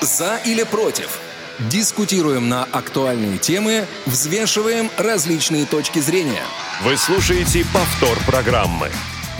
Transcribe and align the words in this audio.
За 0.00 0.38
или 0.46 0.62
против? 0.62 1.20
Дискутируем 1.70 2.48
на 2.48 2.64
актуальные 2.64 3.36
темы, 3.36 3.84
взвешиваем 4.06 4.88
различные 4.96 5.66
точки 5.66 5.98
зрения. 5.98 6.42
Вы 6.82 6.96
слушаете 6.96 7.66
повтор 7.72 8.18
программы. 8.26 8.88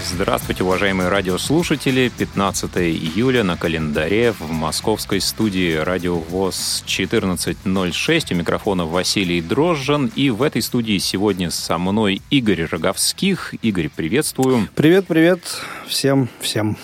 Здравствуйте, 0.04 0.62
уважаемые 0.64 1.08
радиослушатели. 1.08 2.10
15 2.14 2.76
июля 2.76 3.42
на 3.42 3.56
календаре 3.56 4.32
в 4.32 4.50
московской 4.50 5.22
студии 5.22 5.76
Радио 5.76 6.18
ВОЗ 6.18 6.84
14.06. 6.86 8.32
У 8.32 8.36
микрофона 8.36 8.84
Василий 8.84 9.40
Дрожжин. 9.40 10.12
И 10.14 10.28
в 10.28 10.42
этой 10.42 10.60
студии 10.60 10.98
сегодня 10.98 11.50
со 11.50 11.78
мной 11.78 12.20
Игорь 12.28 12.64
Роговских. 12.64 13.54
Игорь, 13.62 13.88
приветствую. 13.88 14.68
Привет, 14.74 15.06
привет 15.06 15.40
всем, 15.86 16.28
всем. 16.40 16.76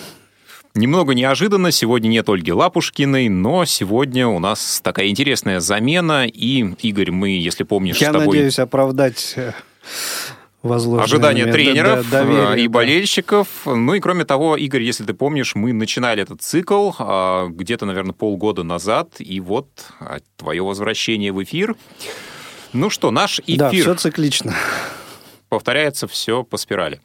Немного 0.77 1.15
неожиданно, 1.15 1.71
сегодня 1.71 2.07
нет 2.07 2.29
Ольги 2.29 2.53
Лапушкиной, 2.53 3.29
но 3.29 3.65
сегодня 3.65 4.27
у 4.27 4.37
нас 4.37 4.79
такая 4.83 5.07
интересная 5.07 5.59
замена, 5.59 6.27
и, 6.27 6.59
Игорь, 6.81 7.09
мы, 7.09 7.31
если 7.31 7.63
помнишь, 7.63 7.97
Я 7.97 8.09
с 8.09 8.13
тобой... 8.13 8.27
надеюсь 8.27 8.59
оправдать 8.59 9.33
э, 9.37 9.53
Ожидания 10.61 11.51
тренеров 11.51 12.03
д- 12.03 12.03
д- 12.03 12.09
доверие, 12.11 12.55
э, 12.55 12.59
и 12.65 12.67
да. 12.67 12.73
болельщиков. 12.73 13.47
Ну 13.65 13.95
и 13.95 13.99
кроме 13.99 14.23
того, 14.23 14.55
Игорь, 14.55 14.83
если 14.83 15.03
ты 15.03 15.15
помнишь, 15.15 15.55
мы 15.55 15.73
начинали 15.73 16.21
этот 16.21 16.43
цикл 16.43 16.91
а, 16.99 17.47
где-то, 17.47 17.87
наверное, 17.87 18.13
полгода 18.13 18.61
назад, 18.61 19.15
и 19.17 19.39
вот 19.39 19.67
а, 19.99 20.19
твое 20.35 20.61
возвращение 20.63 21.31
в 21.31 21.41
эфир. 21.43 21.75
Ну 22.73 22.91
что, 22.91 23.09
наш 23.09 23.41
Да, 23.47 23.69
эфир 23.71 23.81
все 23.81 23.95
циклично. 23.95 24.53
повторяется 25.49 26.07
все 26.07 26.43
по 26.43 26.57
спирали. 26.57 27.01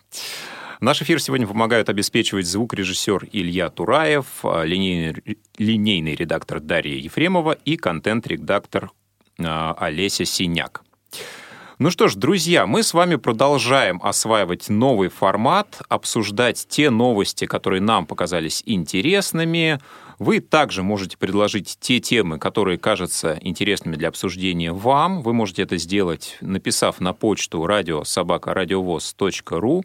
Наш 0.82 1.00
эфир 1.00 1.22
сегодня 1.22 1.46
помогают 1.46 1.88
обеспечивать 1.88 2.44
звукорежиссер 2.44 3.28
Илья 3.30 3.70
Тураев, 3.70 4.26
а, 4.42 4.64
линейный, 4.64 5.38
линейный 5.56 6.16
редактор 6.16 6.58
Дарья 6.58 6.96
Ефремова 6.96 7.52
и 7.52 7.76
контент-редактор 7.76 8.90
а, 9.38 9.76
Олеся 9.78 10.24
Синяк. 10.24 10.82
Ну 11.78 11.92
что 11.92 12.08
ж, 12.08 12.16
друзья, 12.16 12.66
мы 12.66 12.82
с 12.82 12.94
вами 12.94 13.14
продолжаем 13.14 14.00
осваивать 14.02 14.70
новый 14.70 15.08
формат, 15.08 15.82
обсуждать 15.88 16.66
те 16.68 16.90
новости, 16.90 17.46
которые 17.46 17.80
нам 17.80 18.04
показались 18.04 18.64
интересными. 18.66 19.78
Вы 20.18 20.40
также 20.40 20.82
можете 20.82 21.16
предложить 21.16 21.76
те 21.78 22.00
темы, 22.00 22.40
которые 22.40 22.76
кажутся 22.76 23.38
интересными 23.40 23.94
для 23.94 24.08
обсуждения 24.08 24.72
вам. 24.72 25.22
Вы 25.22 25.32
можете 25.32 25.62
это 25.62 25.76
сделать, 25.76 26.38
написав 26.40 26.98
на 26.98 27.12
почту 27.12 27.64
радиособакарадиовоз.ру 27.66 29.84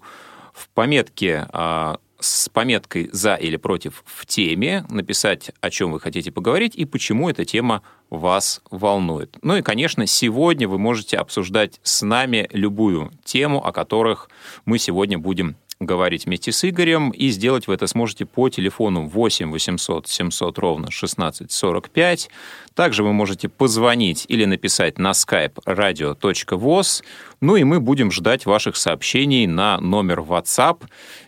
в 0.58 0.69
пометке 0.69 1.47
а, 1.53 2.00
с 2.19 2.50
пометкой 2.50 3.09
«За» 3.11 3.36
или 3.36 3.58
«Против» 3.58 4.03
в 4.05 4.25
теме, 4.25 4.86
написать, 4.89 5.52
о 5.61 5.69
чем 5.69 5.91
вы 5.91 5.99
хотите 5.99 6.31
поговорить 6.31 6.75
и 6.75 6.86
почему 6.86 7.30
эта 7.30 7.45
тема 7.45 7.83
вас 8.09 8.61
волнует. 8.72 9.38
Ну 9.41 9.58
и, 9.58 9.61
конечно, 9.61 10.08
сегодня 10.08 10.67
вы 10.67 10.80
можете 10.80 11.17
обсуждать 11.17 11.80
с 11.83 12.02
нами 12.02 12.49
любую 12.52 13.11
тему, 13.23 13.64
о 13.64 13.72
которых 13.72 14.30
мы 14.66 14.80
сегодня 14.80 15.19
будем 15.19 15.58
говорить 15.80 16.25
вместе 16.25 16.52
с 16.52 16.67
Игорем, 16.67 17.11
и 17.11 17.30
сделать 17.30 17.67
вы 17.67 17.75
это 17.75 17.88
сможете 17.88 18.25
по 18.25 18.50
телефону 18.50 19.08
8 19.08 19.52
800 19.52 20.08
700 20.08 20.58
ровно 20.58 20.92
16 20.92 21.52
45. 21.52 22.30
Также 22.73 23.03
вы 23.03 23.14
можете 23.14 23.50
позвонить 23.50 24.25
или 24.28 24.45
написать 24.45 24.98
на 24.98 25.11
skype 25.11 25.55
radio.voz. 25.66 27.03
Ну 27.42 27.55
и 27.55 27.64
мы 27.64 27.80
будем 27.80 28.11
ждать 28.11 28.45
ваших 28.45 28.75
сообщений 28.75 29.48
на 29.48 29.80
номер 29.80 30.20
WhatsApp 30.20 30.83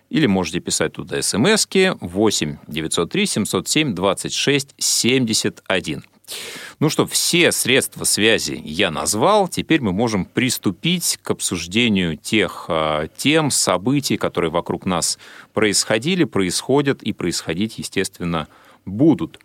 или 0.10 0.26
можете 0.26 0.60
писать 0.60 0.94
туда 0.94 1.22
смски 1.22 1.92
8 2.02 2.58
903 2.68 3.26
707 3.26 3.94
26 3.94 4.76
71. 4.78 6.04
Ну 6.80 6.90
что, 6.90 7.06
все 7.06 7.52
средства 7.52 8.04
связи 8.04 8.62
я 8.64 8.92
назвал. 8.92 9.48
Теперь 9.48 9.82
мы 9.82 9.92
можем 9.92 10.26
приступить 10.26 11.20
к 11.22 11.32
обсуждению 11.32 12.18
тех 12.18 12.66
э, 12.70 13.08
тем, 13.18 13.52
событий, 13.52 14.18
которые 14.18 14.52
вокруг 14.52 14.86
нас 14.86 15.20
происходили, 15.54 16.24
происходят 16.24 17.04
и 17.04 17.14
происходить, 17.14 17.78
естественно, 17.78 18.48
будут. 18.86 19.40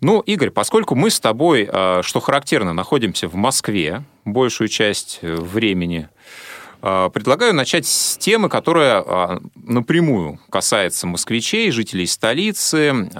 Ну, 0.00 0.20
Игорь, 0.20 0.50
поскольку 0.50 0.94
мы 0.94 1.10
с 1.10 1.20
тобой, 1.20 1.68
э, 1.70 2.00
что 2.02 2.20
характерно, 2.20 2.72
находимся 2.72 3.28
в 3.28 3.34
Москве 3.34 4.02
большую 4.24 4.68
часть 4.68 5.18
э, 5.20 5.34
времени, 5.34 6.08
э, 6.80 7.10
предлагаю 7.12 7.54
начать 7.54 7.86
с 7.86 8.16
темы, 8.16 8.48
которая 8.48 9.40
напрямую 9.54 10.40
касается 10.48 11.06
москвичей, 11.06 11.70
жителей 11.70 12.06
столицы, 12.06 13.10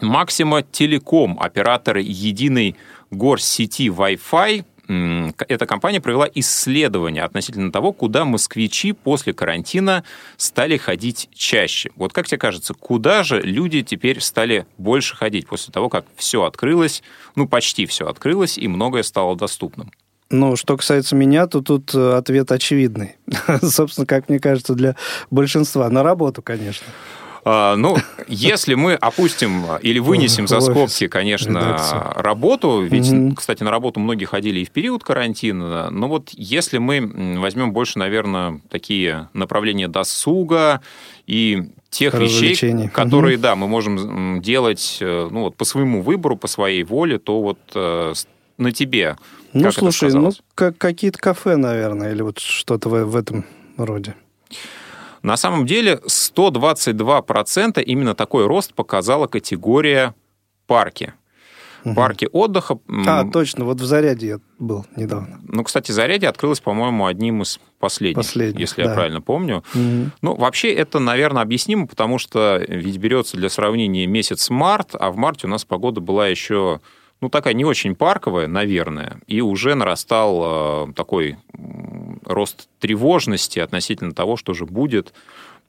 Максима 0.00 0.62
Телеком, 0.62 1.38
операторы 1.40 2.02
единой 2.02 2.76
горсети 3.10 3.88
Wi-Fi, 3.88 4.64
эта 4.88 5.66
компания 5.66 6.00
провела 6.00 6.28
исследование 6.32 7.24
относительно 7.24 7.72
того, 7.72 7.92
куда 7.92 8.24
москвичи 8.24 8.92
после 8.92 9.32
карантина 9.32 10.04
стали 10.36 10.76
ходить 10.76 11.28
чаще. 11.34 11.90
Вот 11.96 12.12
как 12.12 12.28
тебе 12.28 12.38
кажется, 12.38 12.72
куда 12.72 13.24
же 13.24 13.40
люди 13.40 13.82
теперь 13.82 14.20
стали 14.20 14.66
больше 14.78 15.16
ходить 15.16 15.48
после 15.48 15.72
того, 15.72 15.88
как 15.88 16.06
все 16.14 16.44
открылось, 16.44 17.02
ну 17.34 17.48
почти 17.48 17.86
все 17.86 18.06
открылось 18.06 18.58
и 18.58 18.68
многое 18.68 19.02
стало 19.02 19.34
доступным? 19.34 19.90
Ну, 20.28 20.56
что 20.56 20.76
касается 20.76 21.14
меня, 21.14 21.46
то 21.46 21.62
тут 21.62 21.94
э, 21.94 22.14
ответ 22.14 22.50
очевидный. 22.50 23.14
Собственно, 23.62 24.06
как 24.06 24.28
мне 24.28 24.40
кажется, 24.40 24.74
для 24.74 24.96
большинства. 25.30 25.88
На 25.88 26.02
работу, 26.02 26.42
конечно. 26.42 26.86
А, 27.48 27.76
Ну, 27.76 27.96
если 28.26 28.74
мы 28.74 28.94
опустим 28.94 29.66
или 29.80 30.00
вынесем 30.00 30.48
за 30.48 30.58
скобки, 30.60 31.06
конечно, 31.06 32.12
работу, 32.16 32.82
ведь, 32.82 33.36
кстати, 33.36 33.62
на 33.62 33.70
работу 33.70 34.00
многие 34.00 34.24
ходили 34.24 34.60
и 34.60 34.64
в 34.64 34.70
период 34.70 35.04
карантина, 35.04 35.90
но 35.90 36.08
вот 36.08 36.30
если 36.32 36.78
мы 36.78 37.38
возьмем 37.38 37.72
больше, 37.72 38.00
наверное, 38.00 38.60
такие 38.68 39.28
направления 39.32 39.86
досуга 39.86 40.80
и 41.28 41.70
тех 41.88 42.14
вещей, 42.14 42.88
которые, 42.88 43.38
да, 43.38 43.54
мы 43.54 43.68
можем 43.68 44.42
делать 44.42 44.98
э, 45.00 45.28
ну, 45.30 45.42
вот, 45.42 45.56
по 45.56 45.64
своему 45.64 46.02
выбору, 46.02 46.36
по 46.36 46.48
своей 46.48 46.82
воле, 46.82 47.18
то 47.18 47.40
вот 47.40 47.58
э, 47.74 48.12
на 48.58 48.72
тебе 48.72 49.16
Ну, 49.52 49.62
как 49.62 49.72
это 49.72 49.80
слушай, 49.80 50.12
ну, 50.12 50.32
как, 50.54 50.76
какие-то 50.76 51.18
кафе, 51.18 51.56
наверное, 51.56 52.12
или 52.12 52.22
вот 52.22 52.40
что-то 52.40 52.88
в, 52.88 53.04
в 53.04 53.16
этом 53.16 53.44
роде. 53.78 54.14
На 55.26 55.36
самом 55.36 55.66
деле 55.66 55.98
122% 56.06 57.82
именно 57.82 58.14
такой 58.14 58.46
рост 58.46 58.74
показала 58.74 59.26
категория 59.26 60.14
парки. 60.68 61.14
Парки 61.96 62.28
отдыха. 62.32 62.78
А, 63.06 63.28
точно, 63.28 63.64
вот 63.64 63.80
в 63.80 63.84
Заряде 63.84 64.26
я 64.26 64.38
был 64.60 64.86
недавно. 64.94 65.40
Ну, 65.48 65.64
кстати, 65.64 65.90
Зарядье 65.90 66.28
открылось, 66.28 66.60
по-моему, 66.60 67.06
одним 67.06 67.42
из 67.42 67.58
последних, 67.80 68.16
Последних, 68.18 68.60
если 68.60 68.82
я 68.82 68.88
да. 68.88 68.94
правильно 68.94 69.20
помню. 69.20 69.64
Мгм. 69.74 70.12
Ну, 70.22 70.36
вообще 70.36 70.72
это, 70.72 71.00
наверное, 71.00 71.42
объяснимо, 71.42 71.88
потому 71.88 72.18
что 72.18 72.64
ведь 72.68 72.98
берется 72.98 73.36
для 73.36 73.48
сравнения 73.48 74.06
месяц 74.06 74.48
март, 74.48 74.90
а 74.92 75.10
в 75.10 75.16
марте 75.16 75.48
у 75.48 75.50
нас 75.50 75.64
погода 75.64 76.00
была 76.00 76.28
еще, 76.28 76.80
ну, 77.20 77.28
такая 77.30 77.54
не 77.54 77.64
очень 77.64 77.94
парковая, 77.94 78.46
наверное, 78.46 79.20
и 79.26 79.40
уже 79.40 79.74
нарастал 79.74 80.88
э, 80.88 80.92
такой 80.94 81.36
рост 82.24 82.68
тревожности 82.78 83.58
относительно 83.58 84.12
того, 84.12 84.36
что 84.36 84.52
же 84.54 84.66
будет, 84.66 85.14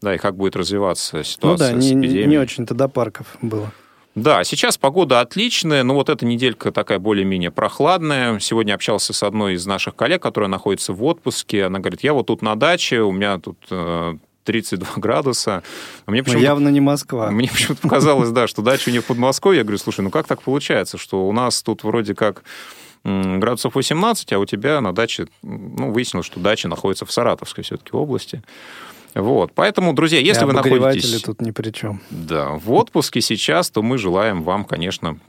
да, 0.01 0.15
и 0.15 0.17
как 0.17 0.35
будет 0.35 0.55
развиваться 0.55 1.17
Ну 1.17 1.23
ситуация 1.23 1.73
да, 1.73 1.81
с 1.81 1.83
не, 1.85 1.93
эпидемией. 1.93 2.27
не 2.27 2.37
очень-то 2.37 2.73
до 2.73 2.87
парков 2.87 3.37
было. 3.41 3.71
Да, 4.15 4.43
сейчас 4.43 4.79
погода 4.79 5.21
отличная, 5.21 5.83
но 5.83 5.93
вот 5.93 6.09
эта 6.09 6.25
неделька 6.25 6.71
такая 6.71 6.97
более-менее 6.97 7.51
прохладная. 7.51 8.39
Сегодня 8.39 8.73
общался 8.73 9.13
с 9.13 9.21
одной 9.21 9.53
из 9.53 9.65
наших 9.67 9.95
коллег, 9.95 10.23
которая 10.23 10.49
находится 10.49 10.91
в 10.91 11.03
отпуске. 11.03 11.65
Она 11.65 11.77
говорит, 11.77 12.01
я 12.01 12.13
вот 12.13 12.25
тут 12.25 12.41
на 12.41 12.55
даче, 12.55 13.01
у 13.01 13.11
меня 13.11 13.37
тут 13.37 13.59
э, 13.69 14.15
32 14.47 14.93
градуса. 14.95 15.61
А 16.05 16.11
Мне 16.11 16.21
Но 16.21 16.25
почему-то 16.25 16.45
явно 16.45 16.69
не 16.69 16.79
Москва. 16.79 17.29
мне 17.31 17.49
почему-то 17.49 17.81
показалось, 17.81 18.29
да, 18.29 18.47
что 18.47 18.61
дача 18.61 18.87
у 18.87 18.91
нее 18.91 19.01
в 19.01 19.05
Подмосковье. 19.05 19.59
Я 19.59 19.63
говорю, 19.63 19.77
слушай, 19.77 20.01
ну 20.01 20.09
как 20.09 20.25
так 20.25 20.41
получается, 20.41 20.97
что 20.97 21.27
у 21.27 21.33
нас 21.33 21.61
тут 21.61 21.83
вроде 21.83 22.15
как 22.15 22.43
градусов 23.03 23.75
18, 23.75 24.33
а 24.33 24.39
у 24.39 24.45
тебя 24.45 24.81
на 24.81 24.93
даче, 24.93 25.27
ну, 25.43 25.91
выяснилось, 25.91 26.25
что 26.25 26.39
дача 26.39 26.67
находится 26.67 27.05
в 27.05 27.11
Саратовской 27.11 27.63
все-таки 27.63 27.91
области. 27.93 28.41
Вот, 29.15 29.51
поэтому, 29.53 29.93
друзья, 29.93 30.19
если 30.19 30.43
И 30.43 30.45
вы 30.45 30.53
находитесь... 30.53 31.21
тут 31.21 31.41
ни 31.41 31.51
при 31.51 31.71
чем. 31.71 32.01
Да, 32.09 32.51
в 32.51 32.71
отпуске 32.71 33.21
сейчас, 33.21 33.69
то 33.69 33.81
мы 33.81 33.97
желаем 33.97 34.43
вам, 34.43 34.63
конечно, 34.63 35.19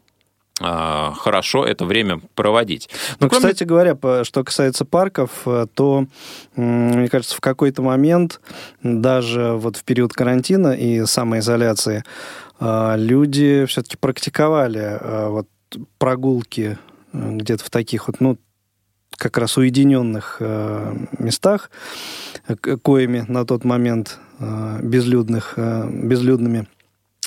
хорошо 0.61 1.65
это 1.65 1.85
время 1.85 2.21
проводить. 2.35 2.89
Ну, 3.21 3.29
кроме- 3.29 3.53
кстати 3.53 3.65
говоря, 3.65 3.97
что 4.25 4.43
касается 4.45 4.85
парков, 4.85 5.31
э, 5.47 5.67
то, 5.73 6.07
мне 6.57 7.09
кажется, 7.09 7.37
в 7.37 7.41
какой-то 7.41 7.83
момент, 7.83 8.41
даже 8.83 9.53
вот 9.53 9.77
в 9.77 9.85
период 9.85 10.13
карантина 10.13 10.73
и 10.73 11.05
самоизоляции, 11.07 12.03
э, 12.61 12.95
люди 12.97 13.67
все-таки 13.67 13.97
практиковали 13.97 14.99
э, 15.01 15.29
вот 15.29 15.49
прогулки 15.99 16.79
где-то 17.13 17.65
в 17.65 17.71
таких 17.71 18.09
вот, 18.09 18.21
ну, 18.21 18.37
как 19.17 19.39
раз 19.39 19.57
уединенных 19.57 20.41
местах, 21.19 21.71
коими 22.83 23.25
на 23.27 23.45
тот 23.45 23.65
момент 23.65 24.19
безлюдных, 24.83 25.55
безлюдными 25.57 26.69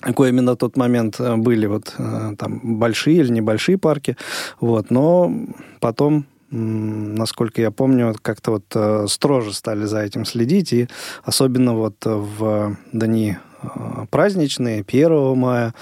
какой 0.01 0.29
именно 0.29 0.55
тот 0.55 0.77
момент 0.77 1.19
были 1.19 1.67
вот 1.67 1.93
там 2.37 2.79
большие 2.79 3.17
или 3.17 3.29
небольшие 3.31 3.77
парки, 3.77 4.17
вот, 4.59 4.89
но 4.89 5.31
потом 5.79 6.25
насколько 6.51 7.61
я 7.61 7.71
помню, 7.71 8.13
как-то 8.21 8.51
вот 8.51 8.65
э, 8.75 9.05
строже 9.07 9.53
стали 9.53 9.85
за 9.85 10.01
этим 10.01 10.25
следить, 10.25 10.73
и 10.73 10.87
особенно 11.23 11.73
вот 11.73 11.95
в 12.03 12.77
дни 12.91 13.37
э, 13.61 14.05
праздничные, 14.09 14.85
1 14.87 15.37
мая, 15.37 15.73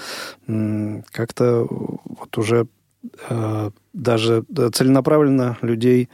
как-то 1.10 1.66
вот 1.68 2.38
уже 2.38 2.68
э, 3.28 3.70
даже 3.92 4.44
целенаправленно 4.72 5.58
людей 5.60 6.08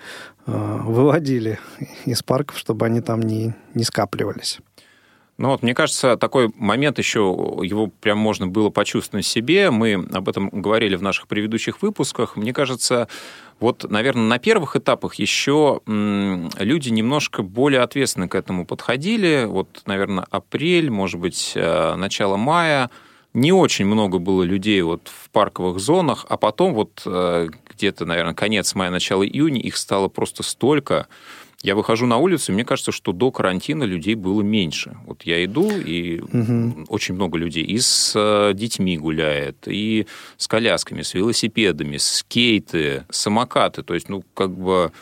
выводили 0.47 1.59
из 2.07 2.23
парков, 2.23 2.57
чтобы 2.57 2.87
они 2.87 3.01
там 3.01 3.21
не, 3.21 3.55
не 3.75 3.83
скапливались. 3.83 4.61
Ну 5.39 5.51
вот, 5.51 5.63
мне 5.63 5.75
кажется, 5.75 6.17
такой 6.17 6.51
момент 6.57 6.99
еще, 6.99 7.19
его 7.63 7.89
прям 7.89 8.17
можно 8.17 8.47
было 8.47 8.71
почувствовать 8.71 9.27
в 9.27 9.29
себе. 9.29 9.71
Мы 9.71 9.95
об 9.95 10.29
этом 10.31 10.49
говорили 10.49 10.97
в 10.97 11.03
наших 11.03 11.29
предыдущих 11.29 11.83
выпусках. 11.83 12.37
Мне 12.37 12.55
кажется, 12.55 13.07
вот, 13.61 13.85
наверное, 13.91 14.25
на 14.25 14.39
первых 14.39 14.77
этапах 14.77 15.17
еще 15.17 15.83
люди 15.87 16.89
немножко 16.89 17.43
более 17.43 17.83
ответственно 17.83 18.29
к 18.29 18.35
этому 18.35 18.65
подходили. 18.65 19.45
Вот, 19.47 19.83
наверное, 19.85 20.27
апрель, 20.31 20.89
может 20.89 21.21
быть, 21.21 21.53
э, 21.55 21.95
начало 21.97 22.37
мая. 22.37 22.91
Не 23.35 23.53
очень 23.53 23.85
много 23.85 24.19
было 24.19 24.43
людей 24.43 24.81
вот 24.81 25.09
в 25.09 25.29
парковых 25.29 25.79
зонах, 25.79 26.25
а 26.31 26.39
потом 26.39 26.73
вот 26.73 27.03
э, 27.05 27.49
где-то, 27.75 28.07
наверное, 28.07 28.33
конец 28.33 28.75
мая, 28.75 28.91
начало 28.91 29.27
июня 29.27 29.61
их 29.61 29.77
стало 29.77 30.09
просто 30.09 30.43
столько, 30.43 31.09
я 31.63 31.75
выхожу 31.75 32.07
на 32.07 32.19
улицу, 32.19 32.53
и 32.53 32.55
мне 32.55 32.65
кажется, 32.65 32.93
что 32.93 33.13
до 33.13 33.31
карантина 33.31 33.85
людей 33.85 34.15
было 34.15 34.43
меньше. 34.43 34.97
Вот 35.07 35.23
я 35.25 35.45
иду, 35.45 35.71
и 35.71 36.21
угу. 36.21 36.85
очень 36.89 37.15
много 37.15 37.39
людей. 37.39 37.65
И 37.65 37.79
с 37.79 38.13
э, 38.15 38.53
детьми 38.55 38.99
гуляет, 38.99 39.57
и 39.67 40.07
с 40.37 40.47
колясками, 40.47 41.03
с 41.03 41.15
велосипедами, 41.15 41.97
скейты, 41.97 43.05
самокаты. 43.11 43.83
То 43.83 43.95
есть, 43.95 44.09
ну, 44.09 44.23
как 44.35 44.51
бы 44.51 44.93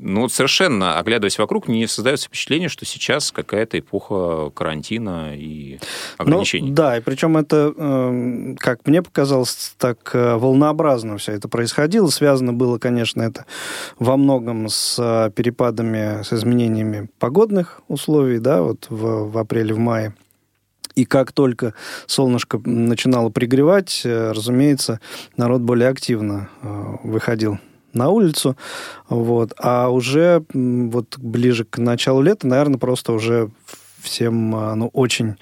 ну, 0.00 0.22
вот 0.22 0.32
совершенно, 0.32 0.98
оглядываясь 0.98 1.38
вокруг, 1.38 1.68
не 1.68 1.86
создается 1.86 2.26
впечатление, 2.26 2.68
что 2.68 2.84
сейчас 2.84 3.32
какая-то 3.32 3.78
эпоха 3.78 4.50
карантина 4.50 5.34
и 5.34 5.78
ограничений. 6.16 6.70
Ну, 6.70 6.74
да, 6.74 6.98
и 6.98 7.00
причем 7.00 7.36
это, 7.36 7.72
эм, 7.76 8.56
как 8.56 8.86
мне 8.86 9.02
показалось, 9.02 9.74
так 9.78 10.10
э, 10.14 10.36
волнообразно 10.36 11.18
все 11.18 11.32
это 11.32 11.48
происходило. 11.48 12.08
Связано 12.08 12.52
было, 12.52 12.78
конечно, 12.78 13.22
это 13.22 13.46
во 13.98 14.16
многом 14.16 14.68
с 14.68 14.96
э, 14.98 15.30
перепадами, 15.34 16.22
с 16.22 16.32
изменениями 16.32 17.08
погодных 17.18 17.80
условий, 17.88 18.38
да, 18.38 18.62
вот 18.62 18.86
в, 18.88 19.30
в 19.30 19.38
апреле, 19.38 19.74
в 19.74 19.78
мае. 19.78 20.14
И 20.94 21.04
как 21.04 21.32
только 21.32 21.74
солнышко 22.06 22.60
начинало 22.64 23.30
пригревать, 23.30 24.02
э, 24.04 24.32
разумеется, 24.32 25.00
народ 25.36 25.62
более 25.62 25.88
активно 25.88 26.48
выходил 27.02 27.58
на 27.92 28.10
улицу, 28.10 28.56
вот, 29.08 29.52
а 29.58 29.88
уже 29.88 30.44
вот 30.52 31.18
ближе 31.18 31.64
к 31.64 31.78
началу 31.78 32.20
лета, 32.20 32.46
наверное, 32.46 32.78
просто 32.78 33.12
уже 33.12 33.50
всем, 34.00 34.54
а, 34.54 34.74
ну, 34.74 34.88
очень 34.92 35.36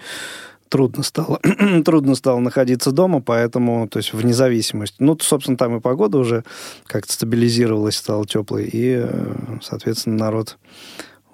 трудно 0.68 1.02
стало, 1.02 1.40
трудно 1.84 2.14
стало 2.14 2.40
находиться 2.40 2.92
дома, 2.92 3.20
поэтому, 3.20 3.88
то 3.88 3.98
есть, 3.98 4.12
вне 4.12 4.34
зависимости. 4.34 4.96
Ну, 4.98 5.16
собственно, 5.20 5.56
там 5.56 5.76
и 5.76 5.80
погода 5.80 6.18
уже 6.18 6.44
как-то 6.86 7.12
стабилизировалась, 7.12 7.96
стала 7.96 8.26
теплой, 8.26 8.64
и, 8.64 8.96
э, 8.98 9.58
соответственно, 9.62 10.16
народ 10.16 10.58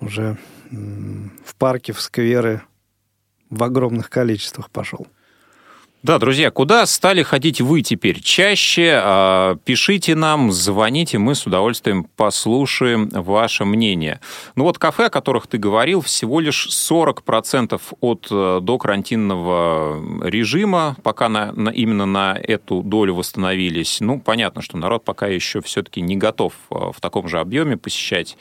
уже 0.00 0.38
в 0.70 1.54
парке, 1.58 1.92
в 1.92 2.00
скверы 2.00 2.62
в 3.50 3.62
огромных 3.62 4.08
количествах 4.08 4.70
пошел. 4.70 5.06
Да, 6.02 6.18
друзья, 6.18 6.50
куда 6.50 6.84
стали 6.86 7.22
ходить 7.22 7.60
вы 7.60 7.82
теперь 7.82 8.20
чаще? 8.20 9.00
А, 9.00 9.54
пишите 9.64 10.16
нам, 10.16 10.50
звоните, 10.50 11.18
мы 11.18 11.36
с 11.36 11.46
удовольствием 11.46 12.08
послушаем 12.16 13.08
ваше 13.10 13.64
мнение. 13.64 14.18
Ну 14.56 14.64
вот 14.64 14.78
кафе, 14.78 15.06
о 15.06 15.10
которых 15.10 15.46
ты 15.46 15.58
говорил, 15.58 16.00
всего 16.00 16.40
лишь 16.40 16.66
40% 16.66 17.80
от 18.00 18.26
э, 18.32 18.58
докарантинного 18.60 20.26
режима, 20.28 20.96
пока 21.04 21.28
на, 21.28 21.52
на, 21.52 21.70
именно 21.70 22.06
на 22.06 22.36
эту 22.36 22.82
долю 22.82 23.14
восстановились. 23.14 24.00
Ну, 24.00 24.18
понятно, 24.18 24.60
что 24.60 24.78
народ 24.78 25.04
пока 25.04 25.28
еще 25.28 25.60
все-таки 25.60 26.00
не 26.00 26.16
готов 26.16 26.54
э, 26.72 26.74
в 26.92 27.00
таком 27.00 27.28
же 27.28 27.38
объеме 27.38 27.76
посещать 27.76 28.36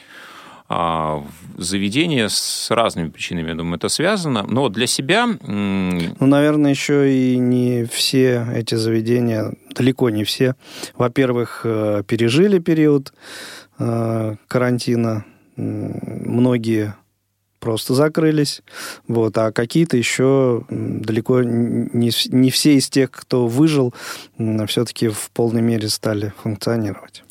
а, 0.74 1.26
заведения 1.58 2.30
с 2.30 2.72
разными 2.72 3.10
причинами, 3.10 3.50
я 3.50 3.56
думаю, 3.56 3.76
это 3.76 3.90
связано. 3.90 4.44
Но 4.44 4.70
для 4.70 4.88
себя... 4.88 5.28
Ну, 5.28 6.26
наверное, 6.26 6.72
еще 6.72 7.14
и 7.14 7.38
не 7.38 7.84
все 7.84 8.48
эти 8.56 8.76
заведения, 8.76 9.54
далеко 9.76 10.10
не 10.10 10.24
все, 10.24 10.56
во-первых, 10.96 11.62
э, 11.66 12.04
пережили 12.08 12.60
период 12.60 13.14
э, 13.80 14.36
карантина. 14.48 15.26
Многие 15.58 16.96
просто 17.60 17.94
закрылись, 17.94 18.62
вот, 19.10 19.38
а 19.38 19.52
какие-то 19.52 19.98
еще 19.98 20.64
далеко 20.70 21.44
не, 21.44 22.12
не 22.30 22.50
все 22.50 22.78
из 22.78 22.90
тех, 22.90 23.12
кто 23.12 23.46
выжил, 23.46 23.94
все-таки 24.68 25.10
в 25.10 25.30
полной 25.32 25.62
мере 25.62 25.90
стали 25.90 26.32
функционировать. 26.42 27.24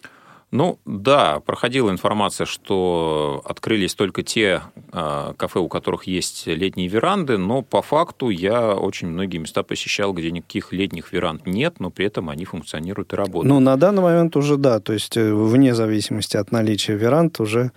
Ну 0.52 0.80
да, 0.84 1.38
проходила 1.40 1.90
информация, 1.90 2.44
что 2.44 3.40
открылись 3.44 3.94
только 3.94 4.24
те 4.24 4.62
э, 4.92 5.34
кафе, 5.36 5.60
у 5.60 5.68
которых 5.68 6.04
есть 6.04 6.48
летние 6.48 6.88
веранды, 6.88 7.38
но 7.38 7.62
по 7.62 7.82
факту 7.82 8.30
я 8.30 8.74
очень 8.74 9.08
многие 9.08 9.38
места 9.38 9.62
посещал, 9.62 10.12
где 10.12 10.32
никаких 10.32 10.72
летних 10.72 11.12
веранд 11.12 11.46
нет, 11.46 11.78
но 11.78 11.90
при 11.90 12.06
этом 12.06 12.30
они 12.30 12.44
функционируют 12.44 13.12
и 13.12 13.16
работают. 13.16 13.48
Ну, 13.48 13.60
на 13.60 13.76
данный 13.76 14.02
момент 14.02 14.36
уже 14.36 14.56
да, 14.56 14.80
то 14.80 14.92
есть 14.92 15.16
э, 15.16 15.32
вне 15.32 15.72
зависимости 15.72 16.36
от 16.36 16.50
наличия 16.50 16.94
веранд 16.94 17.38
уже 17.38 17.70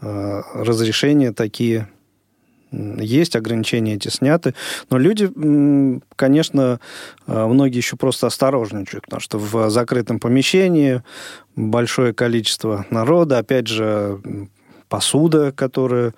э, 0.00 0.42
разрешения 0.54 1.32
такие 1.32 1.88
есть, 2.98 3.36
ограничения 3.36 3.94
эти 3.94 4.08
сняты. 4.08 4.54
Но 4.90 4.98
люди, 4.98 5.30
конечно, 6.16 6.80
э, 7.26 7.46
многие 7.46 7.78
еще 7.78 7.96
просто 7.96 8.26
осторожничают, 8.26 9.04
потому 9.04 9.20
что 9.20 9.38
в 9.38 9.70
закрытом 9.70 10.18
помещении 10.20 11.02
большое 11.54 12.12
количество 12.12 12.86
народа, 12.90 13.38
опять 13.38 13.66
же, 13.66 14.20
посуда, 14.88 15.52
которая, 15.52 16.14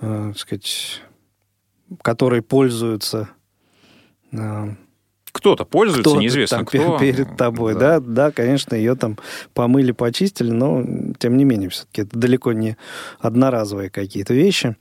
э, 0.00 0.28
так 0.28 0.38
сказать, 0.38 1.02
которой 2.02 2.42
пользуются 2.42 3.28
э, 4.32 4.74
кто-то 5.32 5.64
пользуется, 5.64 6.10
кто 6.10 6.20
неизвестно 6.20 6.58
там 6.58 6.66
кто. 6.66 6.98
Перед 7.00 7.36
тобой, 7.36 7.74
да. 7.74 8.00
да, 8.00 8.06
да, 8.06 8.30
конечно, 8.30 8.74
ее 8.74 8.94
там 8.94 9.18
помыли, 9.54 9.92
почистили, 9.92 10.50
но 10.50 10.84
тем 11.18 11.36
не 11.36 11.44
менее, 11.44 11.70
все-таки 11.70 12.02
это 12.02 12.18
далеко 12.18 12.52
не 12.52 12.76
одноразовые 13.20 13.90
какие-то 13.90 14.34
вещи. 14.34 14.76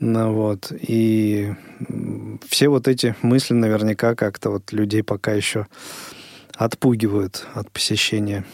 Ну, 0.00 0.32
вот. 0.32 0.72
И 0.72 1.54
все 2.48 2.68
вот 2.68 2.88
эти 2.88 3.14
мысли 3.22 3.54
наверняка 3.54 4.14
как-то 4.14 4.50
вот 4.50 4.72
людей 4.72 5.02
пока 5.02 5.32
еще 5.32 5.66
отпугивают 6.54 7.46
от 7.54 7.70
посещения. 7.70 8.44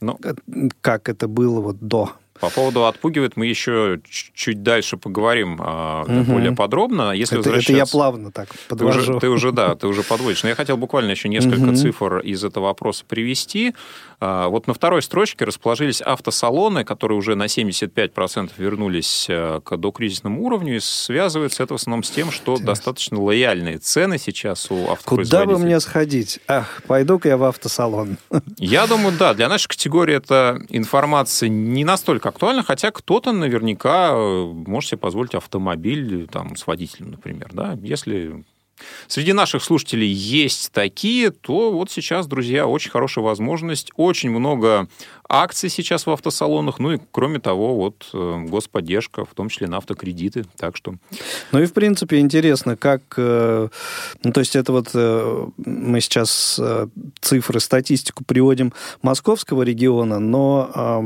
Ну, 0.00 0.18
как 0.80 1.08
это 1.08 1.28
было 1.28 1.60
вот 1.60 1.78
до 1.80 2.12
по 2.40 2.50
поводу 2.50 2.86
отпугивает 2.86 3.36
мы 3.36 3.46
еще 3.46 4.00
чуть 4.10 4.62
дальше 4.62 4.96
поговорим 4.96 5.54
угу. 5.54 6.32
более 6.32 6.52
подробно. 6.52 7.12
Если 7.12 7.38
это, 7.38 7.50
это 7.50 7.72
я 7.72 7.86
плавно 7.86 8.32
так 8.32 8.48
подвожу. 8.68 9.00
Ты 9.00 9.10
уже, 9.10 9.20
ты 9.20 9.28
уже, 9.28 9.52
да, 9.52 9.74
ты 9.76 9.86
уже 9.86 10.02
подводишь. 10.02 10.42
Но 10.42 10.48
я 10.48 10.54
хотел 10.54 10.76
буквально 10.76 11.12
еще 11.12 11.28
несколько 11.28 11.68
угу. 11.68 11.76
цифр 11.76 12.18
из 12.18 12.42
этого 12.42 12.64
вопроса 12.64 13.04
привести. 13.06 13.74
А, 14.20 14.48
вот 14.48 14.66
на 14.66 14.74
второй 14.74 15.02
строчке 15.02 15.44
расположились 15.44 16.00
автосалоны, 16.00 16.84
которые 16.84 17.18
уже 17.18 17.34
на 17.34 17.44
75% 17.44 18.50
вернулись 18.58 19.26
э, 19.28 19.60
к 19.64 19.76
докризисному 19.76 20.42
уровню, 20.42 20.76
и 20.76 20.80
связывается 20.80 21.62
это 21.62 21.74
в 21.74 21.76
основном 21.76 22.02
с 22.02 22.10
тем, 22.10 22.30
что 22.30 22.52
Интересно. 22.52 22.66
достаточно 22.66 23.22
лояльные 23.22 23.78
цены 23.78 24.18
сейчас 24.18 24.70
у 24.70 24.90
автопроизводителей. 24.90 25.44
Куда 25.44 25.58
бы 25.58 25.58
мне 25.58 25.80
сходить? 25.80 26.40
Ах, 26.48 26.82
пойду-ка 26.86 27.28
я 27.28 27.36
в 27.36 27.44
автосалон. 27.44 28.18
Я 28.58 28.86
думаю, 28.86 29.16
да, 29.18 29.34
для 29.34 29.48
нашей 29.48 29.68
категории 29.68 30.16
эта 30.16 30.60
информация 30.68 31.48
не 31.48 31.84
настолько 31.84 32.28
актуальна, 32.28 32.62
хотя 32.62 32.90
кто-то 32.90 33.32
наверняка 33.32 34.10
э, 34.12 34.44
может 34.46 34.90
себе 34.90 34.98
позволить 34.98 35.34
автомобиль 35.34 36.28
там, 36.30 36.56
с 36.56 36.66
водителем, 36.66 37.12
например, 37.12 37.50
да, 37.52 37.78
если 37.82 38.44
Среди 39.06 39.32
наших 39.32 39.62
слушателей 39.62 40.08
есть 40.08 40.72
такие, 40.72 41.30
то 41.30 41.72
вот 41.72 41.90
сейчас, 41.90 42.26
друзья, 42.26 42.66
очень 42.66 42.90
хорошая 42.90 43.24
возможность. 43.24 43.90
Очень 43.96 44.30
много 44.30 44.88
акций 45.28 45.68
сейчас 45.68 46.06
в 46.06 46.10
автосалонах. 46.10 46.78
Ну 46.78 46.92
и, 46.92 46.98
кроме 47.10 47.40
того, 47.40 47.76
вот 47.76 48.08
э, 48.12 48.44
господдержка, 48.46 49.24
в 49.24 49.34
том 49.34 49.48
числе 49.48 49.66
на 49.66 49.78
автокредиты. 49.78 50.44
Так 50.56 50.76
что... 50.76 50.94
Ну 51.52 51.60
и, 51.60 51.66
в 51.66 51.72
принципе, 51.72 52.18
интересно, 52.18 52.76
как... 52.76 53.02
Э, 53.16 53.68
ну, 54.22 54.32
то 54.32 54.40
есть 54.40 54.56
это 54.56 54.72
вот 54.72 54.90
э, 54.94 55.46
мы 55.56 56.00
сейчас 56.00 56.60
цифры, 57.20 57.60
статистику 57.60 58.24
приводим 58.24 58.72
московского 59.02 59.62
региона, 59.62 60.18
но, 60.18 61.00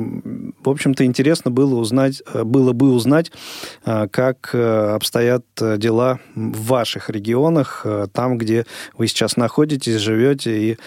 в 0.62 0.68
общем-то, 0.68 1.04
интересно 1.04 1.50
было 1.50 1.76
узнать, 1.76 2.22
было 2.34 2.72
бы 2.72 2.92
узнать, 2.92 3.30
как 3.84 4.54
обстоят 4.54 5.44
дела 5.58 6.20
в 6.34 6.66
ваших 6.66 7.10
регионах, 7.10 7.86
там, 8.12 8.38
где 8.38 8.66
вы 8.96 9.06
сейчас 9.08 9.36
находитесь, 9.36 9.96
живете 9.96 10.58
и 10.58 10.78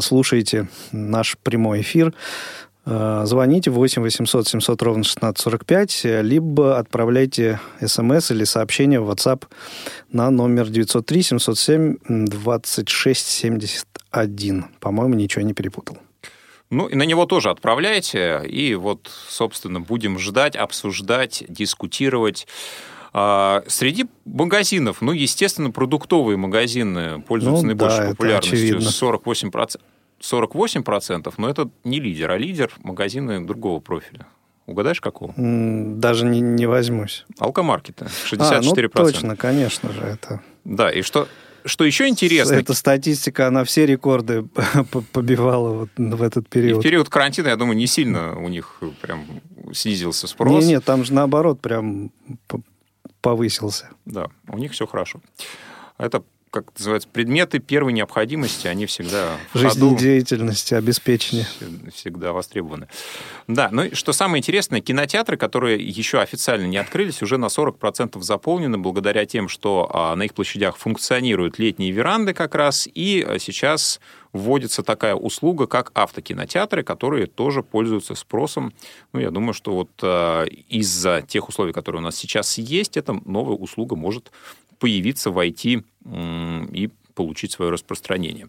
слушаете 0.00 0.68
наш 0.92 1.36
прямой 1.38 1.80
эфир. 1.80 2.14
Звоните 2.86 3.72
8 3.72 4.00
800 4.00 4.46
700 4.46 4.82
ровно 4.82 5.00
1645, 5.00 6.22
либо 6.22 6.78
отправляйте 6.78 7.58
смс 7.84 8.30
или 8.30 8.44
сообщение 8.44 9.00
в 9.00 9.10
WhatsApp 9.10 9.44
на 10.12 10.30
номер 10.30 10.68
903 10.68 11.22
707 11.22 11.96
26 12.06 13.26
71. 13.26 14.66
По-моему, 14.78 15.14
ничего 15.14 15.42
не 15.42 15.52
перепутал. 15.52 15.98
Ну, 16.70 16.86
и 16.86 16.94
на 16.94 17.02
него 17.04 17.26
тоже 17.26 17.50
отправляйте, 17.50 18.42
и 18.46 18.74
вот, 18.74 19.10
собственно, 19.28 19.80
будем 19.80 20.18
ждать, 20.18 20.54
обсуждать, 20.56 21.44
дискутировать. 21.48 22.46
А, 23.12 23.62
среди 23.66 24.06
магазинов, 24.24 25.00
ну, 25.00 25.12
естественно, 25.12 25.70
продуктовые 25.70 26.36
магазины 26.36 27.22
пользуются 27.22 27.62
ну, 27.62 27.68
наибольшей 27.68 28.04
да, 28.04 28.10
популярностью. 28.10 28.78
48%, 28.78 29.80
48%, 30.20 31.32
но 31.36 31.48
это 31.48 31.70
не 31.84 32.00
лидер, 32.00 32.30
а 32.30 32.38
лидер 32.38 32.72
магазины 32.82 33.44
другого 33.44 33.80
профиля. 33.80 34.26
Угадаешь, 34.66 35.00
какого? 35.00 35.32
Даже 35.36 36.26
не, 36.26 36.40
не 36.40 36.66
возьмусь. 36.66 37.24
Алкомаркеты, 37.38 38.06
64%. 38.06 38.40
А, 38.40 38.60
ну, 38.60 38.72
точно, 39.04 39.36
конечно 39.36 39.92
же, 39.92 40.00
это... 40.00 40.42
Да, 40.64 40.90
и 40.90 41.02
что, 41.02 41.28
что 41.64 41.84
еще 41.84 42.08
интересно... 42.08 42.54
Эта 42.54 42.74
статистика, 42.74 43.46
она 43.46 43.62
все 43.62 43.86
рекорды 43.86 44.42
побивала 45.12 45.70
вот 45.70 45.90
в 45.96 46.22
этот 46.22 46.48
период. 46.48 46.78
И 46.78 46.80
в 46.80 46.82
период 46.82 47.08
карантина, 47.08 47.48
я 47.48 47.56
думаю, 47.56 47.76
не 47.76 47.86
сильно 47.86 48.36
у 48.36 48.48
них 48.48 48.80
прям 49.02 49.24
снизился 49.72 50.26
спрос. 50.26 50.64
Нет, 50.64 50.64
нет, 50.64 50.84
там 50.84 51.04
же 51.04 51.12
наоборот 51.12 51.60
прям 51.60 52.10
повысился. 53.20 53.90
Да, 54.04 54.28
у 54.48 54.58
них 54.58 54.72
все 54.72 54.86
хорошо. 54.86 55.20
Это 55.98 56.24
как 56.62 56.78
называется, 56.78 57.08
предметы 57.08 57.58
первой 57.58 57.92
необходимости, 57.92 58.66
они 58.66 58.86
всегда 58.86 59.36
Жизнедеятельности, 59.52 60.72
обеспечения. 60.72 61.46
Всегда 61.94 62.32
востребованы. 62.32 62.88
Да, 63.46 63.68
ну 63.70 63.84
и 63.84 63.94
что 63.94 64.12
самое 64.12 64.40
интересное, 64.40 64.80
кинотеатры, 64.80 65.36
которые 65.36 65.78
еще 65.78 66.20
официально 66.20 66.66
не 66.66 66.78
открылись, 66.78 67.22
уже 67.22 67.36
на 67.36 67.46
40% 67.46 68.20
заполнены 68.22 68.78
благодаря 68.78 69.26
тем, 69.26 69.48
что 69.48 69.90
а, 69.92 70.16
на 70.16 70.22
их 70.22 70.34
площадях 70.34 70.76
функционируют 70.78 71.58
летние 71.58 71.90
веранды 71.90 72.32
как 72.32 72.54
раз, 72.54 72.88
и 72.92 73.22
а, 73.26 73.38
сейчас 73.38 74.00
вводится 74.32 74.82
такая 74.82 75.14
услуга, 75.14 75.66
как 75.66 75.90
автокинотеатры, 75.94 76.82
которые 76.82 77.26
тоже 77.26 77.62
пользуются 77.62 78.14
спросом. 78.14 78.72
Ну, 79.12 79.20
я 79.20 79.30
думаю, 79.30 79.54
что 79.54 79.72
вот 79.72 79.90
э, 80.02 80.46
из-за 80.68 81.22
тех 81.26 81.48
условий, 81.48 81.72
которые 81.72 82.00
у 82.00 82.04
нас 82.04 82.16
сейчас 82.16 82.58
есть, 82.58 82.96
эта 82.96 83.18
новая 83.24 83.56
услуга 83.56 83.96
может 83.96 84.30
появиться, 84.78 85.30
войти 85.30 85.82
и 86.04 86.90
получить 87.14 87.52
свое 87.52 87.70
распространение. 87.70 88.48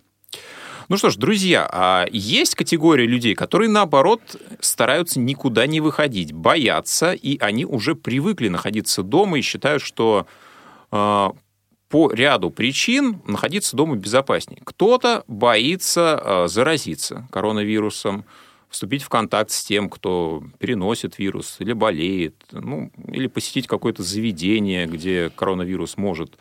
Ну 0.90 0.96
что 0.96 1.10
ж, 1.10 1.18
друзья, 1.18 1.68
а 1.70 2.06
есть 2.12 2.56
категория 2.56 3.06
людей, 3.06 3.36
которые, 3.36 3.70
наоборот, 3.70 4.22
стараются 4.62 5.20
никуда 5.20 5.68
не 5.68 5.82
выходить, 5.82 6.32
боятся, 6.32 7.12
и 7.12 7.38
они 7.40 7.66
уже 7.66 7.94
привыкли 7.94 8.48
находиться 8.48 9.04
дома 9.04 9.38
и 9.38 9.42
считают, 9.42 9.84
что 9.84 10.28
э, 10.92 11.28
по 11.90 12.12
ряду 12.12 12.52
причин 12.52 13.22
находиться 13.26 13.76
дома 13.76 13.98
безопаснее. 13.98 14.62
Кто-то 14.64 15.26
боится 15.28 16.22
э, 16.24 16.48
заразиться 16.48 17.28
коронавирусом, 17.32 18.24
вступить 18.78 19.02
в 19.02 19.10
контакт 19.10 19.50
с 19.50 19.64
тем, 19.64 19.90
кто 19.90 20.44
переносит 20.60 21.18
вирус 21.18 21.56
или 21.58 21.74
болеет, 21.74 22.36
ну, 22.52 22.92
или 23.08 23.26
посетить 23.26 23.66
какое-то 23.66 24.04
заведение, 24.04 24.86
где 24.86 25.32
коронавирус 25.32 25.98
может 25.98 26.38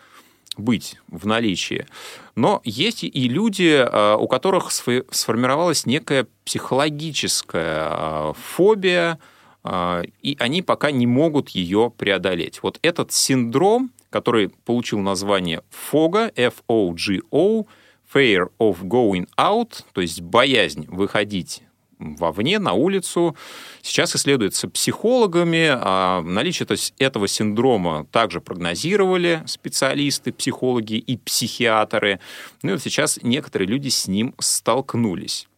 быть 0.59 0.97
в 1.09 1.26
наличии. 1.26 1.87
Но 2.35 2.61
есть 2.62 3.05
и 3.05 3.28
люди, 3.28 3.75
а, 3.78 4.16
у 4.16 4.28
которых 4.28 4.71
сформировалась 4.71 5.87
некая 5.87 6.26
психологическая 6.45 7.88
а, 7.88 8.33
фобия, 8.35 9.19
а, 9.64 10.02
и 10.21 10.37
они 10.38 10.61
пока 10.61 10.90
не 10.90 11.07
могут 11.07 11.49
ее 11.49 11.90
преодолеть. 11.97 12.62
Вот 12.62 12.78
этот 12.83 13.12
синдром, 13.12 13.93
который 14.11 14.50
получил 14.66 14.99
название 14.99 15.62
FOGO, 15.90 16.31
F-O-G-O, 16.37 17.64
Fear 18.12 18.49
of 18.59 18.83
Going 18.83 19.26
Out, 19.38 19.85
то 19.95 20.02
есть 20.02 20.21
боязнь 20.21 20.87
выходить 20.88 21.62
вовне, 21.99 22.59
на 22.59 22.73
улицу. 22.73 23.37
Сейчас 23.83 24.15
исследуется 24.15 24.69
психологами. 24.69 25.69
А 25.71 26.23
наличие 26.23 26.67
этого 26.99 27.29
синдрома 27.29 28.07
также 28.12 28.41
прогнозировали 28.41 29.43
специалисты, 29.47 30.33
психологи 30.33 30.95
и 30.95 31.17
психиатры. 31.17 32.21
Ну 32.62 32.71
и 32.71 32.73
вот 32.75 32.83
сейчас 32.83 33.19
некоторые 33.23 33.69
люди 33.69 33.88
с 33.88 34.09
ним 34.09 34.35
столкнулись. 34.38 35.49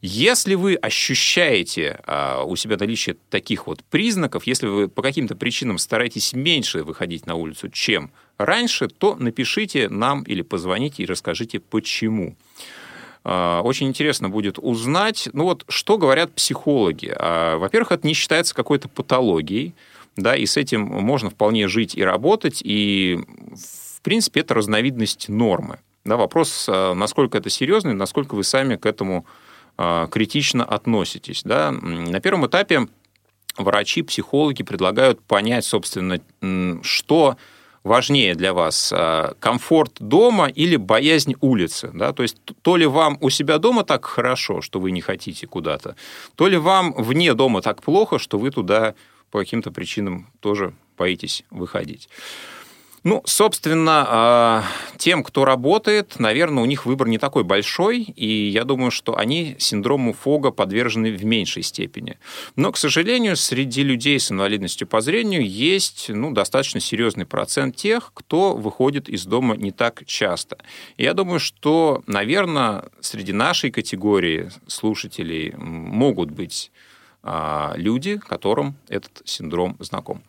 Если 0.00 0.54
вы 0.54 0.74
ощущаете 0.74 2.00
а, 2.06 2.42
у 2.42 2.56
себя 2.56 2.76
наличие 2.76 3.16
таких 3.30 3.66
вот 3.66 3.84
признаков, 3.84 4.46
если 4.46 4.66
вы 4.66 4.88
по 4.88 5.02
каким-то 5.02 5.36
причинам 5.36 5.78
стараетесь 5.78 6.32
меньше 6.32 6.82
выходить 6.82 7.26
на 7.26 7.34
улицу, 7.34 7.68
чем 7.68 8.10
раньше, 8.38 8.88
то 8.88 9.14
напишите 9.14 9.88
нам 9.88 10.22
или 10.22 10.42
позвоните 10.42 11.02
и 11.02 11.06
расскажите, 11.06 11.60
почему. 11.60 12.34
А, 12.34 12.72
очень 13.24 13.86
интересно 13.88 14.28
будет 14.28 14.58
узнать, 14.58 15.28
ну 15.32 15.44
вот, 15.44 15.64
что 15.68 15.96
говорят 15.96 16.34
психологи. 16.34 17.14
А, 17.16 17.56
во-первых, 17.56 17.92
это 17.92 18.06
не 18.06 18.14
считается 18.14 18.54
какой-то 18.54 18.88
патологией, 18.88 19.74
да, 20.16 20.34
и 20.34 20.44
с 20.44 20.56
этим 20.56 20.82
можно 20.82 21.30
вполне 21.30 21.68
жить 21.68 21.94
и 21.94 22.02
работать, 22.02 22.62
и, 22.64 23.20
в 23.96 24.00
принципе, 24.02 24.40
это 24.40 24.54
разновидность 24.54 25.28
нормы. 25.28 25.78
Да, 26.04 26.16
вопрос, 26.16 26.66
а, 26.68 26.94
насколько 26.94 27.38
это 27.38 27.48
серьезно, 27.48 27.94
насколько 27.94 28.34
вы 28.34 28.44
сами 28.44 28.76
к 28.76 28.86
этому 28.86 29.26
критично 30.10 30.64
относитесь. 30.64 31.42
Да. 31.44 31.70
На 31.72 32.20
первом 32.20 32.46
этапе 32.46 32.88
врачи, 33.56 34.02
психологи 34.02 34.62
предлагают 34.62 35.22
понять, 35.22 35.64
собственно, 35.64 36.20
что 36.82 37.38
важнее 37.84 38.34
для 38.34 38.52
вас, 38.52 38.92
а, 38.94 39.34
комфорт 39.40 39.96
дома 39.98 40.46
или 40.46 40.76
боязнь 40.76 41.34
улицы? 41.40 41.90
Да? 41.94 42.12
То 42.12 42.22
есть 42.22 42.36
то 42.62 42.76
ли 42.76 42.86
вам 42.86 43.18
у 43.20 43.30
себя 43.30 43.58
дома 43.58 43.84
так 43.84 44.04
хорошо, 44.04 44.60
что 44.60 44.80
вы 44.80 44.90
не 44.90 45.00
хотите 45.00 45.46
куда-то, 45.46 45.96
то 46.34 46.48
ли 46.48 46.56
вам 46.56 46.94
вне 46.96 47.34
дома 47.34 47.62
так 47.62 47.82
плохо, 47.82 48.18
что 48.18 48.38
вы 48.38 48.50
туда 48.50 48.94
по 49.30 49.38
каким-то 49.38 49.70
причинам 49.70 50.28
тоже 50.40 50.74
боитесь 50.96 51.44
выходить. 51.50 52.08
Ну, 53.04 53.20
собственно, 53.24 54.06
а, 54.08 54.64
тем, 54.96 55.24
кто 55.24 55.44
работает, 55.44 56.20
наверное, 56.20 56.62
у 56.62 56.66
них 56.66 56.86
выбор 56.86 57.08
не 57.08 57.18
такой 57.18 57.42
большой, 57.42 58.02
и 58.02 58.48
я 58.48 58.62
думаю, 58.62 58.92
что 58.92 59.16
они 59.18 59.56
синдрому 59.58 60.12
Фога 60.12 60.52
подвержены 60.52 61.10
в 61.10 61.24
меньшей 61.24 61.64
степени. 61.64 62.18
Но, 62.54 62.70
к 62.70 62.76
сожалению, 62.76 63.36
среди 63.36 63.82
людей 63.82 64.20
с 64.20 64.30
инвалидностью 64.30 64.86
по 64.86 65.00
зрению 65.00 65.44
есть 65.44 66.10
ну, 66.10 66.30
достаточно 66.30 66.78
серьезный 66.78 67.26
процент 67.26 67.74
тех, 67.74 68.12
кто 68.14 68.54
выходит 68.54 69.08
из 69.08 69.26
дома 69.26 69.56
не 69.56 69.72
так 69.72 70.04
часто. 70.06 70.58
И 70.96 71.02
я 71.02 71.12
думаю, 71.12 71.40
что, 71.40 72.04
наверное, 72.06 72.84
среди 73.00 73.32
нашей 73.32 73.72
категории 73.72 74.50
слушателей 74.68 75.52
могут 75.56 76.30
быть 76.30 76.70
люди, 77.76 78.18
которым 78.18 78.74
этот 78.88 79.22
синдром 79.24 79.76
знаком. 79.78 80.22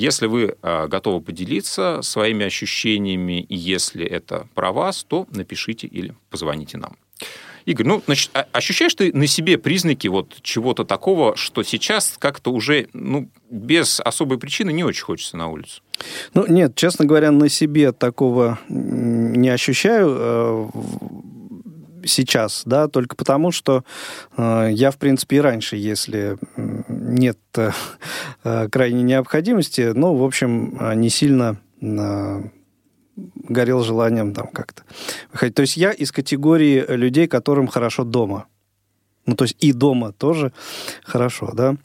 Если 0.00 0.26
вы 0.26 0.56
а, 0.62 0.86
готовы 0.86 1.20
поделиться 1.20 2.00
своими 2.02 2.46
ощущениями, 2.46 3.42
и 3.42 3.54
если 3.54 4.04
это 4.04 4.48
про 4.54 4.72
вас, 4.72 5.04
то 5.04 5.26
напишите 5.30 5.86
или 5.86 6.14
позвоните 6.30 6.78
нам. 6.78 6.96
Игорь, 7.66 7.86
ну, 7.86 8.02
значит, 8.06 8.30
а, 8.32 8.46
ощущаешь 8.52 8.94
ты 8.94 9.12
на 9.12 9.26
себе 9.26 9.58
признаки 9.58 10.08
вот 10.08 10.38
чего-то 10.40 10.84
такого, 10.84 11.36
что 11.36 11.62
сейчас 11.62 12.14
как-то 12.18 12.50
уже, 12.50 12.88
ну, 12.94 13.28
без 13.50 14.00
особой 14.00 14.38
причины 14.38 14.72
не 14.72 14.84
очень 14.84 15.04
хочется 15.04 15.36
на 15.36 15.48
улицу? 15.48 15.82
Ну, 16.32 16.46
нет, 16.48 16.74
честно 16.76 17.04
говоря, 17.04 17.30
на 17.30 17.50
себе 17.50 17.92
такого 17.92 18.58
не 18.68 19.50
ощущаю 19.50 20.16
э, 20.18 20.68
сейчас, 22.04 22.62
да, 22.64 22.88
только 22.88 23.16
потому, 23.16 23.52
что 23.52 23.84
э, 24.36 24.68
я, 24.72 24.90
в 24.90 24.96
принципе, 24.96 25.36
и 25.36 25.40
раньше, 25.40 25.76
если 25.76 26.38
нет 26.56 27.38
э, 27.56 27.70
э, 28.44 28.68
крайней 28.68 29.02
необходимости, 29.02 29.92
ну, 29.94 30.14
в 30.14 30.24
общем, 30.24 30.76
э, 30.80 30.94
не 30.94 31.10
сильно 31.10 31.56
э, 31.80 32.42
горел 33.48 33.82
желанием 33.82 34.32
там 34.32 34.48
как-то 34.48 34.82
выходить. 35.32 35.54
То 35.54 35.62
есть 35.62 35.76
я 35.76 35.92
из 35.92 36.12
категории 36.12 36.84
людей, 36.88 37.26
которым 37.26 37.66
хорошо 37.66 38.04
дома. 38.04 38.46
Ну, 39.26 39.34
то 39.36 39.44
есть 39.44 39.56
и 39.60 39.72
дома 39.72 40.12
тоже 40.12 40.52
хорошо, 41.04 41.52
да. 41.52 41.76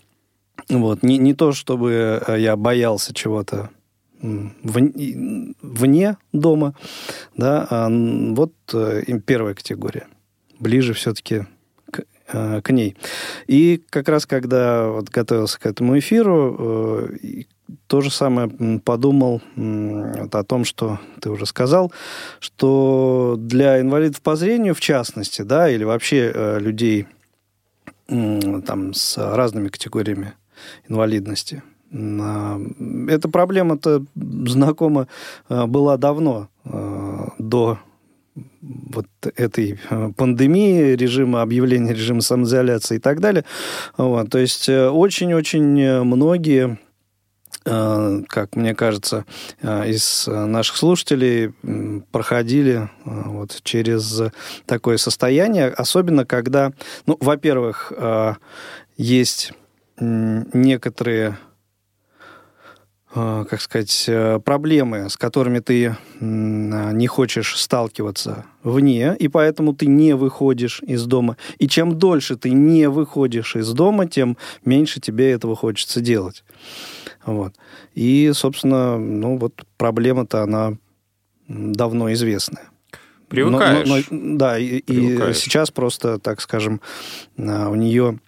Вот. 0.70 1.04
Не, 1.04 1.18
не 1.18 1.34
то, 1.34 1.52
чтобы 1.52 2.22
э, 2.26 2.40
я 2.40 2.56
боялся 2.56 3.14
чего-то 3.14 3.70
вне 4.22 6.18
дома, 6.34 6.74
да, 7.36 7.68
а 7.70 7.90
вот 7.90 8.54
э, 8.74 9.04
первая 9.26 9.54
категория. 9.54 10.08
Ближе 10.60 10.94
все-таки 10.94 11.46
к 11.92 12.04
э, 12.32 12.62
к 12.62 12.70
ней. 12.72 12.96
И 13.48 13.82
как 13.90 14.10
раз 14.10 14.26
когда 14.26 14.88
вот 14.90 15.10
готовился 15.10 15.60
к 15.60 15.66
этому 15.66 15.98
эфиру, 16.00 16.56
э, 16.60 17.44
то 17.88 18.02
же 18.02 18.12
самое 18.12 18.80
подумал 18.80 19.42
вот 19.56 20.36
о 20.36 20.44
том, 20.44 20.66
что 20.66 21.00
ты 21.20 21.30
уже 21.30 21.46
сказал, 21.46 21.92
что 22.40 23.36
для 23.40 23.82
инвалидов 23.82 24.22
по 24.22 24.36
зрению, 24.36 24.76
в 24.76 24.80
частности, 24.80 25.42
да, 25.42 25.70
или 25.70 25.84
вообще 25.84 26.58
людей 26.60 27.08
там 28.08 28.94
с 28.94 29.18
разными 29.18 29.70
категориями 29.70 30.34
инвалидности, 30.88 31.64
эта 31.96 33.30
проблема-то 33.30 34.04
знакома 34.16 35.08
была 35.50 35.98
давно, 35.98 36.50
до 37.40 37.80
вот 38.62 39.08
этой 39.36 39.80
э, 39.90 40.12
пандемии, 40.16 40.96
режима 40.96 41.42
объявления 41.42 41.94
режима 41.94 42.22
самоизоляции 42.22 42.96
и 42.98 43.00
так 43.00 43.20
далее. 43.22 43.46
Вот, 43.98 44.30
то 44.30 44.38
есть 44.38 44.68
э, 44.68 44.90
очень-очень 44.90 46.02
многие 46.04 46.78
э, 47.66 48.22
как 48.28 48.56
мне 48.56 48.76
кажется, 48.76 49.26
из 49.62 50.28
наших 50.28 50.78
слушателей 50.78 51.54
проходили 52.12 52.90
вот 53.06 53.62
через 53.64 54.22
такое 54.66 54.98
состояние, 54.98 55.68
особенно 55.70 56.26
когда, 56.26 56.74
ну, 57.06 57.18
во-первых, 57.20 57.94
есть 58.98 59.54
некоторые 59.98 61.38
Э, 61.38 61.55
как 63.16 63.62
сказать, 63.62 64.06
э, 64.10 64.40
проблемы, 64.44 65.10
с 65.10 65.16
которыми 65.16 65.60
ты 65.60 65.96
не 66.20 67.08
хочешь 67.08 67.56
сталкиваться 67.58 68.46
вне, 68.62 69.16
и 69.18 69.30
поэтому 69.30 69.74
ты 69.74 69.86
не 69.86 70.16
выходишь 70.16 70.82
из 70.86 71.06
дома. 71.06 71.38
И 71.58 71.70
чем 71.70 71.98
дольше 71.98 72.36
ты 72.36 72.50
не 72.50 72.90
выходишь 72.90 73.56
из 73.56 73.72
дома, 73.72 74.06
тем 74.06 74.38
меньше 74.66 75.00
тебе 75.00 75.32
этого 75.32 75.56
хочется 75.56 76.02
делать. 76.02 76.44
Вот. 77.26 77.56
И, 77.94 78.32
собственно, 78.34 78.98
ну 78.98 79.38
вот 79.38 79.64
проблема-то 79.78 80.44
она 80.44 80.74
давно 81.48 82.12
известная. 82.12 82.70
Привыкаешь. 83.30 83.88
Но, 83.88 83.98
но, 84.10 84.38
да, 84.38 84.60
и, 84.60 84.80
и 84.80 85.34
сейчас 85.34 85.72
просто, 85.72 86.20
так 86.20 86.42
скажем, 86.42 86.82
э, 87.38 87.68
у 87.68 87.76
нее 87.76 88.20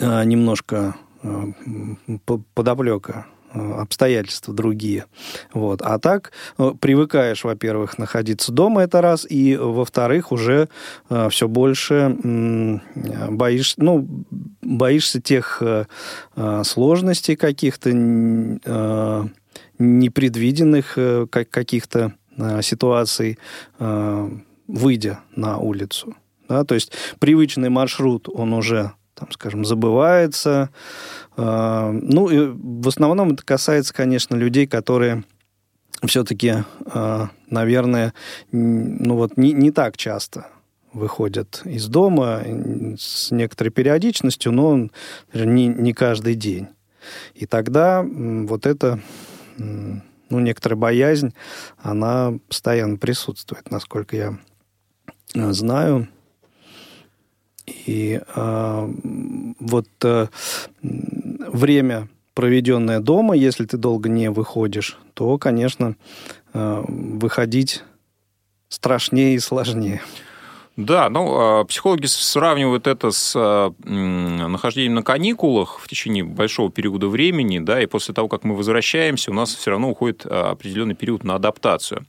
немножко 0.00 0.96
подоплека 2.54 3.26
обстоятельства 3.52 4.54
другие. 4.54 5.06
Вот. 5.52 5.82
А 5.82 5.98
так 5.98 6.32
ну, 6.58 6.74
привыкаешь, 6.74 7.44
во-первых, 7.44 7.98
находиться 7.98 8.52
дома, 8.52 8.82
это 8.82 9.00
раз, 9.00 9.26
и, 9.28 9.56
во-вторых, 9.56 10.32
уже 10.32 10.68
э, 11.08 11.28
все 11.30 11.48
больше 11.48 12.16
э, 12.22 13.30
боишь, 13.30 13.74
ну, 13.76 14.06
боишься 14.62 15.20
тех 15.20 15.58
э, 15.60 15.86
э 16.36 16.62
сложностей 16.64 17.36
каких-то, 17.36 17.90
э, 17.90 19.24
непредвиденных 19.78 20.94
э, 20.96 21.26
каких-то 21.26 22.12
э, 22.36 22.62
ситуаций, 22.62 23.38
э, 23.78 24.30
выйдя 24.68 25.20
на 25.34 25.58
улицу. 25.58 26.14
Да? 26.48 26.64
То 26.64 26.74
есть 26.74 26.92
привычный 27.18 27.70
маршрут, 27.70 28.28
он 28.28 28.52
уже, 28.52 28.92
там, 29.20 29.30
скажем, 29.32 29.64
забывается, 29.64 30.70
а, 31.36 31.92
ну, 31.92 32.28
и 32.28 32.52
в 32.54 32.88
основном 32.88 33.32
это 33.32 33.44
касается, 33.44 33.92
конечно, 33.92 34.34
людей, 34.34 34.66
которые 34.66 35.24
все-таки, 36.06 36.64
а, 36.86 37.28
наверное, 37.50 38.14
ну 38.50 39.16
вот 39.16 39.36
не, 39.36 39.52
не 39.52 39.70
так 39.70 39.96
часто 39.98 40.46
выходят 40.92 41.60
из 41.64 41.86
дома 41.86 42.42
с 42.98 43.30
некоторой 43.30 43.70
периодичностью, 43.70 44.52
но 44.52 44.88
не, 45.34 45.66
не 45.66 45.92
каждый 45.92 46.34
день. 46.34 46.68
И 47.34 47.46
тогда 47.46 48.04
вот 48.04 48.66
эта 48.66 49.00
ну, 49.56 50.38
некоторая 50.38 50.78
боязнь, 50.78 51.34
она 51.78 52.34
постоянно 52.48 52.96
присутствует, 52.96 53.70
насколько 53.70 54.16
я 54.16 54.38
а, 55.34 55.52
знаю. 55.52 56.08
И 57.86 58.20
э, 58.34 58.92
вот 59.60 59.88
э, 60.02 60.26
время, 60.82 62.08
проведенное 62.34 63.00
дома, 63.00 63.34
если 63.34 63.66
ты 63.66 63.76
долго 63.76 64.08
не 64.08 64.30
выходишь, 64.30 64.98
то, 65.14 65.36
конечно, 65.38 65.96
э, 66.52 66.84
выходить 66.86 67.82
страшнее 68.68 69.34
и 69.34 69.38
сложнее. 69.38 70.00
Да, 70.84 71.10
ну, 71.10 71.60
а, 71.60 71.64
психологи 71.64 72.06
сравнивают 72.06 72.86
это 72.86 73.10
с 73.10 73.34
а, 73.36 73.72
нахождением 73.84 74.94
на 74.94 75.02
каникулах 75.02 75.78
в 75.78 75.88
течение 75.88 76.24
большого 76.24 76.70
периода 76.70 77.08
времени, 77.08 77.58
да, 77.58 77.82
и 77.82 77.86
после 77.86 78.14
того, 78.14 78.28
как 78.28 78.44
мы 78.44 78.56
возвращаемся, 78.56 79.30
у 79.30 79.34
нас 79.34 79.54
все 79.54 79.72
равно 79.72 79.90
уходит 79.90 80.24
а, 80.24 80.52
определенный 80.52 80.94
период 80.94 81.22
на 81.22 81.34
адаптацию. 81.34 82.06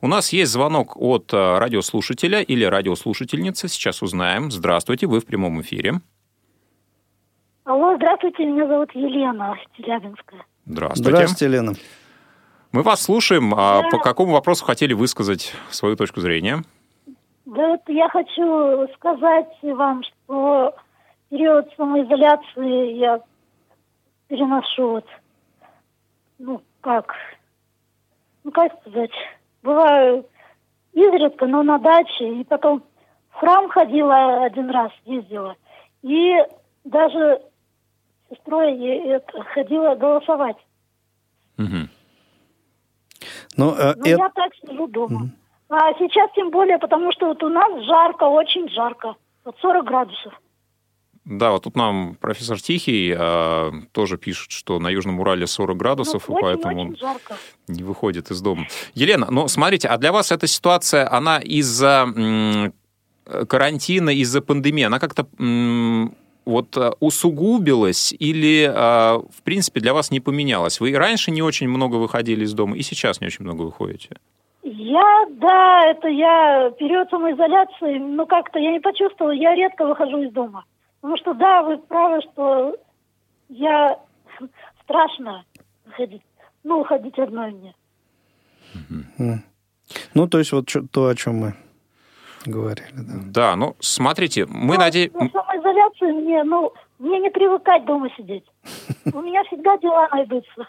У 0.00 0.08
нас 0.08 0.32
есть 0.32 0.52
звонок 0.52 0.96
от 0.96 1.32
радиослушателя 1.32 2.40
или 2.40 2.64
радиослушательницы, 2.64 3.68
сейчас 3.68 4.02
узнаем. 4.02 4.50
Здравствуйте, 4.50 5.06
вы 5.06 5.20
в 5.20 5.26
прямом 5.26 5.60
эфире. 5.60 6.00
Алло, 7.64 7.96
здравствуйте, 7.96 8.44
меня 8.44 8.66
зовут 8.66 8.90
Елена 8.94 9.54
Челябинская. 9.76 10.44
Здравствуйте. 10.64 11.10
Здравствуйте, 11.10 11.44
Елена. 11.44 11.74
Мы 12.72 12.82
вас 12.82 13.02
слушаем. 13.02 13.50
Да. 13.50 13.82
По 13.90 13.98
какому 13.98 14.32
вопросу 14.32 14.64
хотели 14.64 14.94
высказать 14.94 15.52
свою 15.70 15.96
точку 15.96 16.20
зрения? 16.20 16.64
Да 17.46 17.68
вот 17.68 17.82
я 17.88 18.08
хочу 18.08 18.88
сказать 18.94 19.58
вам, 19.62 20.02
что 20.02 20.74
период 21.28 21.70
самоизоляции 21.76 22.94
я 22.94 23.20
переношу 24.28 24.92
вот, 24.92 25.06
ну, 26.38 26.62
как, 26.80 27.14
ну, 28.44 28.50
как 28.50 28.80
сказать, 28.80 29.10
бываю 29.62 30.26
изредка, 30.92 31.46
но 31.46 31.62
на 31.62 31.78
даче, 31.78 32.40
и 32.40 32.44
потом 32.44 32.82
в 33.30 33.34
храм 33.34 33.68
ходила 33.68 34.44
один 34.44 34.70
раз, 34.70 34.92
ездила, 35.04 35.54
и 36.02 36.36
даже 36.84 37.42
с 38.30 38.36
сестрой 38.36 38.78
это, 39.06 39.42
ходила 39.42 39.94
голосовать. 39.96 40.56
Угу. 41.58 41.88
Но, 43.56 43.74
э, 43.74 43.94
но 43.96 44.00
это... 44.00 44.08
я 44.08 44.28
так 44.30 44.54
сижу 44.54 44.86
дома. 44.86 45.16
Угу. 45.16 45.30
А 45.76 45.92
сейчас 45.98 46.30
тем 46.36 46.50
более, 46.50 46.78
потому 46.78 47.10
что 47.10 47.26
вот 47.26 47.42
у 47.42 47.48
нас 47.48 47.84
жарко, 47.84 48.24
очень 48.24 48.68
жарко. 48.68 49.16
Вот 49.44 49.56
40 49.60 49.84
градусов. 49.84 50.32
Да, 51.24 51.50
вот 51.50 51.64
тут 51.64 51.74
нам 51.74 52.14
профессор 52.20 52.60
Тихий 52.60 53.12
э, 53.16 53.72
тоже 53.92 54.16
пишет, 54.18 54.52
что 54.52 54.78
на 54.78 54.88
Южном 54.88 55.18
Урале 55.18 55.46
40 55.48 55.76
градусов, 55.76 56.28
ну, 56.28 56.38
и 56.38 56.42
поэтому 56.42 56.82
очень 56.82 56.96
жарко. 56.96 57.36
не 57.66 57.82
выходит 57.82 58.30
из 58.30 58.40
дома. 58.40 58.66
Елена, 58.94 59.26
ну 59.30 59.48
смотрите, 59.48 59.88
а 59.88 59.96
для 59.98 60.12
вас 60.12 60.30
эта 60.30 60.46
ситуация, 60.46 61.10
она 61.10 61.38
из-за 61.38 62.04
м- 62.14 62.72
карантина, 63.48 64.10
из-за 64.10 64.42
пандемии, 64.42 64.84
она 64.84 64.98
как-то 65.00 65.26
м- 65.38 66.14
вот 66.44 66.76
э, 66.76 66.92
усугубилась 67.00 68.12
или, 68.16 68.70
э, 68.72 69.18
в 69.18 69.42
принципе, 69.42 69.80
для 69.80 69.92
вас 69.94 70.10
не 70.12 70.20
поменялась? 70.20 70.78
Вы 70.78 70.92
раньше 70.94 71.30
не 71.32 71.42
очень 71.42 71.68
много 71.68 71.96
выходили 71.96 72.44
из 72.44 72.52
дома, 72.52 72.76
и 72.76 72.82
сейчас 72.82 73.20
не 73.20 73.26
очень 73.26 73.44
много 73.44 73.62
выходите? 73.62 74.10
Я, 74.64 75.26
да, 75.28 75.84
это 75.90 76.08
я 76.08 76.70
период 76.78 77.10
самоизоляции, 77.10 77.98
ну 77.98 78.26
как-то 78.26 78.58
я 78.58 78.72
не 78.72 78.80
почувствовала, 78.80 79.32
я 79.32 79.54
редко 79.54 79.84
выхожу 79.84 80.22
из 80.22 80.32
дома. 80.32 80.64
Потому 81.02 81.18
что, 81.18 81.34
да, 81.34 81.62
вы 81.62 81.76
правы, 81.76 82.22
что 82.32 82.74
я 83.50 83.98
страшно 84.82 85.44
ходить, 85.90 86.22
ну, 86.62 86.82
ходить 86.82 87.18
одной 87.18 87.52
мне. 87.52 87.74
Ну, 90.14 90.28
то 90.28 90.38
есть 90.38 90.52
вот 90.52 90.66
то, 90.90 91.08
о 91.08 91.14
чем 91.14 91.36
мы 91.36 91.54
говорили, 92.46 92.94
да. 92.96 93.14
Да, 93.26 93.56
ну, 93.56 93.76
смотрите, 93.80 94.46
мы 94.46 94.78
надеемся... 94.78 95.18
Ну, 95.18 95.28
самоизоляции 95.30 96.10
мне, 96.10 96.42
ну, 96.42 96.72
мне 96.98 97.20
не 97.20 97.30
привыкать 97.30 97.84
дома 97.84 98.08
сидеть. 98.16 98.44
У 99.12 99.20
меня 99.20 99.44
всегда 99.44 99.76
дела 99.76 100.08
найдутся. 100.10 100.68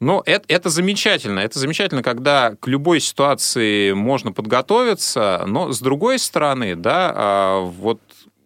Ну, 0.00 0.22
это, 0.24 0.44
это 0.48 0.70
замечательно. 0.70 1.40
Это 1.40 1.58
замечательно, 1.58 2.02
когда 2.02 2.56
к 2.58 2.66
любой 2.66 3.00
ситуации 3.00 3.92
можно 3.92 4.32
подготовиться, 4.32 5.44
но 5.46 5.72
с 5.72 5.80
другой 5.80 6.18
стороны, 6.18 6.74
да, 6.74 7.12
а, 7.14 7.60
вот 7.60 8.00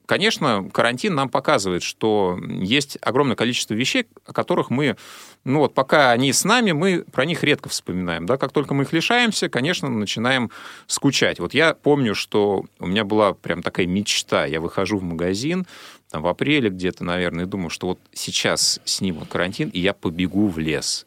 Конечно, 0.07 0.69
карантин 0.71 1.15
нам 1.15 1.31
показывает, 1.31 1.83
что 1.83 2.39
есть 2.47 2.99
огромное 3.01 3.37
количество 3.37 3.73
вещей, 3.73 4.07
о 4.27 4.35
которых 4.35 4.69
мы, 4.69 4.97
ну 5.45 5.61
вот 5.61 5.73
пока 5.73 6.11
они 6.11 6.31
с 6.31 6.45
нами, 6.45 6.73
мы 6.73 7.05
про 7.11 7.25
них 7.25 7.43
редко 7.43 7.71
вспоминаем. 7.71 8.27
Да? 8.27 8.37
Как 8.37 8.53
только 8.53 8.75
мы 8.75 8.83
их 8.83 8.93
лишаемся, 8.93 9.49
конечно, 9.49 9.89
начинаем 9.89 10.51
скучать. 10.87 11.41
Вот 11.41 11.55
я 11.55 11.73
помню, 11.73 12.15
что 12.15 12.67
у 12.81 12.87
меня 12.87 13.05
была 13.05 13.33
прям 13.33 13.63
такая 13.63 13.87
мечта. 13.87 14.45
Я 14.45 14.61
выхожу 14.61 14.99
в 14.99 15.03
магазин, 15.03 15.67
там, 16.15 16.23
в 16.23 16.29
апреле 16.29 16.71
где-то, 16.71 17.03
наверное, 17.03 17.45
и 17.45 17.49
думаю, 17.49 17.71
что 17.71 17.89
вот 17.89 17.99
сейчас 18.13 18.81
снимут 18.85 19.27
карантин, 19.27 19.69
и 19.71 19.81
я 19.81 19.93
побегу 19.93 20.47
в 20.47 20.61
лес. 20.61 21.07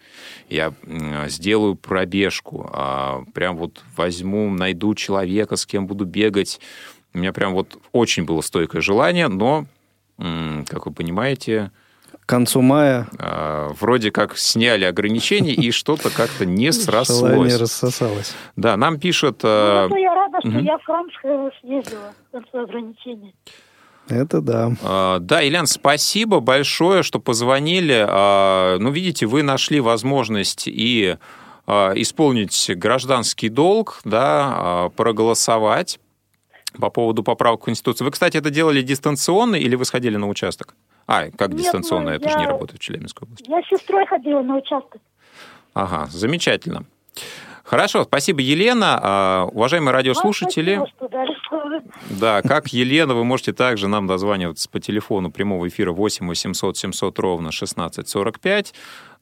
Я 0.49 0.73
сделаю 1.27 1.75
пробежку, 1.75 2.69
а, 2.73 3.23
прям 3.33 3.55
вот 3.55 3.81
возьму, 3.95 4.49
найду 4.49 4.93
человека, 4.95 5.55
с 5.55 5.65
кем 5.65 5.87
буду 5.87 6.03
бегать 6.03 6.59
У 7.13 7.19
меня 7.19 7.31
прям 7.31 7.53
вот 7.53 7.77
очень 7.93 8.25
было 8.25 8.41
стойкое 8.41 8.81
желание, 8.81 9.29
но, 9.29 9.65
как 10.17 10.87
вы 10.87 10.91
понимаете, 10.91 11.71
к 12.11 12.25
концу 12.25 12.61
мая. 12.61 13.07
А, 13.17 13.69
вроде 13.79 14.11
как 14.11 14.37
сняли 14.37 14.83
ограничения, 14.83 15.53
и 15.53 15.71
что-то 15.71 16.09
как-то 16.09 16.45
не 16.45 16.73
срослось. 16.73 17.31
Желание 17.31 17.55
рассосалось. 17.55 18.35
Да, 18.57 18.75
нам 18.75 18.99
пишут... 18.99 19.41
Ну, 19.43 19.95
я 19.95 20.13
рада, 20.13 20.39
что 20.41 20.59
я 20.59 20.77
в 20.77 20.83
Крамск 20.83 21.21
съездила 21.61 22.13
к 22.27 22.31
концу 22.31 22.57
ограничений. 22.59 23.33
Это 24.09 24.41
да. 24.41 24.71
А, 24.83 25.19
да, 25.19 25.45
Ильян, 25.45 25.67
спасибо 25.67 26.39
большое, 26.39 27.03
что 27.03 27.19
позвонили. 27.19 28.05
А, 28.07 28.77
ну, 28.79 28.89
видите, 28.89 29.25
вы 29.25 29.43
нашли 29.43 29.79
возможность 29.79 30.67
и 30.67 31.17
исполнить 31.67 32.71
гражданский 32.75 33.49
долг, 33.49 33.99
да, 34.05 34.89
проголосовать 34.95 35.99
по 36.79 36.89
поводу 36.89 37.23
поправок 37.23 37.61
в 37.61 37.65
Конституцию. 37.65 38.05
Вы, 38.05 38.11
кстати, 38.11 38.37
это 38.37 38.49
делали 38.49 38.81
дистанционно 38.81 39.55
или 39.55 39.75
вы 39.75 39.83
сходили 39.83 40.15
на 40.15 40.29
участок? 40.29 40.75
А, 41.07 41.25
как 41.37 41.49
Нет, 41.49 41.57
дистанционно? 41.57 42.11
Ну, 42.11 42.15
это 42.15 42.29
я... 42.29 42.31
же 42.31 42.39
не 42.39 42.47
работает 42.47 42.79
в 42.79 42.83
Челябинской 42.83 43.25
области. 43.25 43.49
Я 43.49 43.61
с 43.63 43.67
сестрой 43.67 44.05
ходила 44.05 44.41
на 44.41 44.57
участок. 44.57 45.01
Ага, 45.73 46.07
замечательно. 46.09 46.85
Хорошо, 47.63 48.05
спасибо, 48.05 48.39
Елена. 48.39 48.99
А, 49.01 49.45
уважаемые 49.51 49.93
радиослушатели, 49.93 50.81
да, 52.09 52.41
как 52.41 52.67
Елена, 52.69 53.13
вы 53.13 53.23
можете 53.23 53.53
также 53.53 53.87
нам 53.87 54.07
дозваниваться 54.07 54.69
по 54.69 54.79
телефону 54.79 55.31
прямого 55.31 55.67
эфира 55.67 55.91
8 55.91 56.27
800 56.27 56.77
700 56.77 57.19
ровно 57.19 57.49
1645 57.49 58.73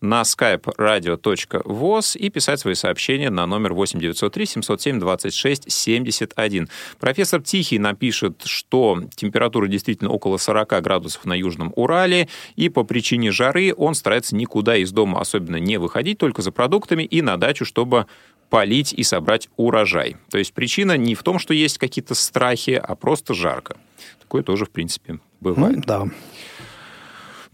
на 0.01 0.21
skype 0.21 0.63
radio.voz 0.77 2.17
и 2.17 2.29
писать 2.29 2.59
свои 2.59 2.73
сообщения 2.73 3.29
на 3.29 3.45
номер 3.45 3.73
8 3.73 3.99
903 3.99 4.45
707 4.45 4.99
26 4.99 5.71
71. 5.71 6.69
Профессор 6.99 7.41
Тихий 7.41 7.79
напишет, 7.79 8.43
что 8.45 9.01
температура 9.15 9.67
действительно 9.67 10.09
около 10.11 10.37
40 10.37 10.81
градусов 10.81 11.25
на 11.25 11.33
Южном 11.33 11.73
Урале, 11.75 12.27
и 12.55 12.69
по 12.69 12.83
причине 12.83 13.31
жары 13.31 13.73
он 13.75 13.95
старается 13.95 14.35
никуда 14.35 14.77
из 14.77 14.91
дома 14.91 15.19
особенно 15.19 15.57
не 15.57 15.77
выходить, 15.77 16.17
только 16.17 16.41
за 16.41 16.51
продуктами 16.51 17.03
и 17.03 17.21
на 17.21 17.37
дачу, 17.37 17.65
чтобы 17.65 18.05
полить 18.49 18.93
и 18.93 19.03
собрать 19.03 19.49
урожай. 19.57 20.17
То 20.29 20.37
есть 20.37 20.53
причина 20.53 20.97
не 20.97 21.15
в 21.15 21.23
том, 21.23 21.39
что 21.39 21.53
есть 21.53 21.77
какие-то 21.77 22.15
страхи, 22.15 22.79
а 22.81 22.95
просто 22.95 23.33
жарко. 23.33 23.77
Такое 24.19 24.43
тоже, 24.43 24.65
в 24.65 24.69
принципе, 24.69 25.19
бывает. 25.41 25.77
Ну, 25.77 25.83
да. 25.85 26.07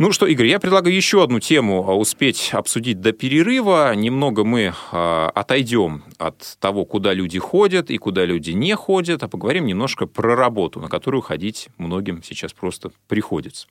Ну 0.02 0.12
что, 0.12 0.26
Игорь, 0.26 0.48
я 0.48 0.60
предлагаю 0.60 0.96
еще 0.96 1.24
одну 1.24 1.40
тему 1.40 1.86
а, 1.88 1.96
успеть 1.96 2.50
обсудить 2.54 3.02
до 3.02 3.12
перерыва. 3.12 3.94
Немного 3.94 4.44
мы 4.44 4.74
э, 4.92 5.30
отойдем 5.36 6.04
от 6.18 6.58
того, 6.60 6.86
куда 6.86 7.14
люди 7.14 7.38
ходят 7.38 7.92
и 7.92 8.00
куда 8.00 8.26
люди 8.26 8.50
не 8.50 8.76
ходят, 8.76 9.22
а 9.22 9.28
поговорим 9.28 9.68
немножко 9.68 10.08
про 10.08 10.36
работу, 10.36 10.80
на 10.80 10.88
которую 10.88 11.22
ходить 11.22 11.70
многим 11.78 12.24
сейчас 12.24 12.52
просто 12.52 12.90
приходится. 13.08 13.68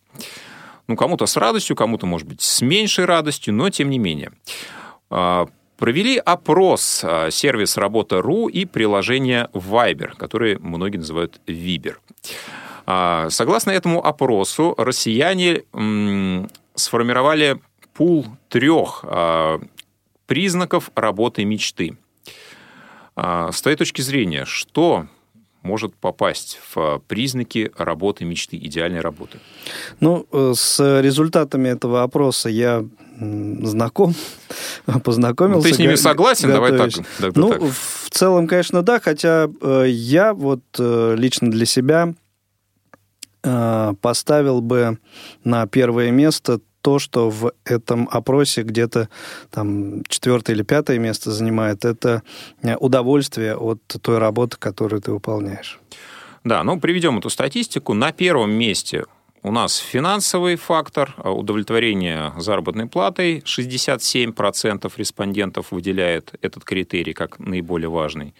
Ну, 0.87 0.95
кому-то 0.95 1.27
с 1.27 1.37
радостью, 1.37 1.75
кому-то, 1.75 2.07
может 2.07 2.29
быть, 2.29 2.43
с 2.43 2.63
меньшей 2.63 3.07
радостью, 3.07 3.53
но 3.53 3.69
тем 3.69 3.91
не 3.91 3.99
менее. 3.99 4.31
Э, 5.11 5.47
провели 5.79 6.17
опрос 6.17 7.05
сервис 7.31 7.77
Работа.ру 7.77 8.47
и 8.47 8.67
приложение 8.67 9.49
Viber, 9.53 10.17
которые 10.17 10.61
многие 10.61 10.99
называют 10.99 11.41
Viber. 11.49 11.97
А, 12.87 13.29
согласно 13.31 13.71
этому 13.71 14.05
опросу, 14.05 14.75
россияне 14.79 15.63
сформировали 16.75 17.61
пул 17.95 18.27
трех 18.49 19.05
а, 19.05 19.61
признаков 20.27 20.91
работы 20.95 21.45
мечты. 21.45 21.97
А, 23.17 23.53
с 23.53 23.61
твоей 23.61 23.77
точки 23.77 24.01
зрения, 24.01 24.45
что 24.45 25.07
может 25.63 25.95
попасть 25.95 26.59
в 26.75 27.03
признаки 27.07 27.71
работы 27.77 28.25
мечты, 28.25 28.57
идеальной 28.57 29.01
работы? 29.01 29.39
Ну, 30.01 30.27
э, 30.33 30.53
с 30.55 31.01
результатами 31.01 31.69
этого 31.69 32.03
опроса 32.03 32.49
я 32.49 32.85
знаком, 33.19 34.15
познакомился. 35.05 35.59
Ну, 35.59 35.71
ты 35.71 35.75
с 35.75 35.79
ними 35.79 35.97
согласен? 35.97 36.49
Давай 36.49 36.77
так. 36.77 36.91
ну, 37.35 37.51
так. 37.51 37.61
в 37.61 38.11
целом, 38.11 38.47
конечно, 38.47 38.83
да, 38.83 39.01
хотя 39.01 39.51
э, 39.61 39.85
я 39.89 40.33
вот 40.33 40.61
э, 40.79 41.15
лично 41.19 41.51
для 41.51 41.67
себя 41.67 42.15
Э, 43.43 43.95
поставил 44.01 44.61
бы 44.61 44.99
на 45.45 45.67
первое 45.67 46.11
место 46.11 46.61
то, 46.83 46.99
что 46.99 47.31
в 47.31 47.53
этом 47.65 48.09
опросе 48.11 48.63
где-то 48.63 49.09
там 49.51 50.03
четвертое 50.09 50.55
или 50.55 50.63
пятое 50.63 50.99
место 50.99 51.31
занимает, 51.31 51.85
это 51.85 52.23
э, 52.63 52.77
удовольствие 52.77 53.57
от 53.57 53.81
той 54.03 54.19
работы, 54.19 54.57
которую 54.59 55.01
ты 55.01 55.13
выполняешь. 55.13 55.81
Да, 56.45 56.63
ну 56.65 56.79
приведем 56.79 57.19
эту 57.19 57.31
статистику. 57.31 57.95
На 57.95 58.13
первом 58.13 58.51
месте 58.51 59.05
у 59.43 59.53
нас 59.53 59.77
финансовый 59.77 60.57
фактор 60.57 61.15
э, 61.17 61.29
удовлетворения 61.29 62.35
заработной 62.37 62.87
платой. 62.87 63.43
67% 63.47 64.93
респондентов 64.97 65.73
выделяет 65.73 66.35
этот 66.43 66.65
критерий 66.65 67.15
как 67.15 67.39
наиболее 67.39 67.89
важный. 67.89 68.35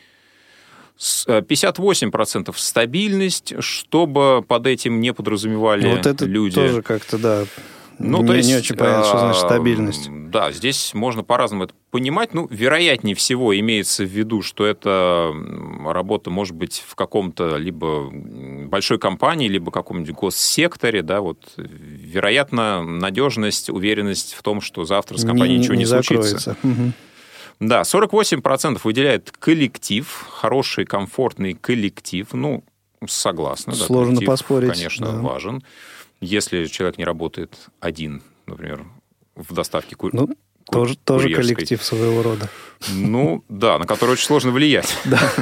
58% 1.01 2.51
э, 2.51 2.53
стабильность, 2.57 3.55
чтобы 3.61 4.45
под 4.47 4.67
этим 4.67 5.01
не 5.01 5.13
подразумевали 5.13 5.89
вот 5.97 6.07
это 6.07 6.27
люди. 6.27 6.55
тоже 6.55 6.83
как-то, 6.83 7.19
да, 7.19 7.45
ну, 8.01 8.23
не, 8.23 8.27
то 8.27 8.35
есть, 8.35 8.49
не 8.49 8.57
очень 8.57 8.77
понятно, 8.77 9.05
что 9.05 9.19
значит 9.19 9.43
стабильность. 9.43 10.09
Да, 10.11 10.53
здесь 10.53 10.95
можно 10.95 11.23
по-разному 11.23 11.65
это 11.65 11.75
понимать. 11.91 12.33
Ну, 12.33 12.47
вероятнее 12.51 13.15
всего 13.15 13.59
имеется 13.59 14.05
в 14.05 14.09
виду, 14.09 14.41
что 14.41 14.65
эта 14.65 15.31
работа 15.85 16.31
может 16.31 16.55
быть 16.55 16.83
в 16.87 16.95
каком-то 16.95 17.59
либо 17.59 18.11
большой 18.11 18.99
компании, 18.99 19.49
либо 19.49 19.71
каком-нибудь 19.71 20.15
госсекторе, 20.15 21.03
да, 21.03 21.21
вот, 21.21 21.53
вероятно, 21.57 22.83
надежность, 22.83 23.69
уверенность 23.69 24.33
в 24.33 24.43
том, 24.43 24.63
что 24.63 24.85
завтра 24.85 25.19
с 25.19 25.25
компанией 25.25 25.59
не, 25.59 25.63
ничего 25.63 25.75
не, 25.75 25.81
не 25.81 25.87
случится. 25.87 26.57
Угу. 26.63 26.93
Да, 27.61 27.83
48% 27.83 28.81
выделяет 28.83 29.31
коллектив, 29.31 30.27
хороший, 30.31 30.87
комфортный 30.87 31.53
коллектив. 31.53 32.27
Ну, 32.33 32.65
согласна. 33.07 33.75
Сложно 33.75 34.21
да, 34.21 34.27
поспорить. 34.27 34.73
Конечно, 34.73 35.13
да. 35.13 35.19
важен. 35.19 35.63
Если 36.23 36.65
человек 36.67 36.97
не 36.97 37.05
работает 37.05 37.69
один, 37.79 38.23
например, 38.47 38.87
в 39.37 39.53
доставке 39.53 39.95
ку... 39.95 40.09
Ну, 40.13 40.31
тоже, 40.71 40.97
тоже 40.97 41.35
коллектив 41.35 41.83
своего 41.83 42.23
рода. 42.23 42.49
Ну, 42.91 43.45
да, 43.49 43.79
на 43.79 43.87
который 43.87 44.13
очень 44.13 44.27
сложно 44.27 44.53
влиять. 44.53 44.97
Да. 45.05 45.33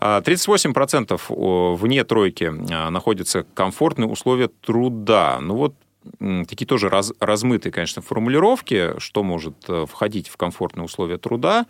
38% 0.00 1.20
а, 1.28 1.74
вне 1.74 2.04
тройки 2.04 2.52
а, 2.70 2.90
находятся 2.90 3.44
комфортные 3.54 4.08
условия 4.08 4.48
труда. 4.48 5.38
Ну 5.40 5.56
вот 5.56 5.74
такие 6.48 6.66
тоже 6.66 6.88
раз, 6.88 7.12
размытые, 7.20 7.72
конечно, 7.72 8.02
формулировки, 8.02 8.98
что 8.98 9.22
может 9.22 9.56
э, 9.68 9.86
входить 9.86 10.28
в 10.28 10.36
комфортные 10.36 10.84
условия 10.84 11.18
труда, 11.18 11.66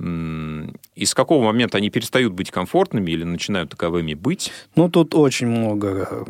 и 0.00 1.04
с 1.04 1.12
какого 1.12 1.44
момента 1.44 1.78
они 1.78 1.90
перестают 1.90 2.32
быть 2.32 2.52
комфортными 2.52 3.10
или 3.10 3.24
начинают 3.24 3.70
таковыми 3.70 4.14
быть? 4.14 4.52
Ну, 4.76 4.88
тут 4.88 5.12
очень 5.16 5.48
много 5.48 6.24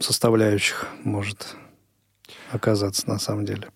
составляющих 0.00 0.88
может 1.04 1.54
оказаться 2.50 3.08
на 3.08 3.20
самом 3.20 3.44
деле. 3.44 3.68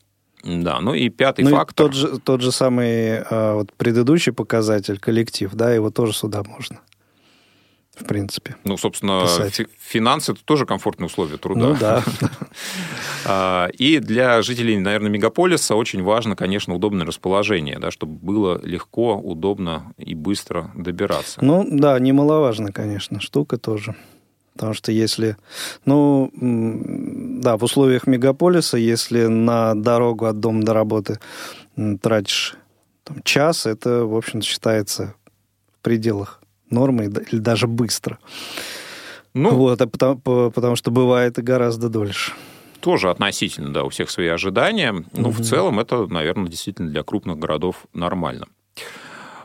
Да, 0.43 0.81
ну 0.81 0.93
и 0.93 1.09
пятый 1.09 1.45
ну, 1.45 1.51
фактор. 1.51 1.87
И 1.87 1.89
тот, 1.89 1.97
же, 1.97 2.19
тот 2.19 2.41
же 2.41 2.51
самый 2.51 3.21
а, 3.21 3.55
вот 3.55 3.73
предыдущий 3.75 4.33
показатель, 4.33 4.99
коллектив, 4.99 5.53
да, 5.55 5.73
его 5.73 5.91
тоже 5.91 6.15
сюда 6.15 6.43
можно 6.43 6.81
в 7.95 8.05
принципе. 8.05 8.57
Ну, 8.65 8.77
собственно, 8.79 9.23
писать. 9.23 9.67
финансы 9.79 10.33
это 10.33 10.43
тоже 10.45 10.65
комфортные 10.65 11.07
условия 11.07 11.37
труда. 11.37 11.61
Ну 11.61 11.77
да. 11.79 12.03
А, 13.25 13.69
и 13.69 14.01
для 14.01 14.43
жителей, 14.43 14.77
наверное, 14.81 15.09
мегаполиса 15.09 15.77
очень 15.77 16.03
важно, 16.03 16.35
конечно, 16.35 16.75
удобное 16.75 17.07
расположение, 17.07 17.79
да, 17.79 17.93
чтобы 17.93 18.15
было 18.15 18.61
легко, 18.65 19.17
удобно 19.17 19.93
и 19.97 20.17
быстро 20.17 20.73
добираться. 20.75 21.39
Ну 21.41 21.65
да, 21.71 21.97
немаловажно, 22.01 22.73
конечно, 22.73 23.21
штука 23.21 23.59
тоже. 23.59 23.95
Потому 24.55 24.75
что 24.75 24.91
если, 24.91 25.37
ну, 25.85 26.33
да, 26.35 27.57
в 27.57 27.63
условиях 27.63 28.09
мегаполиса, 28.09 28.77
если 28.77 29.27
на 29.27 29.75
дорогу 29.75 30.27
от 30.27 30.41
дома 30.41 30.63
до 30.63 30.75
работы 30.75 31.21
тратишь 32.01 32.57
там, 33.05 33.23
час, 33.23 33.67
это, 33.67 34.05
в 34.05 34.17
общем 34.17 34.43
считается 34.43 35.15
в 35.79 35.83
пределах 35.83 36.42
нормы 36.73 37.05
или 37.05 37.39
даже 37.39 37.67
быстро. 37.67 38.19
Ну, 39.35 39.55
вот, 39.55 39.81
а 39.81 39.87
потому, 39.87 40.17
потому 40.51 40.77
что 40.77 40.91
бывает 40.91 41.39
и 41.39 41.43
гораздо 41.43 41.89
дольше. 41.89 42.33
Тоже 42.81 43.11
относительно, 43.11 43.73
да, 43.73 43.85
у 43.85 43.89
всех 43.89 44.11
свои 44.11 44.27
ожидания. 44.27 44.93
Но 45.13 45.29
угу. 45.29 45.43
в 45.43 45.43
целом 45.43 45.79
это, 45.79 46.07
наверное, 46.07 46.51
действительно 46.51 46.91
для 46.91 47.03
крупных 47.03 47.39
городов 47.39 47.87
нормально. 47.95 48.47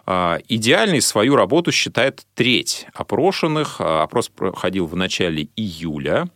А, 0.05 0.39
идеальной 0.47 1.01
свою 1.01 1.35
работу 1.35 1.71
считает 1.71 2.25
треть 2.33 2.87
опрошенных. 2.93 3.79
А, 3.79 4.03
опрос 4.03 4.29
проходил 4.29 4.87
в 4.87 4.95
начале 4.95 5.49
июля. 5.55 6.29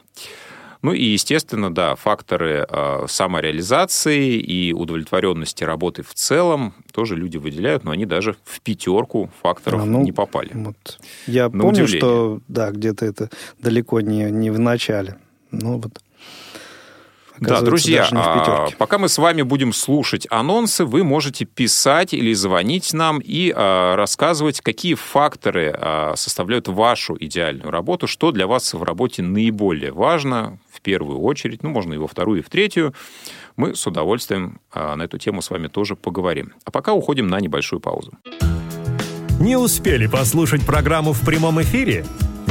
Ну 0.82 0.94
и, 0.94 1.04
естественно, 1.04 1.74
да, 1.74 1.96
факторы 1.96 2.66
э, 2.68 3.06
самореализации 3.08 4.36
и 4.38 4.74
удовлетворенности 4.74 5.64
работы 5.64 6.02
в 6.02 6.14
целом 6.14 6.74
тоже 6.92 7.16
люди 7.16 7.38
выделяют, 7.38 7.84
но 7.84 7.92
они 7.92 8.06
даже 8.06 8.36
в 8.44 8.62
пятерку 8.62 9.30
факторов 9.44 9.84
а, 9.84 9.86
ну, 9.86 10.04
не 10.04 10.12
попали. 10.12 10.52
Вот. 10.54 11.00
Я 11.28 11.50
помню, 11.50 11.68
удивление. 11.68 12.00
что 12.00 12.40
да, 12.48 12.72
где-то 12.72 13.06
это 13.06 13.30
далеко 13.60 14.02
не, 14.02 14.32
не 14.32 14.50
в 14.50 14.60
начале. 14.60 15.18
Ну 15.52 15.80
вот. 15.80 16.02
Да, 17.42 17.62
друзья, 17.62 18.08
а, 18.12 18.70
пока 18.78 19.00
мы 19.00 19.10
с 19.10 19.18
вами 19.18 19.42
будем 19.42 19.74
слушать 19.74 20.28
анонсы, 20.30 20.86
вы 20.86 21.04
можете 21.04 21.46
писать 21.46 22.14
или 22.14 22.34
звонить 22.34 22.94
нам 22.94 23.18
и 23.18 23.52
а, 23.56 23.96
рассказывать, 23.96 24.62
какие 24.62 24.94
факторы 24.94 25.74
а, 25.76 26.14
составляют 26.16 26.68
вашу 26.68 27.18
идеальную 27.20 27.72
работу, 27.72 28.06
что 28.06 28.32
для 28.32 28.46
вас 28.46 28.76
в 28.76 28.84
работе 28.84 29.24
наиболее 29.24 29.92
важно, 29.92 30.60
в 30.82 30.84
первую 30.84 31.20
очередь, 31.20 31.62
ну, 31.62 31.70
можно 31.70 31.94
и 31.94 31.98
во 31.98 32.08
вторую, 32.08 32.40
и 32.40 32.42
в 32.42 32.50
третью. 32.50 32.96
Мы 33.56 33.76
с 33.76 33.86
удовольствием 33.86 34.60
на 34.74 35.04
эту 35.04 35.20
тему 35.20 35.44
с 35.44 35.52
вами 35.52 35.68
тоже 35.68 35.96
поговорим. 35.96 36.54
А 36.66 36.72
пока 36.72 36.94
уходим 36.94 37.28
на 37.28 37.40
небольшую 37.40 37.80
паузу. 37.80 38.14
Не 39.40 39.58
успели 39.58 40.08
послушать 40.08 40.66
программу 40.66 41.14
в 41.14 41.24
прямом 41.24 41.62
эфире? 41.62 42.04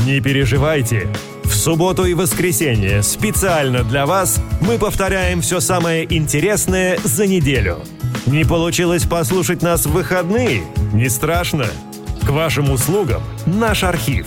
Не 0.07 0.21
переживайте. 0.21 1.09
В 1.43 1.53
субботу 1.53 2.05
и 2.05 2.15
воскресенье 2.15 3.03
специально 3.03 3.83
для 3.83 4.07
вас 4.07 4.41
мы 4.61 4.79
повторяем 4.79 5.41
все 5.41 5.59
самое 5.59 6.07
интересное 6.15 6.99
за 7.03 7.27
неделю. 7.27 7.79
Не 8.27 8.45
получилось 8.45 9.07
послушать 9.07 9.63
нас 9.63 9.87
в 9.87 9.93
выходные? 9.93 10.63
Не 10.93 11.09
страшно. 11.09 11.67
К 12.25 12.31
вашим 12.31 12.71
услугам 12.71 13.23
наш 13.45 13.83
архив. 13.83 14.27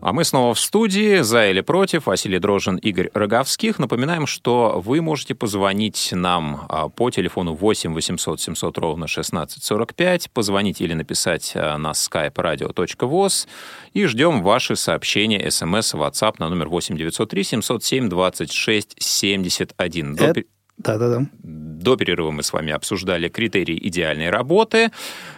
А 0.00 0.12
мы 0.12 0.24
снова 0.24 0.54
в 0.54 0.60
студии. 0.60 1.20
За 1.22 1.48
или 1.48 1.60
против. 1.62 2.06
Василий 2.06 2.38
Дрожин, 2.38 2.76
Игорь 2.76 3.10
Роговских. 3.14 3.78
Напоминаем, 3.78 4.26
что 4.26 4.80
вы 4.84 5.00
можете 5.00 5.34
позвонить 5.34 6.10
нам 6.12 6.66
а, 6.68 6.88
по 6.88 7.10
телефону 7.10 7.54
8 7.54 7.94
800 7.94 8.40
700 8.40 8.78
ровно 8.78 9.04
1645, 9.06 10.30
позвонить 10.30 10.80
или 10.80 10.94
написать 10.94 11.52
а, 11.54 11.76
на 11.78 11.92
skype 11.92 12.34
radio.voz 12.34 13.48
и 13.94 14.04
ждем 14.06 14.42
ваши 14.42 14.76
сообщения, 14.76 15.50
смс, 15.50 15.94
WhatsApp 15.94 16.34
на 16.38 16.48
номер 16.48 16.68
8 16.68 16.96
903 16.96 17.44
707 17.44 18.08
26 18.08 18.96
71. 18.98 20.16
Это... 20.16 20.55
Да-да-да. 20.78 21.26
До 21.42 21.96
перерыва 21.96 22.30
мы 22.30 22.42
с 22.42 22.52
вами 22.52 22.72
обсуждали 22.72 23.28
критерии 23.28 23.78
идеальной 23.88 24.28
работы 24.28 24.90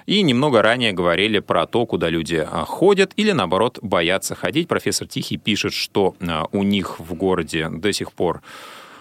и 0.06 0.22
немного 0.22 0.62
ранее 0.62 0.92
говорили 0.92 1.38
про 1.38 1.66
то, 1.66 1.86
куда 1.86 2.08
люди 2.08 2.44
а, 2.44 2.64
ходят 2.64 3.12
или, 3.16 3.30
наоборот, 3.32 3.78
боятся 3.80 4.34
ходить. 4.34 4.66
Профессор 4.66 5.06
Тихий 5.06 5.36
пишет, 5.36 5.72
что 5.72 6.16
а, 6.20 6.46
у 6.52 6.62
них 6.62 6.98
в 6.98 7.14
городе 7.14 7.68
до 7.68 7.92
сих 7.92 8.12
пор 8.12 8.42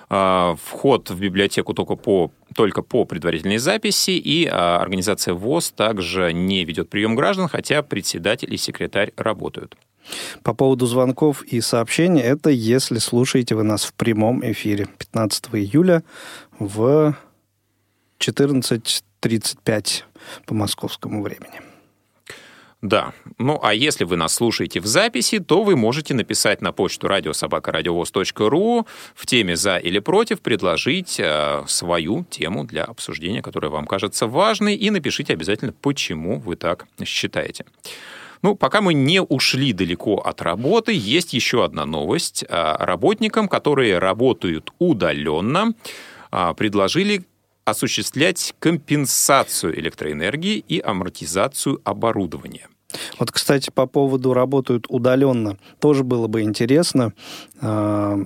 а, 0.10 0.56
вход 0.64 1.10
в 1.10 1.20
библиотеку 1.20 1.74
только 1.74 1.96
по, 1.96 2.32
только 2.54 2.84
по 2.84 3.06
предварительной 3.06 3.58
записи, 3.58 4.12
и 4.12 4.46
организация 4.46 5.34
ВОЗ 5.34 5.72
также 5.72 6.34
не 6.34 6.66
ведет 6.66 6.90
прием 6.90 7.16
граждан, 7.16 7.48
хотя 7.48 7.82
председатель 7.82 8.54
и 8.54 8.58
секретарь 8.58 9.12
работают. 9.18 9.76
По 10.44 10.54
поводу 10.54 10.86
звонков 10.86 11.44
и 11.44 11.62
сообщений, 11.62 12.22
это 12.22 12.50
если 12.50 13.00
слушаете 13.00 13.56
вы 13.56 13.64
нас 13.64 13.84
в 13.86 13.94
прямом 13.94 14.44
эфире 14.52 14.88
15 14.98 15.46
июля 15.54 16.04
в 16.60 17.16
14.35 18.20 20.04
по 20.46 20.54
московскому 20.54 21.22
времени. 21.24 21.62
Да. 22.82 23.14
Ну, 23.40 23.60
а 23.64 23.74
если 23.74 24.04
вы 24.04 24.18
нас 24.18 24.36
слушаете 24.36 24.80
в 24.80 24.86
записи, 24.86 25.40
то 25.40 25.64
вы 25.64 25.76
можете 25.76 26.14
написать 26.14 26.62
на 26.62 26.72
почту 26.72 27.08
радиособакарадиовоз.ру 27.08 28.88
в 29.16 29.26
теме 29.26 29.56
«За 29.56 29.78
или 29.78 29.98
против» 29.98 30.42
предложить 30.42 31.20
э, 31.20 31.64
свою 31.68 32.24
тему 32.30 32.66
для 32.66 32.84
обсуждения, 32.84 33.42
которая 33.42 33.72
вам 33.72 33.88
кажется 33.88 34.28
важной, 34.28 34.76
и 34.76 34.92
напишите 34.92 35.34
обязательно, 35.34 35.74
почему 35.74 36.40
вы 36.40 36.56
так 36.56 36.86
считаете. 37.04 37.66
Ну, 38.42 38.56
пока 38.56 38.82
мы 38.82 38.94
не 38.94 39.22
ушли 39.22 39.74
далеко 39.74 40.18
от 40.18 40.42
работы, 40.42 40.94
есть 40.94 41.34
еще 41.34 41.64
одна 41.64 41.86
новость. 41.86 42.46
А, 42.50 42.78
работникам, 42.78 43.48
которые 43.48 43.98
работают 44.00 44.72
удаленно, 44.80 45.74
а, 46.32 46.54
предложили 46.54 47.26
осуществлять 47.66 48.54
компенсацию 48.60 49.78
электроэнергии 49.78 50.58
и 50.58 50.80
амортизацию 50.80 51.82
оборудования. 51.84 52.68
Вот, 53.20 53.32
кстати, 53.32 53.70
по 53.70 53.86
поводу 53.86 54.34
работают 54.34 54.86
удаленно, 54.88 55.58
тоже 55.80 56.04
было 56.04 56.28
бы 56.28 56.42
интересно 56.42 57.14
а, 57.60 58.20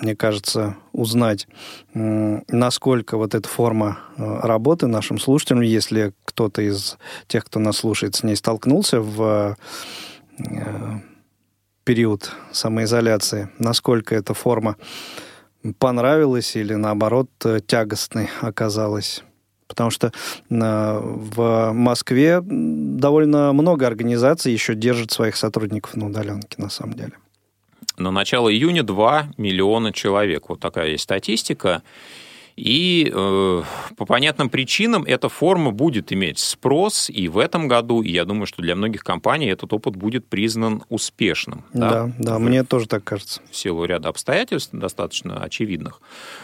мне 0.00 0.16
кажется, 0.16 0.76
узнать, 0.92 1.46
насколько 1.94 3.16
вот 3.16 3.34
эта 3.34 3.48
форма 3.48 3.98
э, 4.16 4.40
работы 4.42 4.86
нашим 4.86 5.18
слушателям, 5.18 5.60
если 5.60 6.12
кто-то 6.24 6.62
из 6.62 6.96
тех, 7.26 7.44
кто 7.44 7.60
нас 7.60 7.78
слушает, 7.78 8.14
с 8.14 8.22
ней 8.22 8.36
столкнулся 8.36 9.00
в 9.00 9.56
э, 10.38 11.00
период 11.84 12.32
самоизоляции, 12.52 13.50
насколько 13.58 14.14
эта 14.14 14.34
форма 14.34 14.76
понравилась 15.78 16.56
или, 16.56 16.74
наоборот, 16.74 17.28
тягостной 17.66 18.30
оказалась. 18.40 19.22
Потому 19.66 19.90
что 19.90 20.12
в 20.48 21.70
Москве 21.72 22.40
довольно 22.42 23.52
много 23.52 23.86
организаций 23.86 24.52
еще 24.52 24.74
держат 24.74 25.12
своих 25.12 25.36
сотрудников 25.36 25.94
на 25.94 26.06
удаленке, 26.06 26.60
на 26.60 26.70
самом 26.70 26.94
деле. 26.94 27.12
На 28.00 28.10
начало 28.10 28.50
июня 28.50 28.82
2 28.82 29.32
миллиона 29.36 29.92
человек. 29.92 30.48
Вот 30.48 30.58
такая 30.58 30.88
есть 30.88 31.04
статистика. 31.04 31.82
И 32.56 33.10
э, 33.14 33.62
по 33.96 34.04
понятным 34.06 34.50
причинам 34.50 35.04
эта 35.04 35.28
форма 35.28 35.70
будет 35.70 36.12
иметь 36.12 36.38
спрос 36.38 37.08
и 37.08 37.28
в 37.28 37.38
этом 37.38 37.68
году, 37.68 38.02
и 38.02 38.10
я 38.10 38.24
думаю, 38.24 38.46
что 38.46 38.60
для 38.60 38.74
многих 38.74 39.04
компаний 39.04 39.46
этот 39.46 39.72
опыт 39.72 39.96
будет 39.96 40.26
признан 40.26 40.82
успешным. 40.88 41.64
Да, 41.72 41.90
да, 41.90 42.12
да 42.18 42.36
в, 42.36 42.40
мне 42.40 42.64
тоже 42.64 42.86
так 42.86 43.04
кажется. 43.04 43.40
В 43.50 43.56
силу 43.56 43.84
ряда 43.84 44.08
обстоятельств, 44.08 44.70
достаточно 44.72 45.42
очевидных. 45.42 46.00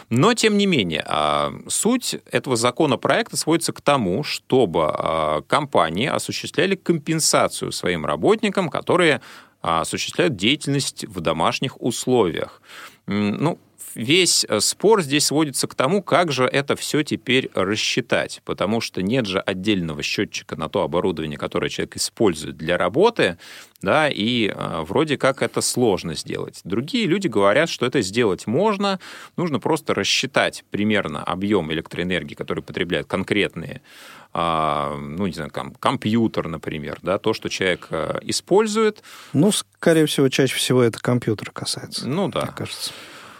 Но, 0.09 0.33
тем 0.33 0.57
не 0.57 0.65
менее, 0.65 1.03
а, 1.07 1.53
суть 1.67 2.15
этого 2.31 2.55
законопроекта 2.55 3.35
сводится 3.35 3.73
к 3.73 3.81
тому, 3.81 4.23
чтобы 4.23 4.85
а, 4.87 5.41
компании 5.41 6.07
осуществляли 6.07 6.75
компенсацию 6.75 7.71
своим 7.71 8.05
работникам, 8.05 8.69
которые 8.69 9.21
осуществляют 9.67 10.35
деятельность 10.35 11.05
в 11.05 11.19
домашних 11.21 11.81
условиях. 11.81 12.61
Ну, 13.05 13.59
весь 13.97 14.45
э, 14.47 14.59
спор 14.59 15.01
здесь 15.01 15.25
сводится 15.25 15.67
к 15.67 15.75
тому, 15.75 16.01
как 16.03 16.31
же 16.31 16.45
это 16.45 16.75
все 16.75 17.03
теперь 17.03 17.49
рассчитать, 17.53 18.41
потому 18.45 18.79
что 18.79 19.01
нет 19.01 19.25
же 19.25 19.39
отдельного 19.39 20.03
счетчика 20.03 20.55
на 20.55 20.69
то 20.69 20.83
оборудование, 20.83 21.37
которое 21.37 21.69
человек 21.69 21.97
использует 21.97 22.57
для 22.57 22.77
работы, 22.77 23.37
да, 23.81 24.07
и 24.09 24.47
э, 24.47 24.81
вроде 24.81 25.17
как 25.17 25.41
это 25.41 25.61
сложно 25.61 26.15
сделать. 26.15 26.61
Другие 26.63 27.07
люди 27.07 27.27
говорят, 27.27 27.69
что 27.69 27.85
это 27.85 28.01
сделать 28.01 28.47
можно, 28.47 28.99
нужно 29.35 29.59
просто 29.59 29.93
рассчитать 29.93 30.63
примерно 30.69 31.23
объем 31.23 31.71
электроэнергии, 31.71 32.35
который 32.35 32.63
потребляют 32.63 33.07
конкретные 33.07 33.81
а, 33.81 34.16
ну, 34.37 35.25
не 35.25 35.33
знаю, 35.33 35.49
там, 35.51 35.73
компьютер, 35.75 36.47
например, 36.47 36.99
да, 37.01 37.17
то, 37.17 37.33
что 37.33 37.49
человек 37.49 37.87
э, 37.89 38.19
использует. 38.21 39.01
Ну, 39.33 39.51
скорее 39.51 40.05
всего, 40.05 40.29
чаще 40.29 40.55
всего 40.55 40.83
это 40.83 40.99
компьютер 40.99 41.51
касается. 41.51 42.07
Ну, 42.07 42.27
да. 42.27 42.41
Мне 42.41 42.51
кажется. 42.55 42.91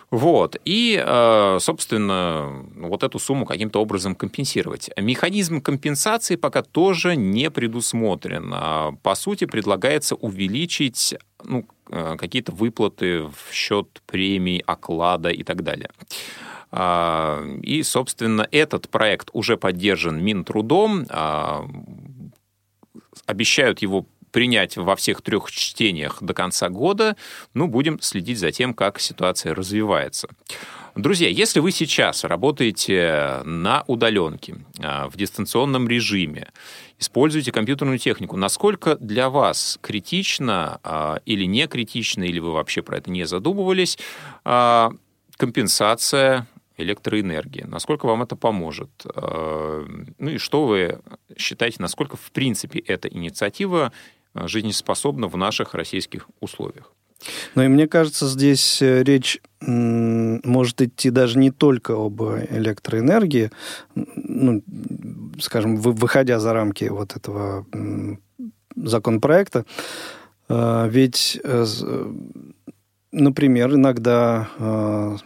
Вот. 0.10 0.56
И, 0.64 1.02
э, 1.06 1.58
собственно, 1.60 2.66
вот 2.76 3.04
эту 3.04 3.20
сумму 3.20 3.46
каким-то 3.46 3.82
образом 3.82 4.16
компенсировать. 4.16 4.90
Механизм 4.98 5.62
компенсации 5.62 6.38
пока 6.38 6.62
тоже 6.62 7.16
не 7.16 7.52
предусмотрен. 7.52 8.52
А, 8.54 8.94
по 9.04 9.16
сути, 9.16 9.46
предлагается 9.46 10.16
увеличить 10.16 11.16
ну, 11.44 11.68
э, 11.90 12.16
какие-то 12.18 12.54
выплаты 12.54 13.24
в 13.24 13.54
счет 13.54 14.02
премий, 14.06 14.64
оклада 14.66 15.30
и 15.30 15.44
так 15.44 15.62
далее. 15.62 15.90
А, 16.72 17.44
и, 17.62 17.84
собственно, 17.84 18.48
этот 18.52 18.90
проект 18.90 19.30
уже 19.34 19.58
поддержан 19.58 20.24
Минтрудом. 20.24 21.06
А, 21.10 21.66
обещают 23.26 23.82
его 23.82 24.06
принять 24.32 24.78
во 24.78 24.96
всех 24.96 25.22
трех 25.22 25.50
чтениях 25.50 26.22
до 26.22 26.34
конца 26.34 26.70
года. 26.70 27.16
Ну, 27.54 27.68
будем 27.68 28.00
следить 28.02 28.40
за 28.40 28.52
тем, 28.52 28.74
как 28.74 29.00
ситуация 29.00 29.56
развивается. 29.56 30.28
Друзья, 30.96 31.30
если 31.30 31.60
вы 31.60 31.72
сейчас 31.72 32.24
работаете 32.24 33.42
на 33.46 33.84
удаленке, 33.88 34.56
а, 34.80 35.10
в 35.10 35.16
дистанционном 35.16 35.88
режиме, 35.88 36.50
используете 37.00 37.52
компьютерную 37.52 38.00
технику, 38.00 38.36
насколько 38.36 38.96
для 38.98 39.30
вас 39.30 39.78
критично 39.82 41.20
или 41.26 41.46
не 41.46 41.68
критично, 41.68 42.24
или 42.24 42.40
вы 42.40 42.52
вообще 42.52 42.82
про 42.82 42.98
это 42.98 43.12
не 43.12 43.26
задумывались, 43.26 44.00
компенсация 45.38 46.48
электроэнергии. 46.78 47.66
Насколько 47.68 48.06
вам 48.06 48.24
это 48.24 48.36
поможет? 48.36 48.90
Ну 49.16 50.30
и 50.30 50.38
что 50.38 50.66
вы 50.68 51.00
считаете, 51.38 51.78
насколько 51.80 52.18
в 52.18 52.32
принципе 52.32 52.80
эта 52.80 53.08
инициатива 53.08 53.92
жизнеспособна 54.36 55.28
в 55.28 55.38
наших 55.38 55.74
российских 55.74 56.30
условиях? 56.40 56.94
Ну 57.56 57.63
и 57.63 57.68
мне 57.68 57.88
кажется, 57.88 58.28
здесь 58.28 58.82
э, 58.82 59.04
речь 59.04 59.42
может 59.60 60.82
идти 60.82 61.10
даже 61.10 61.40
не 61.40 61.50
только 61.50 61.94
об 61.94 62.22
электроэнергии, 62.22 63.50
ну, 63.96 64.62
скажем, 65.40 65.78
выходя 65.78 66.40
за 66.40 66.54
рамки 66.54 66.86
вот 66.86 67.16
этого 67.16 67.66
законопроекта, 68.76 69.66
ведь, 70.48 71.40
э, 71.44 71.66
например, 73.12 73.74
иногда 73.74 75.20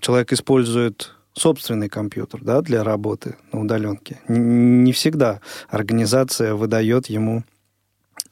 человек 0.00 0.32
использует 0.32 1.14
собственный 1.34 1.88
компьютер 1.88 2.40
да, 2.42 2.60
для 2.60 2.84
работы 2.84 3.36
на 3.52 3.60
удаленке. 3.60 4.20
Не 4.28 4.92
всегда 4.92 5.40
организация 5.68 6.54
выдает 6.54 7.06
ему 7.06 7.44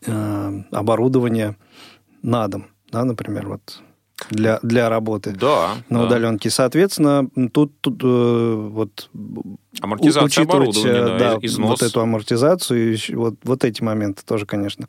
э, 0.06 0.62
оборудование 0.70 1.56
на 2.22 2.46
дом 2.48 2.66
да, 2.90 3.04
например, 3.04 3.48
вот 3.48 3.82
для, 4.30 4.58
для 4.62 4.88
работы 4.88 5.32
да, 5.32 5.76
на 5.88 6.00
да. 6.00 6.06
удаленке. 6.06 6.50
Соответственно, 6.50 7.28
тут, 7.52 7.80
тут 7.80 8.02
э, 8.02 8.54
вот 8.70 9.08
Амортизация 9.80 10.24
учитывать 10.24 10.76
оборудования, 10.76 11.18
да, 11.18 11.38
износ. 11.40 11.70
вот 11.70 11.82
эту 11.82 12.00
амортизацию, 12.00 12.98
вот, 13.14 13.34
вот 13.42 13.64
эти 13.64 13.82
моменты 13.82 14.22
тоже, 14.26 14.46
конечно, 14.46 14.86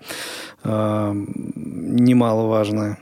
э, 0.63 1.13
немаловажное 1.55 2.99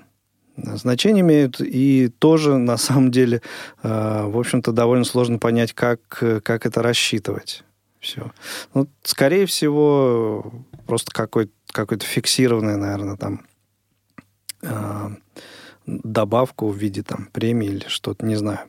значение 0.76 1.22
имеют. 1.22 1.60
И 1.60 2.10
тоже, 2.20 2.58
на 2.58 2.78
самом 2.78 3.12
деле, 3.12 3.42
э, 3.84 4.24
в 4.26 4.38
общем-то, 4.38 4.72
довольно 4.72 5.06
сложно 5.06 5.38
понять, 5.40 5.74
как, 5.74 6.02
как 6.44 6.66
это 6.66 6.82
рассчитывать. 6.82 7.64
Все. 8.00 8.32
Ну, 8.74 8.88
скорее 9.04 9.46
всего, 9.46 10.54
просто 10.86 11.12
какой-то 11.12 11.52
какой-то 11.72 12.06
фиксированный, 12.06 12.78
наверное, 12.78 13.16
там 13.16 13.46
э, 14.62 15.10
добавку 15.86 16.70
в 16.70 16.76
виде 16.78 17.04
там 17.04 17.30
премии 17.32 17.70
или 17.70 17.86
что-то, 17.88 18.26
не 18.26 18.36
знаю. 18.36 18.60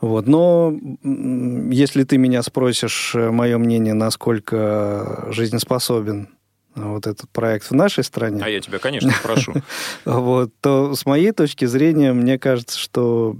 Вот. 0.00 0.26
Но 0.26 0.76
если 1.02 2.04
ты 2.04 2.18
меня 2.18 2.42
спросишь 2.42 3.14
э, 3.14 3.30
мое 3.30 3.58
мнение, 3.58 3.94
насколько 3.94 5.26
жизнеспособен 5.30 6.28
вот 6.76 7.06
этот 7.06 7.28
проект 7.30 7.70
в 7.70 7.74
нашей 7.74 8.04
стране. 8.04 8.42
А 8.44 8.48
я 8.48 8.60
тебя, 8.60 8.78
конечно, 8.78 9.10
спрошу. 9.10 9.54
Вот, 10.04 10.52
то 10.60 10.94
с 10.94 11.06
моей 11.06 11.32
точки 11.32 11.64
зрения, 11.64 12.12
мне 12.12 12.38
кажется, 12.38 12.78
что 12.78 13.36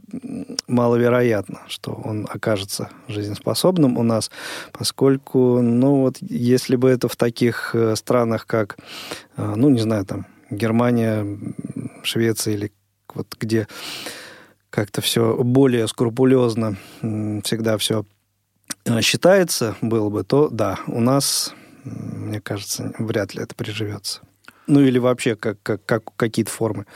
маловероятно, 0.66 1.60
что 1.68 1.92
он 1.92 2.26
окажется 2.28 2.90
жизнеспособным 3.08 3.98
у 3.98 4.02
нас, 4.02 4.30
поскольку, 4.72 5.60
ну 5.60 6.00
вот, 6.02 6.16
если 6.20 6.76
бы 6.76 6.90
это 6.90 7.08
в 7.08 7.16
таких 7.16 7.74
э, 7.74 7.94
странах, 7.96 8.46
как, 8.46 8.78
э, 9.36 9.54
ну, 9.56 9.68
не 9.68 9.80
знаю, 9.80 10.04
там, 10.04 10.26
Германия, 10.50 11.26
Швеция 12.02 12.54
или 12.54 12.72
вот 13.14 13.34
где 13.38 13.66
как-то 14.70 15.00
все 15.00 15.36
более 15.42 15.88
скрупулезно 15.88 16.76
всегда 17.00 17.78
все 17.78 18.04
э, 18.84 19.00
считается 19.00 19.76
было 19.80 20.10
бы, 20.10 20.22
то 20.22 20.48
да, 20.50 20.78
у 20.86 21.00
нас, 21.00 21.54
мне 21.86 22.40
кажется, 22.40 22.92
вряд 22.98 23.34
ли 23.34 23.42
это 23.42 23.54
приживется. 23.54 24.20
Ну 24.66 24.80
или 24.80 24.98
вообще 24.98 25.36
как, 25.36 25.62
как, 25.62 25.84
как 25.84 26.14
какие-то 26.16 26.50
формы 26.50 26.86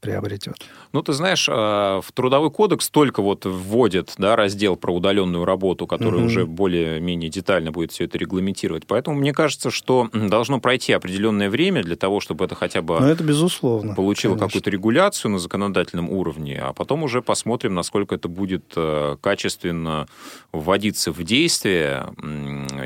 приобретет. 0.00 0.56
Ну, 0.92 1.02
ты 1.02 1.12
знаешь, 1.12 1.48
а, 1.50 2.00
в 2.00 2.12
Трудовой 2.12 2.50
кодекс 2.50 2.90
только 2.90 3.22
вот 3.22 3.44
вводит 3.44 4.14
да, 4.18 4.36
раздел 4.36 4.76
про 4.76 4.92
удаленную 4.92 5.44
работу, 5.44 5.86
который 5.86 6.20
угу. 6.20 6.26
уже 6.26 6.46
более-менее 6.46 7.30
детально 7.30 7.72
будет 7.72 7.92
все 7.92 8.04
это 8.04 8.18
регламентировать. 8.18 8.86
Поэтому 8.86 9.16
мне 9.16 9.32
кажется, 9.32 9.70
что 9.70 10.08
должно 10.12 10.60
пройти 10.60 10.92
определенное 10.92 11.50
время 11.50 11.82
для 11.82 11.96
того, 11.96 12.20
чтобы 12.20 12.44
это 12.44 12.54
хотя 12.54 12.82
бы 12.82 12.98
Но 13.00 13.08
это 13.08 13.24
безусловно, 13.24 13.94
получило 13.94 14.36
какую-то 14.36 14.70
регуляцию 14.70 15.32
на 15.32 15.38
законодательном 15.38 16.10
уровне, 16.10 16.60
а 16.62 16.72
потом 16.72 17.02
уже 17.02 17.22
посмотрим, 17.22 17.74
насколько 17.74 18.14
это 18.14 18.28
будет 18.28 18.72
э, 18.76 19.16
качественно 19.20 20.06
вводиться 20.52 21.12
в 21.12 21.22
действие. 21.22 22.06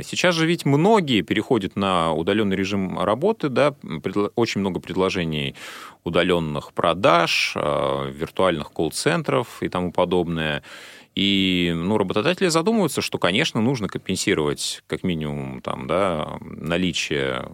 Сейчас 0.05 0.35
же 0.35 0.47
ведь 0.47 0.65
многие 0.65 1.23
переходят 1.23 1.77
на 1.77 2.13
удаленный 2.13 2.57
режим 2.57 2.99
работы, 3.01 3.49
да, 3.49 3.75
очень 4.37 4.61
много 4.61 4.81
предложений 4.81 5.55
удаленных 6.05 6.73
продаж, 6.73 7.53
э, 7.57 7.89
виртуальных 8.11 8.72
колл-центров 8.72 9.62
и 9.62 9.68
тому 9.68 9.92
подобное. 9.92 10.62
И 11.14 11.72
ну, 11.74 11.98
работодатели 11.98 12.48
задумываются, 12.48 13.00
что, 13.00 13.18
конечно, 13.18 13.61
нужно 13.61 13.88
компенсировать 13.88 14.83
как 14.87 15.03
минимум 15.03 15.61
там, 15.61 15.87
да, 15.87 16.38
наличие 16.40 17.50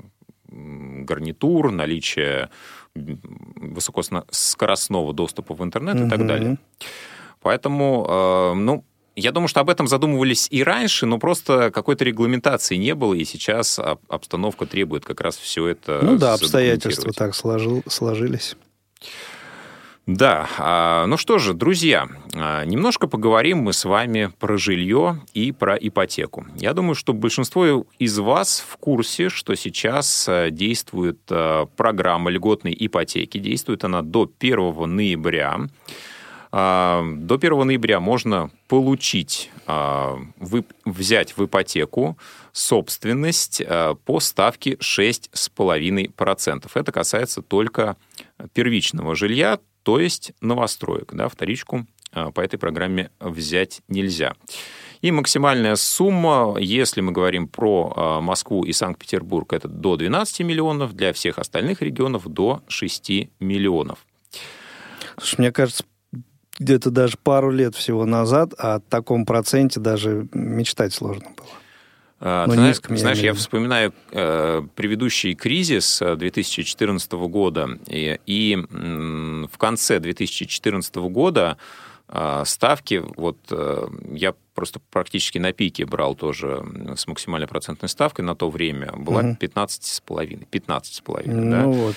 гарнитур, 0.48 1.72
наличие 1.72 2.50
высокоскоростного 2.94 5.12
доступа 5.12 5.54
в 5.54 5.62
интернет 5.62 6.00
и 6.00 6.08
так 6.08 6.26
далее. 6.26 6.58
Поэтому, 7.42 8.06
э, 8.08 8.54
ну, 8.54 8.84
я 9.16 9.32
думаю, 9.32 9.48
что 9.48 9.60
об 9.60 9.70
этом 9.70 9.88
задумывались 9.88 10.46
и 10.50 10.62
раньше, 10.62 11.06
но 11.06 11.18
просто 11.18 11.70
какой-то 11.70 12.04
регламентации 12.04 12.76
не 12.76 12.94
было, 12.94 13.14
и 13.14 13.24
сейчас 13.24 13.80
обстановка 14.08 14.66
требует 14.66 15.04
как 15.04 15.22
раз 15.22 15.36
все 15.36 15.66
это 15.66 16.00
Ну 16.02 16.18
да, 16.18 16.34
обстоятельства 16.34 17.12
так 17.12 17.34
сложил, 17.34 17.82
сложились. 17.88 18.56
Да, 20.06 20.48
а, 20.58 21.06
ну 21.06 21.16
что 21.16 21.38
же, 21.38 21.52
друзья, 21.52 22.06
а, 22.36 22.64
немножко 22.64 23.08
поговорим 23.08 23.58
мы 23.58 23.72
с 23.72 23.84
вами 23.84 24.30
про 24.38 24.56
жилье 24.56 25.20
и 25.34 25.50
про 25.50 25.74
ипотеку. 25.74 26.46
Я 26.54 26.74
думаю, 26.74 26.94
что 26.94 27.12
большинство 27.12 27.84
из 27.98 28.16
вас 28.20 28.64
в 28.68 28.76
курсе, 28.76 29.28
что 29.30 29.56
сейчас 29.56 30.28
а, 30.28 30.50
действует 30.50 31.18
программа 31.76 32.30
льготной 32.30 32.76
ипотеки. 32.78 33.38
Действует 33.38 33.82
она 33.82 34.02
до 34.02 34.30
1 34.38 34.94
ноября. 34.94 35.58
До 36.52 37.34
1 37.34 37.66
ноября 37.66 37.98
можно 37.98 38.50
получить, 38.68 39.50
взять 40.84 41.36
в 41.36 41.44
ипотеку 41.44 42.16
собственность 42.52 43.60
по 44.04 44.20
ставке 44.20 44.74
6,5%. 44.74 46.70
Это 46.72 46.92
касается 46.92 47.42
только 47.42 47.96
первичного 48.54 49.16
жилья, 49.16 49.58
то 49.86 50.00
есть 50.00 50.32
новостроек. 50.40 51.12
Да, 51.12 51.28
вторичку 51.28 51.86
по 52.10 52.40
этой 52.40 52.58
программе 52.58 53.12
взять 53.20 53.82
нельзя. 53.86 54.34
И 55.00 55.12
максимальная 55.12 55.76
сумма, 55.76 56.56
если 56.58 57.00
мы 57.00 57.12
говорим 57.12 57.46
про 57.46 58.20
Москву 58.20 58.64
и 58.64 58.72
Санкт-Петербург, 58.72 59.52
это 59.52 59.68
до 59.68 59.96
12 59.96 60.40
миллионов, 60.40 60.94
для 60.94 61.12
всех 61.12 61.38
остальных 61.38 61.82
регионов 61.82 62.26
до 62.26 62.62
6 62.66 63.10
миллионов. 63.38 64.04
Слушай, 65.18 65.36
мне 65.38 65.52
кажется, 65.52 65.84
где-то 66.58 66.90
даже 66.90 67.16
пару 67.22 67.52
лет 67.52 67.76
всего 67.76 68.04
назад 68.06 68.54
о 68.58 68.80
таком 68.80 69.24
проценте 69.24 69.78
даже 69.78 70.26
мечтать 70.32 70.94
сложно 70.94 71.28
было. 71.36 71.46
А, 72.18 72.46
ты 72.46 72.54
знаешь, 72.54 72.76
знаешь, 72.88 73.18
я 73.18 73.34
вспоминаю 73.34 73.92
э, 74.10 74.62
предыдущий 74.74 75.34
кризис 75.34 76.00
2014 76.00 77.12
э, 77.12 77.16
года, 77.16 77.68
и, 77.86 78.18
и 78.24 78.54
м, 78.54 79.48
в 79.52 79.58
конце 79.58 79.98
2014 79.98 80.96
года 80.96 81.58
э, 82.08 82.42
ставки, 82.46 83.04
вот 83.16 83.36
э, 83.50 83.88
я 84.12 84.34
просто 84.54 84.80
практически 84.90 85.36
на 85.36 85.52
пике 85.52 85.84
брал 85.84 86.14
тоже 86.14 86.64
с 86.96 87.06
максимальной 87.06 87.46
процентной 87.46 87.90
ставкой 87.90 88.24
на 88.24 88.34
то 88.34 88.48
время, 88.48 88.92
была 88.92 89.20
угу. 89.20 89.36
15,5, 89.38 90.48
15,5, 90.50 91.22
ну, 91.26 91.50
да? 91.50 91.66
Вот. 91.66 91.96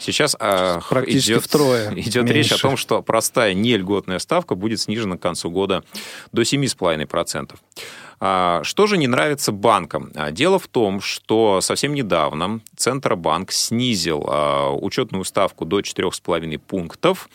Сейчас 0.00 0.34
а, 0.40 0.80
Практически 0.88 1.32
идет, 1.32 1.44
втрое 1.44 1.92
идет 1.96 2.24
меньше. 2.24 2.32
речь 2.32 2.52
о 2.52 2.58
том, 2.58 2.76
что 2.76 3.02
простая 3.02 3.54
нельготная 3.54 4.18
ставка 4.18 4.56
будет 4.56 4.80
снижена 4.80 5.16
к 5.16 5.20
концу 5.20 5.50
года 5.50 5.84
до 6.32 6.42
7,5%. 6.42 7.54
А, 8.22 8.62
что 8.64 8.86
же 8.86 8.98
не 8.98 9.06
нравится 9.06 9.50
банкам? 9.50 10.12
А, 10.14 10.30
дело 10.30 10.58
в 10.58 10.68
том, 10.68 11.00
что 11.00 11.60
совсем 11.60 11.94
недавно 11.94 12.60
Центробанк 12.76 13.50
снизил 13.50 14.28
учетную 14.80 15.24
ставку 15.24 15.64
до 15.64 15.80
4,5 15.80 16.58
пунктов. 16.58 17.28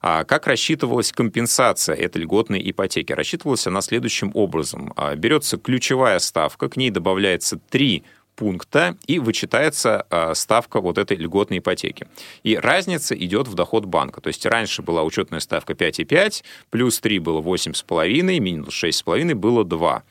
Как 0.00 0.46
рассчитывалась 0.46 1.12
компенсация 1.12 1.96
этой 1.96 2.20
льготной 2.22 2.60
ипотеки? 2.70 3.12
Рассчитывалась 3.12 3.66
она 3.66 3.80
следующим 3.80 4.32
образом. 4.34 4.92
Берется 5.16 5.56
ключевая 5.56 6.18
ставка, 6.18 6.68
к 6.68 6.76
ней 6.76 6.90
добавляется 6.90 7.58
3 7.70 8.02
пункта 8.36 8.96
и 9.06 9.18
вычитается 9.18 10.06
э, 10.10 10.34
ставка 10.34 10.80
вот 10.80 10.98
этой 10.98 11.16
льготной 11.16 11.58
ипотеки. 11.58 12.06
И 12.42 12.56
разница 12.56 13.14
идет 13.14 13.48
в 13.48 13.54
доход 13.54 13.84
банка. 13.84 14.20
То 14.20 14.28
есть 14.28 14.44
раньше 14.46 14.82
была 14.82 15.02
учетная 15.02 15.40
ставка 15.40 15.72
5,5, 15.72 16.42
плюс 16.70 17.00
3 17.00 17.18
было 17.18 17.40
8,5, 17.40 18.38
минус 18.40 18.84
6,5 18.84 19.34
было 19.34 19.64
2. 19.64 20.02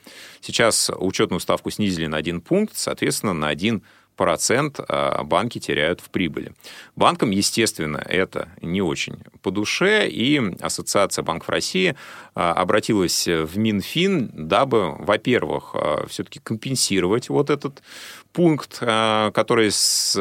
Сейчас 0.41 0.91
учетную 0.97 1.39
ставку 1.39 1.69
снизили 1.69 2.07
на 2.07 2.17
один 2.17 2.41
пункт, 2.41 2.75
соответственно, 2.75 3.33
на 3.33 3.47
один 3.47 3.83
процент 4.15 4.79
а, 4.79 5.23
банки 5.23 5.59
теряют 5.59 6.01
в 6.01 6.09
прибыли. 6.09 6.53
Банкам, 6.95 7.31
естественно, 7.31 7.97
это 7.97 8.49
не 8.61 8.81
очень 8.81 9.17
по 9.41 9.51
душе, 9.51 10.07
и 10.07 10.41
Ассоциация 10.61 11.23
банков 11.23 11.49
России 11.49 11.95
а, 12.35 12.53
обратилась 12.53 13.27
в 13.27 13.57
Минфин, 13.57 14.29
дабы, 14.33 14.95
во-первых, 14.97 15.71
а, 15.73 16.05
все-таки 16.07 16.39
компенсировать 16.39 17.29
вот 17.29 17.49
этот 17.49 17.81
пункт, 18.31 18.79
который 18.79 19.69
с, 19.71 20.15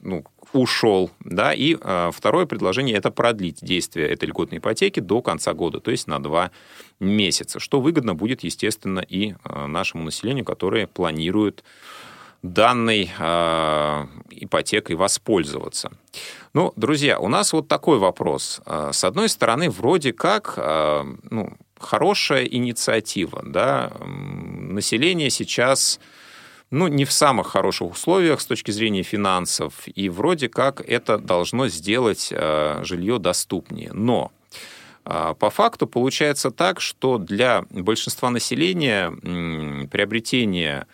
ну, 0.00 0.24
ушел, 0.54 1.10
да, 1.20 1.52
и 1.52 1.76
второе 2.12 2.46
предложение– 2.46 2.96
это 2.96 3.10
продлить 3.10 3.58
действие 3.62 4.08
этой 4.08 4.26
льготной 4.28 4.58
ипотеки 4.58 5.00
до 5.00 5.20
конца 5.20 5.52
года, 5.52 5.80
то 5.80 5.90
есть 5.90 6.06
на 6.06 6.18
два 6.18 6.50
месяца, 6.98 7.60
что 7.60 7.80
выгодно 7.80 8.14
будет, 8.14 8.42
естественно, 8.42 9.00
и 9.00 9.34
нашему 9.44 10.04
населению, 10.04 10.46
которое 10.46 10.86
планирует 10.86 11.62
данной 12.42 13.10
э, 13.16 14.06
ипотекой 14.30 14.96
воспользоваться. 14.96 15.92
Ну, 16.54 16.72
друзья, 16.76 17.18
у 17.18 17.28
нас 17.28 17.52
вот 17.52 17.68
такой 17.68 17.98
вопрос. 17.98 18.60
А, 18.66 18.92
с 18.92 19.04
одной 19.04 19.28
стороны, 19.28 19.70
вроде 19.70 20.12
как 20.12 20.54
э, 20.56 21.04
ну, 21.30 21.56
хорошая 21.78 22.44
инициатива, 22.44 23.42
да, 23.46 23.92
население 24.04 25.30
сейчас 25.30 26.00
ну, 26.70 26.88
не 26.88 27.04
в 27.04 27.12
самых 27.12 27.48
хороших 27.48 27.92
условиях 27.92 28.40
с 28.40 28.46
точки 28.46 28.70
зрения 28.70 29.02
финансов, 29.02 29.74
и 29.86 30.08
вроде 30.08 30.48
как 30.48 30.80
это 30.80 31.18
должно 31.18 31.68
сделать 31.68 32.28
э, 32.30 32.80
жилье 32.84 33.18
доступнее. 33.18 33.92
Но 33.92 34.32
по 35.04 35.50
факту 35.50 35.88
получается 35.88 36.52
так, 36.52 36.80
что 36.80 37.18
для 37.18 37.64
большинства 37.70 38.30
населения 38.30 39.10
приобретение 39.88 40.86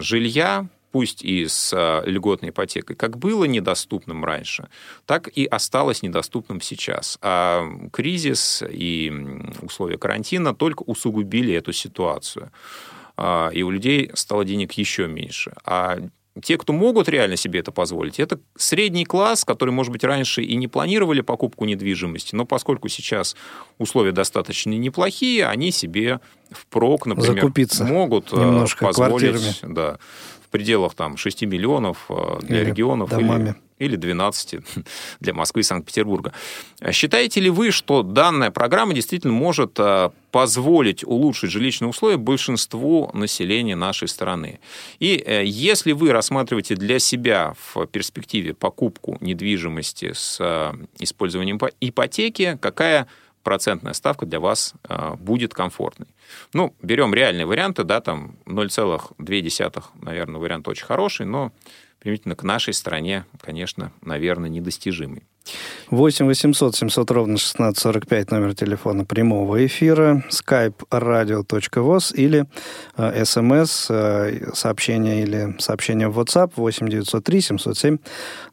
жилья, 0.00 0.68
пусть 0.94 1.24
и 1.24 1.48
с 1.48 1.72
а, 1.74 2.04
льготной 2.06 2.50
ипотекой, 2.50 2.94
как 2.94 3.18
было 3.18 3.46
недоступным 3.46 4.24
раньше, 4.24 4.68
так 5.06 5.26
и 5.26 5.44
осталось 5.44 6.02
недоступным 6.02 6.60
сейчас. 6.60 7.18
А 7.20 7.68
кризис 7.92 8.62
и 8.62 9.12
условия 9.60 9.98
карантина 9.98 10.54
только 10.54 10.84
усугубили 10.84 11.52
эту 11.52 11.72
ситуацию. 11.72 12.52
А, 13.16 13.50
и 13.52 13.64
у 13.64 13.70
людей 13.70 14.12
стало 14.14 14.44
денег 14.44 14.70
еще 14.74 15.08
меньше. 15.08 15.52
А 15.64 15.98
те, 16.42 16.58
кто 16.58 16.72
могут 16.72 17.08
реально 17.08 17.36
себе 17.36 17.60
это 17.60 17.70
позволить, 17.70 18.18
это 18.18 18.40
средний 18.56 19.04
класс, 19.04 19.44
который, 19.44 19.70
может 19.70 19.92
быть, 19.92 20.02
раньше 20.02 20.42
и 20.42 20.56
не 20.56 20.66
планировали 20.66 21.20
покупку 21.20 21.64
недвижимости, 21.64 22.34
но 22.34 22.44
поскольку 22.44 22.88
сейчас 22.88 23.36
условия 23.78 24.12
достаточно 24.12 24.70
неплохие, 24.70 25.46
они 25.46 25.70
себе 25.70 26.20
впрок, 26.50 27.06
например, 27.06 27.34
Закупиться 27.34 27.84
могут 27.84 28.32
э, 28.32 28.36
немножко 28.36 28.86
позволить 28.86 29.60
да, 29.62 29.98
в 30.44 30.48
пределах 30.48 30.94
там, 30.94 31.16
6 31.16 31.42
миллионов 31.42 32.06
э, 32.08 32.38
для 32.42 32.62
или 32.62 32.70
регионов. 32.70 33.10
Домами. 33.10 33.42
Или 33.50 33.63
или 33.78 33.96
12 33.96 34.56
для 35.20 35.34
Москвы 35.34 35.60
и 35.60 35.64
Санкт-Петербурга. 35.64 36.32
Считаете 36.92 37.40
ли 37.40 37.50
вы, 37.50 37.70
что 37.70 38.02
данная 38.02 38.50
программа 38.50 38.94
действительно 38.94 39.32
может 39.32 39.78
а, 39.78 40.12
позволить 40.30 41.04
улучшить 41.04 41.50
жилищные 41.50 41.88
условия 41.88 42.16
большинству 42.16 43.10
населения 43.14 43.76
нашей 43.76 44.08
страны? 44.08 44.60
И 44.98 45.16
э, 45.16 45.44
если 45.44 45.92
вы 45.92 46.12
рассматриваете 46.12 46.76
для 46.76 46.98
себя 46.98 47.54
в 47.74 47.86
перспективе 47.86 48.54
покупку 48.54 49.18
недвижимости 49.20 50.12
с 50.12 50.74
использованием 50.98 51.58
ипотеки, 51.80 52.58
какая 52.60 53.08
процентная 53.42 53.92
ставка 53.92 54.24
для 54.24 54.40
вас 54.40 54.72
будет 55.18 55.52
комфортной. 55.52 56.08
Ну, 56.54 56.74
берем 56.82 57.14
реальные 57.14 57.46
варианты, 57.46 57.84
да, 57.84 58.00
там 58.00 58.36
0,2, 58.46 59.84
наверное, 60.00 60.40
вариант 60.40 60.66
очень 60.66 60.86
хороший, 60.86 61.26
но 61.26 61.52
применительно 62.04 62.36
к 62.36 62.42
нашей 62.42 62.74
стране, 62.74 63.24
конечно, 63.40 63.90
наверное, 64.02 64.50
недостижимый. 64.50 65.22
8 65.90 66.26
800 66.26 66.76
700 66.76 67.10
ровно 67.10 67.34
1645 67.34 68.30
номер 68.30 68.54
телефона 68.54 69.06
прямого 69.06 69.64
эфира, 69.64 70.22
skype 70.30 70.76
radio.voz 70.90 72.14
или 72.14 72.46
э, 72.98 73.24
смс, 73.24 73.86
э, 73.88 74.50
сообщение 74.52 75.22
или 75.22 75.56
сообщение 75.58 76.08
в 76.08 76.20
WhatsApp 76.20 76.52
8 76.56 76.88
903 76.88 77.40
707 77.40 77.98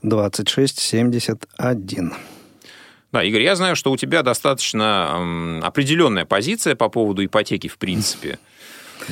26 0.01 0.79
71. 0.79 2.13
Да, 3.11 3.23
Игорь, 3.23 3.41
я 3.41 3.55
знаю, 3.55 3.75
что 3.75 3.91
у 3.91 3.97
тебя 3.97 4.23
достаточно 4.23 5.09
эм, 5.13 5.63
определенная 5.63 6.23
позиция 6.23 6.75
по 6.75 6.87
поводу 6.87 7.25
ипотеки 7.25 7.67
в 7.67 7.77
принципе. 7.77 8.39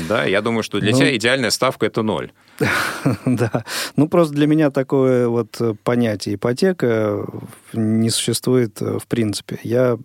Да, 0.08 0.24
я 0.24 0.42
думаю, 0.42 0.64
что 0.64 0.80
для 0.80 0.92
ну, 0.92 0.98
тебя 0.98 1.16
идеальная 1.16 1.50
ставка 1.50 1.86
это 1.86 2.04
ноль. 2.04 2.32
Да. 3.26 3.64
Ну, 3.96 4.08
просто 4.08 4.34
для 4.34 4.48
меня 4.48 4.72
такое 4.72 5.28
вот 5.28 5.62
понятие 5.84 6.36
ипотека 6.36 7.26
не 7.74 8.10
существует 8.10 8.80
в 8.82 9.08
принципе. 9.08 9.60
Я, 9.64 9.98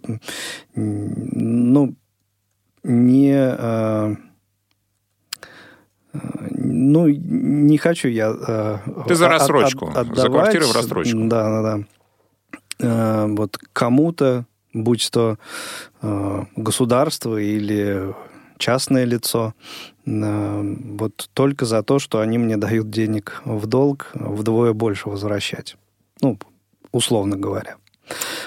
ну, 0.75 1.95
не... 2.83 4.19
Ну, 6.13 7.09
не 7.09 7.79
хочу 7.79 8.09
я... 8.09 8.81
Ты 9.09 9.15
за 9.17 9.29
рассрочку, 9.29 9.87
от, 9.87 9.97
отдавать, 9.97 10.19
за 10.19 10.29
квартиру 10.29 10.67
в 10.67 10.77
рассрочку. 10.77 11.19
Да, 11.25 11.63
да, 11.63 11.85
да. 12.79 13.27
Вот 13.27 13.59
кому-то, 13.73 14.47
будь 14.73 15.11
то 15.11 15.39
государство 16.57 17.37
или 17.37 18.15
частное 18.59 19.05
лицо, 19.05 19.55
э, 19.59 19.94
вот 20.07 21.31
только 21.33 21.65
за 21.65 21.83
то, 21.83 21.99
что 21.99 22.21
они 22.21 22.39
мне 22.39 22.57
дают 22.57 22.91
денег 22.91 23.41
в 23.45 23.67
долг, 23.67 24.11
вдвое 24.15 24.73
больше 24.73 25.09
возвращать. 25.09 25.77
Ну, 26.21 26.39
условно 26.93 27.37
говоря. 27.37 27.77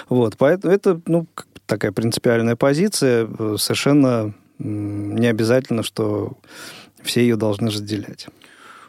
Вот, 0.08 0.36
поэтому 0.38 0.72
это, 0.72 1.00
ну, 1.06 1.26
такая 1.66 1.92
принципиальная 1.92 2.56
позиция, 2.56 3.28
совершенно 3.56 4.34
не 4.58 5.26
обязательно, 5.26 5.82
что 5.82 6.38
все 7.02 7.22
ее 7.22 7.36
должны 7.36 7.68
разделять. 7.68 8.26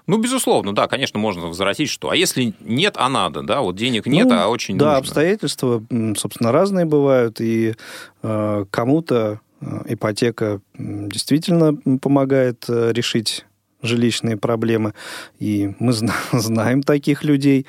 Ну, 0.07 0.17
безусловно, 0.17 0.73
да, 0.73 0.87
конечно, 0.87 1.19
можно 1.19 1.47
возвратить, 1.47 1.89
что. 1.89 2.09
А 2.09 2.15
если 2.15 2.55
нет, 2.61 2.95
а 2.97 3.09
надо, 3.09 3.43
да, 3.43 3.61
вот 3.61 3.75
денег 3.75 4.07
нет, 4.07 4.27
ну, 4.27 4.39
а 4.39 4.47
очень 4.47 4.75
да, 4.75 4.85
нужно. 4.85 4.93
Да, 4.93 4.97
обстоятельства, 4.97 5.83
собственно, 6.17 6.51
разные 6.51 6.85
бывают, 6.85 7.39
и 7.39 7.75
э, 8.23 8.65
кому-то 8.71 9.39
ипотека 9.85 10.61
действительно 10.77 11.75
помогает 11.99 12.65
э, 12.67 12.91
решить 12.93 13.45
жилищные 13.81 14.37
проблемы, 14.37 14.93
и 15.39 15.73
мы 15.79 15.93
знаем 16.31 16.83
таких 16.83 17.23
людей. 17.23 17.65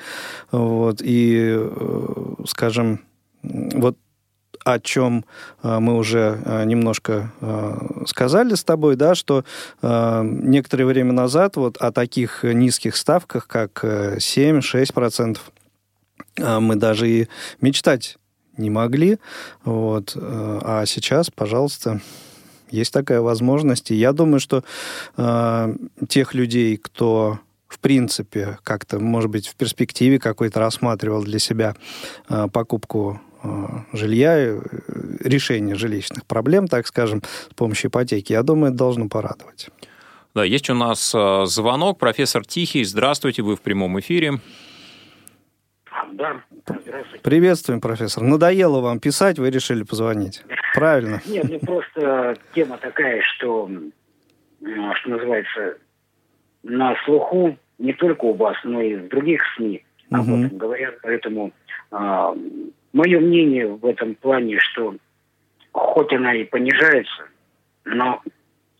Вот, 0.51 1.01
и, 1.01 1.55
э, 1.57 2.35
скажем, 2.45 3.01
вот 3.43 3.97
о 4.63 4.79
чем 4.79 5.25
мы 5.63 5.97
уже 5.97 6.39
немножко 6.67 7.31
сказали 8.05 8.53
с 8.53 8.63
тобой, 8.63 8.95
да, 8.95 9.15
что 9.15 9.43
некоторое 9.81 10.85
время 10.85 11.13
назад 11.13 11.55
вот 11.55 11.77
о 11.77 11.91
таких 11.91 12.43
низких 12.43 12.95
ставках, 12.95 13.47
как 13.47 13.83
7-6%, 13.83 15.39
мы 16.37 16.75
даже 16.75 17.09
и 17.09 17.27
мечтать 17.59 18.19
не 18.57 18.69
могли. 18.69 19.17
Вот. 19.63 20.15
А 20.15 20.85
сейчас, 20.85 21.29
пожалуйста, 21.29 22.01
есть 22.71 22.93
такая 22.93 23.21
возможность. 23.21 23.91
И 23.91 23.95
я 23.95 24.13
думаю, 24.13 24.39
что 24.39 24.63
э, 25.17 25.75
тех 26.07 26.33
людей, 26.33 26.77
кто 26.77 27.39
в 27.67 27.79
принципе 27.79 28.57
как-то, 28.63 28.99
может 28.99 29.29
быть, 29.29 29.47
в 29.47 29.55
перспективе 29.55 30.19
какой-то 30.19 30.59
рассматривал 30.59 31.23
для 31.23 31.39
себя 31.39 31.75
э, 32.29 32.47
покупку 32.51 33.21
э, 33.43 33.67
жилья, 33.93 34.37
э, 34.37 34.61
решение 35.19 35.75
жилищных 35.75 36.25
проблем, 36.25 36.67
так 36.67 36.87
скажем, 36.87 37.21
с 37.49 37.53
помощью 37.53 37.89
ипотеки, 37.89 38.33
я 38.33 38.43
думаю, 38.43 38.69
это 38.69 38.77
должно 38.77 39.07
порадовать. 39.09 39.69
Да, 40.33 40.45
есть 40.45 40.69
у 40.69 40.73
нас 40.73 41.13
э, 41.13 41.45
звонок. 41.45 41.99
Профессор 41.99 42.45
Тихий, 42.45 42.85
здравствуйте, 42.85 43.41
вы 43.41 43.55
в 43.55 43.61
прямом 43.61 43.99
эфире. 43.99 44.39
Да, 46.11 46.41
здравствуйте. 46.65 47.23
Приветствуем, 47.23 47.81
профессор. 47.81 48.23
Надоело 48.23 48.81
вам 48.81 48.99
писать, 48.99 49.39
вы 49.39 49.49
решили 49.49 49.83
позвонить. 49.83 50.43
Правильно. 50.73 51.21
Нет, 51.25 51.45
ну 51.49 51.59
просто 51.59 52.37
тема 52.53 52.77
такая, 52.77 53.21
что, 53.21 53.69
что 54.59 55.09
называется, 55.09 55.77
на 56.63 56.95
слуху 57.05 57.57
не 57.77 57.93
только 57.93 58.25
у 58.25 58.33
вас, 58.33 58.55
но 58.63 58.81
и 58.81 58.95
в 58.95 59.07
других 59.09 59.41
СМИ 59.55 59.83
об 60.11 60.27
угу. 60.27 60.45
этом 60.45 60.57
говорят. 60.57 60.95
Поэтому 61.01 61.51
а, 61.91 62.35
мое 62.93 63.19
мнение 63.19 63.67
в 63.67 63.85
этом 63.85 64.15
плане, 64.15 64.59
что 64.59 64.95
хоть 65.71 66.13
она 66.13 66.33
и 66.33 66.43
понижается, 66.43 67.23
но 67.85 68.21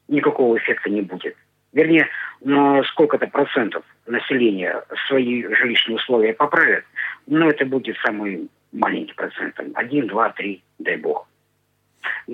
никакого 0.07 0.57
эффекта 0.57 0.89
не 0.89 1.01
будет. 1.01 1.35
вернее, 1.73 2.07
на 2.41 2.83
сколько-то 2.83 3.27
процентов 3.27 3.83
населения 4.05 4.83
свои 5.07 5.43
жилищные 5.43 5.95
условия 5.95 6.33
поправят, 6.33 6.83
но 7.31 7.49
это 7.49 7.65
будет 7.65 7.97
самый 8.05 8.49
маленький 8.73 9.13
процент, 9.13 9.55
один, 9.75 10.07
два, 10.07 10.31
три, 10.31 10.61
дай 10.79 10.97
бог. 10.97 11.29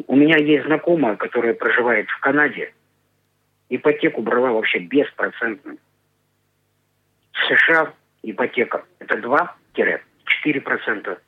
У 0.07 0.15
меня 0.15 0.37
есть 0.37 0.65
знакомая, 0.65 1.15
которая 1.15 1.53
проживает 1.53 2.09
в 2.09 2.19
Канаде, 2.19 2.73
ипотеку 3.69 4.23
брала 4.23 4.51
вообще 4.51 4.79
беспроцентно. 4.79 5.77
В 7.31 7.37
США 7.45 7.93
ипотека 8.23 8.85
это 8.97 9.17
2-4%. 9.75 11.19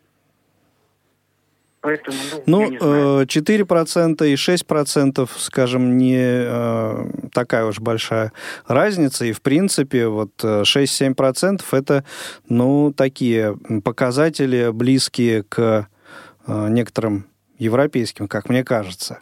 Поэтому, 1.82 2.17
ну, 2.45 2.69
ну 2.69 3.21
4% 3.21 4.23
э, 4.23 4.30
и 4.30 4.34
6%, 4.34 5.30
скажем, 5.38 5.97
не 5.97 6.19
э, 6.19 7.05
такая 7.32 7.65
уж 7.65 7.80
большая 7.80 8.34
разница. 8.67 9.25
И, 9.25 9.32
в 9.32 9.41
принципе, 9.41 10.07
вот 10.07 10.32
6-7% 10.43 11.61
э, 11.71 11.77
это, 11.77 12.03
ну, 12.49 12.93
такие 12.95 13.57
показатели, 13.84 14.71
близкие 14.71 15.43
к 15.43 15.88
некоторым 16.47 17.27
европейским, 17.59 18.27
как 18.27 18.49
мне 18.49 18.63
кажется. 18.63 19.19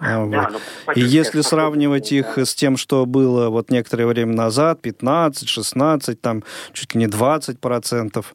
А, 0.00 0.24
вот. 0.24 0.30
Да, 0.30 0.48
ну, 0.50 0.92
и 0.94 1.00
если 1.00 1.42
сравнивать 1.42 2.10
их 2.10 2.38
с 2.38 2.54
тем, 2.54 2.76
что 2.78 3.04
было 3.04 3.50
вот 3.50 3.70
некоторое 3.70 4.06
время 4.06 4.34
назад, 4.34 4.80
15, 4.80 5.48
16, 5.48 6.20
там 6.20 6.42
чуть 6.72 6.94
ли 6.94 7.00
не 7.00 7.06
20 7.06 7.60
процентов, 7.60 8.34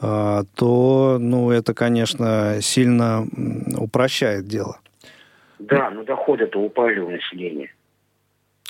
а, 0.00 0.44
то, 0.54 1.18
ну, 1.20 1.50
это, 1.50 1.74
конечно, 1.74 2.58
сильно 2.60 3.26
упрощает 3.76 4.46
дело. 4.46 4.78
Да, 5.58 5.90
но 5.90 6.04
доходы-то 6.04 6.58
упали 6.60 7.00
у 7.00 7.10
населения. 7.10 7.72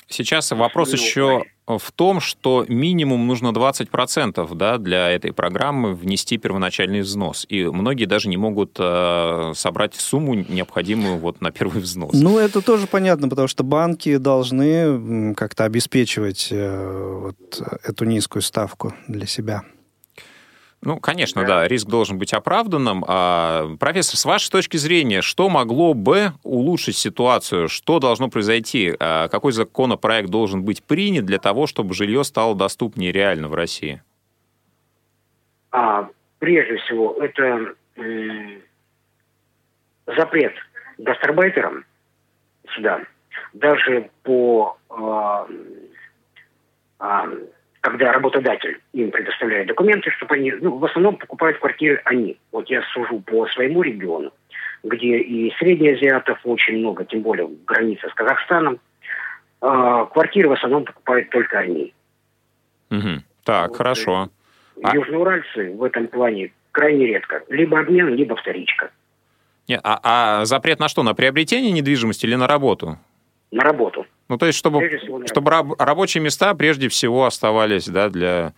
Сейчас 0.08 0.50
вопрос 0.50 0.92
еще 0.92 1.44
в 1.66 1.92
том, 1.92 2.20
что 2.20 2.64
минимум 2.68 3.26
нужно 3.26 3.48
20% 3.48 4.54
да, 4.54 4.78
для 4.78 5.10
этой 5.10 5.32
программы 5.32 5.94
внести 5.94 6.38
первоначальный 6.38 7.00
взнос. 7.00 7.46
И 7.48 7.64
многие 7.64 8.06
даже 8.06 8.28
не 8.28 8.36
могут 8.36 8.76
э, 8.78 9.52
собрать 9.54 9.94
сумму, 9.94 10.34
необходимую 10.34 11.18
вот 11.18 11.40
на 11.40 11.50
первый 11.50 11.80
взнос. 11.80 12.12
Ну, 12.14 12.38
это 12.38 12.60
тоже 12.62 12.86
понятно, 12.86 13.28
потому 13.28 13.48
что 13.48 13.62
банки 13.62 14.16
должны 14.16 15.34
как-то 15.34 15.64
обеспечивать 15.64 16.48
э, 16.50 17.20
вот 17.22 17.62
эту 17.84 18.04
низкую 18.04 18.42
ставку 18.42 18.92
для 19.06 19.26
себя. 19.26 19.62
Ну, 20.84 20.98
конечно, 20.98 21.42
да. 21.42 21.48
да, 21.48 21.68
риск 21.68 21.86
должен 21.86 22.18
быть 22.18 22.32
оправданным. 22.32 23.04
А, 23.06 23.76
профессор, 23.78 24.16
с 24.18 24.24
вашей 24.24 24.50
точки 24.50 24.76
зрения, 24.76 25.22
что 25.22 25.48
могло 25.48 25.94
бы 25.94 26.32
улучшить 26.42 26.96
ситуацию? 26.96 27.68
Что 27.68 28.00
должно 28.00 28.28
произойти? 28.28 28.92
А, 28.98 29.28
какой 29.28 29.52
законопроект 29.52 30.28
должен 30.28 30.64
быть 30.64 30.82
принят 30.82 31.24
для 31.24 31.38
того, 31.38 31.68
чтобы 31.68 31.94
жилье 31.94 32.24
стало 32.24 32.56
доступнее 32.56 33.12
реально 33.12 33.48
в 33.48 33.54
России? 33.54 34.02
А, 35.70 36.08
прежде 36.40 36.76
всего, 36.78 37.16
это 37.20 37.74
м- 37.96 38.60
запрет 40.06 40.54
гастарбайтерам 40.98 41.84
сюда, 42.74 43.02
даже 43.52 44.10
по 44.24 44.76
а, 44.88 45.46
а, 46.98 47.28
когда 47.82 48.12
работодатель 48.12 48.80
им 48.92 49.10
предоставляет 49.10 49.66
документы, 49.66 50.10
чтобы 50.12 50.36
они, 50.36 50.52
ну, 50.52 50.78
в 50.78 50.84
основном 50.84 51.16
покупают 51.16 51.58
квартиры 51.58 52.00
они. 52.04 52.38
Вот 52.52 52.70
я 52.70 52.80
сужу 52.94 53.18
по 53.20 53.46
своему 53.48 53.82
региону, 53.82 54.32
где 54.84 55.18
и 55.18 55.52
среднеазиатов 55.58 56.38
очень 56.44 56.78
много, 56.78 57.04
тем 57.04 57.22
более 57.22 57.50
граница 57.66 58.08
с 58.08 58.14
Казахстаном. 58.14 58.78
Э, 59.60 60.06
квартиры 60.12 60.48
в 60.48 60.52
основном 60.52 60.84
покупают 60.84 61.30
только 61.30 61.58
они. 61.58 61.92
Угу. 62.92 63.22
Так, 63.42 63.70
вот, 63.70 63.76
хорошо. 63.76 64.28
А 64.80 64.94
южноуральцы 64.94 65.72
в 65.72 65.82
этом 65.82 66.06
плане 66.06 66.52
крайне 66.70 67.06
редко. 67.06 67.42
Либо 67.48 67.80
обмен, 67.80 68.14
либо 68.14 68.36
вторичка. 68.36 68.92
Нет, 69.66 69.80
а, 69.82 69.98
а 70.04 70.44
запрет 70.44 70.78
на 70.78 70.88
что? 70.88 71.02
На 71.02 71.14
приобретение 71.14 71.72
недвижимости 71.72 72.26
или 72.26 72.36
на 72.36 72.46
работу? 72.46 72.98
На 73.52 73.62
работу. 73.62 74.06
Ну, 74.30 74.38
то 74.38 74.46
есть, 74.46 74.58
чтобы, 74.58 74.80
чтобы 75.26 75.50
раб, 75.50 75.78
рабочие 75.78 76.22
места 76.22 76.54
прежде 76.54 76.88
всего 76.88 77.26
оставались 77.26 77.86
да, 77.86 78.08
для 78.08 78.54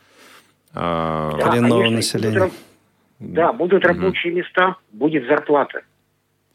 э, 0.73 0.75
да, 0.75 1.37
коренного 1.43 1.91
населения. 1.91 2.39
Будут, 2.39 2.55
да, 3.19 3.53
будут 3.53 3.85
рабочие 3.85 4.33
угу. 4.33 4.39
места, 4.39 4.77
будет 4.93 5.27
зарплата. 5.27 5.83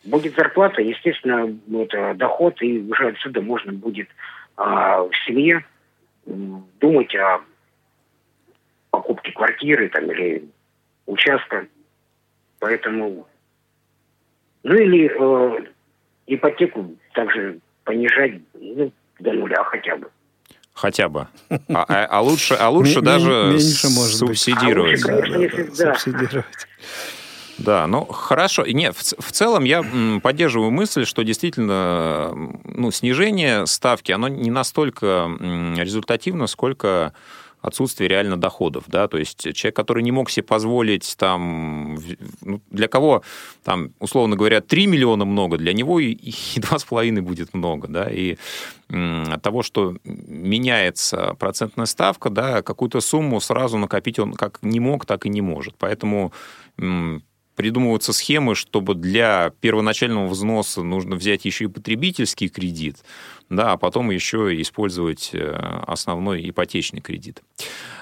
Будет 0.06 0.36
зарплата, 0.36 0.82
естественно, 0.82 1.54
вот, 1.68 1.94
э, 1.94 2.14
доход, 2.14 2.62
и 2.62 2.80
уже 2.80 3.10
отсюда 3.10 3.42
можно 3.42 3.74
будет 3.74 4.08
э, 4.58 4.62
в 4.62 5.12
семье 5.28 5.66
думать 6.26 7.14
о 7.16 7.42
покупке 8.90 9.34
квартиры 9.34 9.90
там, 9.90 10.10
или 10.12 10.46
участка. 11.06 11.68
Поэтому... 12.60 13.28
Ну 14.64 14.76
или 14.76 15.12
э, 15.12 15.66
ипотеку 16.28 16.96
также 17.14 17.60
понижать, 17.84 18.34
ну, 18.54 18.92
до 19.20 19.34
нуля 19.34 19.64
хотя 19.64 19.96
бы. 19.96 20.08
Хотя 20.74 21.10
бы. 21.10 21.28
А, 21.50 21.86
а, 21.88 22.06
а 22.06 22.22
лучше, 22.22 22.54
а 22.54 22.70
лучше 22.70 23.02
даже 23.02 23.50
меньше, 23.52 23.90
может 23.90 24.18
субсидировать. 24.18 25.04
А 25.08 25.14
лучше, 25.14 25.32
конечно, 25.32 25.62
если, 25.62 25.84
да. 25.84 25.96
Субсидировать. 25.96 26.68
Да, 27.58 27.88
ну 27.88 28.06
хорошо. 28.06 28.66
Нет, 28.66 28.96
в, 28.96 29.22
в 29.22 29.32
целом 29.32 29.66
я 29.66 29.84
поддерживаю 30.24 30.72
мысль, 30.72 31.06
что 31.06 31.24
действительно 31.24 32.32
ну, 32.64 32.92
снижение 32.92 33.66
ставки, 33.66 34.14
оно 34.14 34.30
не 34.30 34.50
настолько 34.50 35.30
результативно, 35.78 36.48
сколько 36.48 37.14
отсутствие 37.62 38.08
реально 38.08 38.38
доходов, 38.38 38.86
да, 38.88 39.08
то 39.08 39.18
есть 39.18 39.54
человек, 39.54 39.76
который 39.76 40.04
не 40.04 40.12
мог 40.12 40.30
себе 40.30 40.44
позволить 40.44 41.16
там, 41.18 41.98
ну, 42.42 42.62
для 42.70 42.88
кого 42.88 43.24
там, 43.64 43.92
условно 44.00 44.36
говоря, 44.36 44.62
3 44.62 44.88
миллиона 44.88 45.26
много, 45.26 45.58
для 45.58 45.74
него 45.74 46.00
и, 46.00 46.12
и 46.12 46.32
2,5 46.60 47.22
будет 47.22 47.54
много, 47.54 47.88
да, 47.88 48.10
и 48.10 48.38
от 48.90 49.42
того, 49.44 49.62
что 49.62 49.98
меняется 50.04 51.36
процентная 51.38 51.86
ставка, 51.86 52.30
да, 52.30 52.62
какую-то 52.64 53.02
сумму 53.02 53.40
сразу 53.40 53.78
накопить 53.78 54.20
он 54.20 54.34
как 54.34 54.60
не 54.62 54.80
мог, 54.80 55.06
так 55.06 55.26
и 55.26 55.30
не 55.30 55.42
может, 55.42 55.76
поэтому 55.78 56.34
придумываются 57.60 58.14
схемы, 58.14 58.56
чтобы 58.56 58.96
для 58.96 59.52
первоначального 59.60 60.28
взноса 60.28 60.82
нужно 60.82 61.18
взять 61.18 61.44
еще 61.44 61.66
и 61.66 61.68
потребительский 61.68 62.48
кредит, 62.48 62.96
да, 63.50 63.74
а 63.74 63.78
потом 63.78 64.12
еще 64.12 64.60
использовать 64.62 65.32
э, 65.34 65.52
основной 65.88 66.50
ипотечный 66.50 67.02
кредит. 67.02 67.42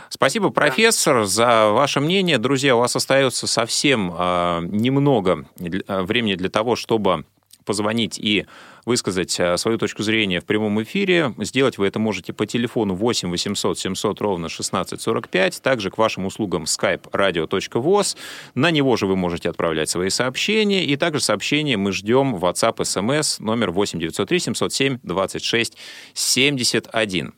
Спасибо, 0.09 0.49
профессор, 0.49 1.25
за 1.25 1.69
ваше 1.71 1.99
мнение. 1.99 2.37
Друзья, 2.37 2.75
у 2.75 2.79
вас 2.79 2.95
остается 2.95 3.47
совсем 3.47 4.13
э, 4.17 4.59
немного 4.63 5.45
э, 5.59 6.01
времени 6.01 6.35
для 6.35 6.49
того, 6.49 6.75
чтобы 6.75 7.25
позвонить 7.67 8.17
и 8.17 8.47
высказать 8.85 9.39
э, 9.39 9.57
свою 9.57 9.77
точку 9.77 10.01
зрения 10.01 10.39
в 10.39 10.45
прямом 10.45 10.81
эфире. 10.81 11.35
Сделать 11.39 11.77
вы 11.77 11.85
это 11.85 11.99
можете 11.99 12.31
по 12.33 12.45
телефону 12.47 12.95
8 12.95 13.29
800 13.29 13.77
700 13.77 14.21
ровно 14.21 14.47
1645, 14.47 15.61
также 15.61 15.91
к 15.91 15.97
вашим 15.97 16.25
услугам 16.25 16.63
skype 16.63 17.11
radio.voz. 17.11 18.17
На 18.55 18.71
него 18.71 18.95
же 18.95 19.05
вы 19.05 19.17
можете 19.17 19.49
отправлять 19.49 19.89
свои 19.89 20.09
сообщения, 20.09 20.85
и 20.85 20.95
также 20.95 21.19
сообщения 21.19 21.77
мы 21.77 21.91
ждем 21.91 22.35
в 22.35 22.45
WhatsApp, 22.45 22.77
SMS 22.77 23.43
номер 23.43 23.71
8 23.71 23.99
903 23.99 24.39
707 24.39 24.99
26 25.03 25.77
71. 26.13 27.33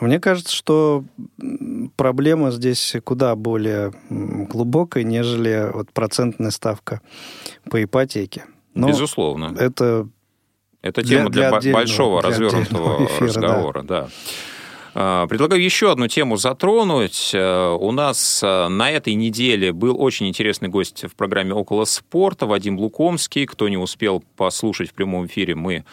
Мне 0.00 0.20
кажется, 0.20 0.54
что 0.54 1.04
проблема 1.96 2.50
здесь 2.50 2.96
куда 3.04 3.34
более 3.34 3.92
глубокая, 4.10 5.04
нежели 5.04 5.70
вот 5.72 5.90
процентная 5.92 6.50
ставка 6.50 7.00
по 7.70 7.82
ипотеке. 7.82 8.44
Но 8.76 8.88
Безусловно. 8.88 9.54
Это 9.58 10.08
это 10.82 11.02
тема 11.02 11.30
для, 11.30 11.50
для, 11.50 11.60
для 11.60 11.72
большого 11.72 12.20
для 12.20 12.30
развернутого 12.30 13.04
эфира, 13.06 13.26
разговора, 13.26 13.82
да. 13.82 14.02
да. 14.02 15.26
Предлагаю 15.26 15.62
еще 15.62 15.92
одну 15.92 16.08
тему 16.08 16.38
затронуть. 16.38 17.32
Э, 17.34 17.76
у 17.78 17.92
нас 17.92 18.40
э, 18.42 18.68
на 18.68 18.90
этой 18.90 19.12
неделе 19.12 19.74
был 19.74 20.00
очень 20.00 20.26
интересный 20.26 20.70
гость 20.70 21.04
в 21.04 21.14
программе 21.14 21.52
«Около 21.52 21.84
спорта» 21.84 22.46
Вадим 22.46 22.78
Лукомский. 22.78 23.44
Кто 23.44 23.68
не 23.68 23.76
успел 23.76 24.24
послушать 24.36 24.88
в 24.88 24.94
прямом 24.94 25.26
эфире, 25.26 25.54
мы 25.54 25.84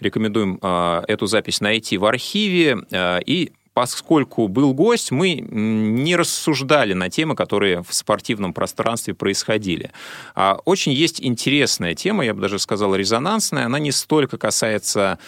рекомендуем 0.00 0.58
э, 0.60 1.02
эту 1.06 1.26
запись 1.26 1.60
найти 1.60 1.98
в 1.98 2.04
архиве. 2.04 2.78
И 3.26 3.52
поскольку 3.78 4.48
был 4.48 4.74
гость, 4.74 5.12
мы 5.12 5.34
не 5.34 6.16
рассуждали 6.16 6.94
на 6.94 7.10
темы, 7.10 7.36
которые 7.36 7.84
в 7.84 7.94
спортивном 7.94 8.52
пространстве 8.52 9.14
происходили. 9.14 9.92
А 10.34 10.58
очень 10.64 10.90
есть 10.90 11.22
интересная 11.22 11.94
тема, 11.94 12.24
я 12.24 12.34
бы 12.34 12.40
даже 12.40 12.58
сказал, 12.58 12.96
резонансная. 12.96 13.66
Она 13.66 13.78
не 13.78 13.92
столько 13.92 14.36
касается 14.36 15.20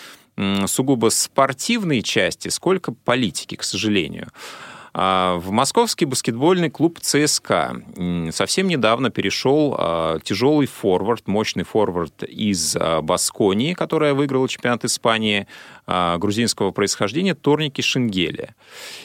сугубо 0.66 1.10
спортивной 1.10 2.02
части, 2.02 2.48
сколько 2.48 2.90
политики, 2.90 3.54
к 3.54 3.62
сожалению. 3.62 4.32
А, 4.92 5.36
в 5.36 5.50
московский 5.50 6.04
баскетбольный 6.04 6.70
клуб 6.70 6.98
ЦСКА 7.00 7.82
совсем 8.30 8.68
недавно 8.68 9.10
перешел 9.10 9.76
а, 9.78 10.18
тяжелый 10.20 10.66
форвард, 10.66 11.28
мощный 11.28 11.64
форвард 11.64 12.22
из 12.24 12.76
а, 12.76 13.00
Басконии, 13.00 13.74
которая 13.74 14.14
выиграла 14.14 14.48
чемпионат 14.48 14.84
Испании, 14.84 15.46
грузинского 15.86 16.70
происхождения 16.70 17.34
Торники 17.34 17.80
Шенгеля. 17.80 18.54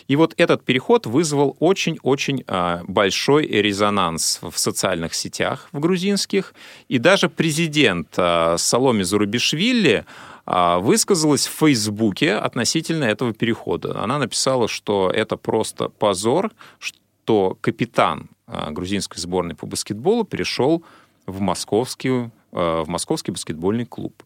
И 0.08 0.16
вот 0.16 0.36
этот 0.38 0.64
переход 0.64 1.08
вызвал 1.08 1.58
очень-очень 1.60 2.44
большой 2.84 3.48
резонанс 3.48 4.40
в 4.44 4.56
социальных 4.60 5.16
сетях 5.16 5.68
в 5.72 5.80
грузинских. 5.80 6.54
И 6.88 7.00
даже 7.00 7.28
президент 7.28 8.10
Саломи 8.14 9.02
Зарубишвили 9.02 10.06
а, 10.06 10.35
высказалась 10.46 11.48
в 11.48 11.52
Фейсбуке 11.52 12.34
относительно 12.34 13.06
этого 13.06 13.34
перехода. 13.34 14.02
Она 14.04 14.20
написала, 14.20 14.68
что 14.68 15.10
это 15.10 15.38
просто 15.38 15.90
позор, 15.90 16.52
что 16.80 17.58
капитан 17.62 18.30
а, 18.48 18.70
грузинской 18.70 19.20
сборной 19.20 19.56
по 19.56 19.66
баскетболу 19.66 20.24
перешел 20.24 20.84
в 21.26 21.40
московский, 21.40 22.30
а, 22.52 22.84
в 22.84 22.88
московский 22.88 23.32
баскетбольный 23.32 23.86
клуб. 23.86 24.24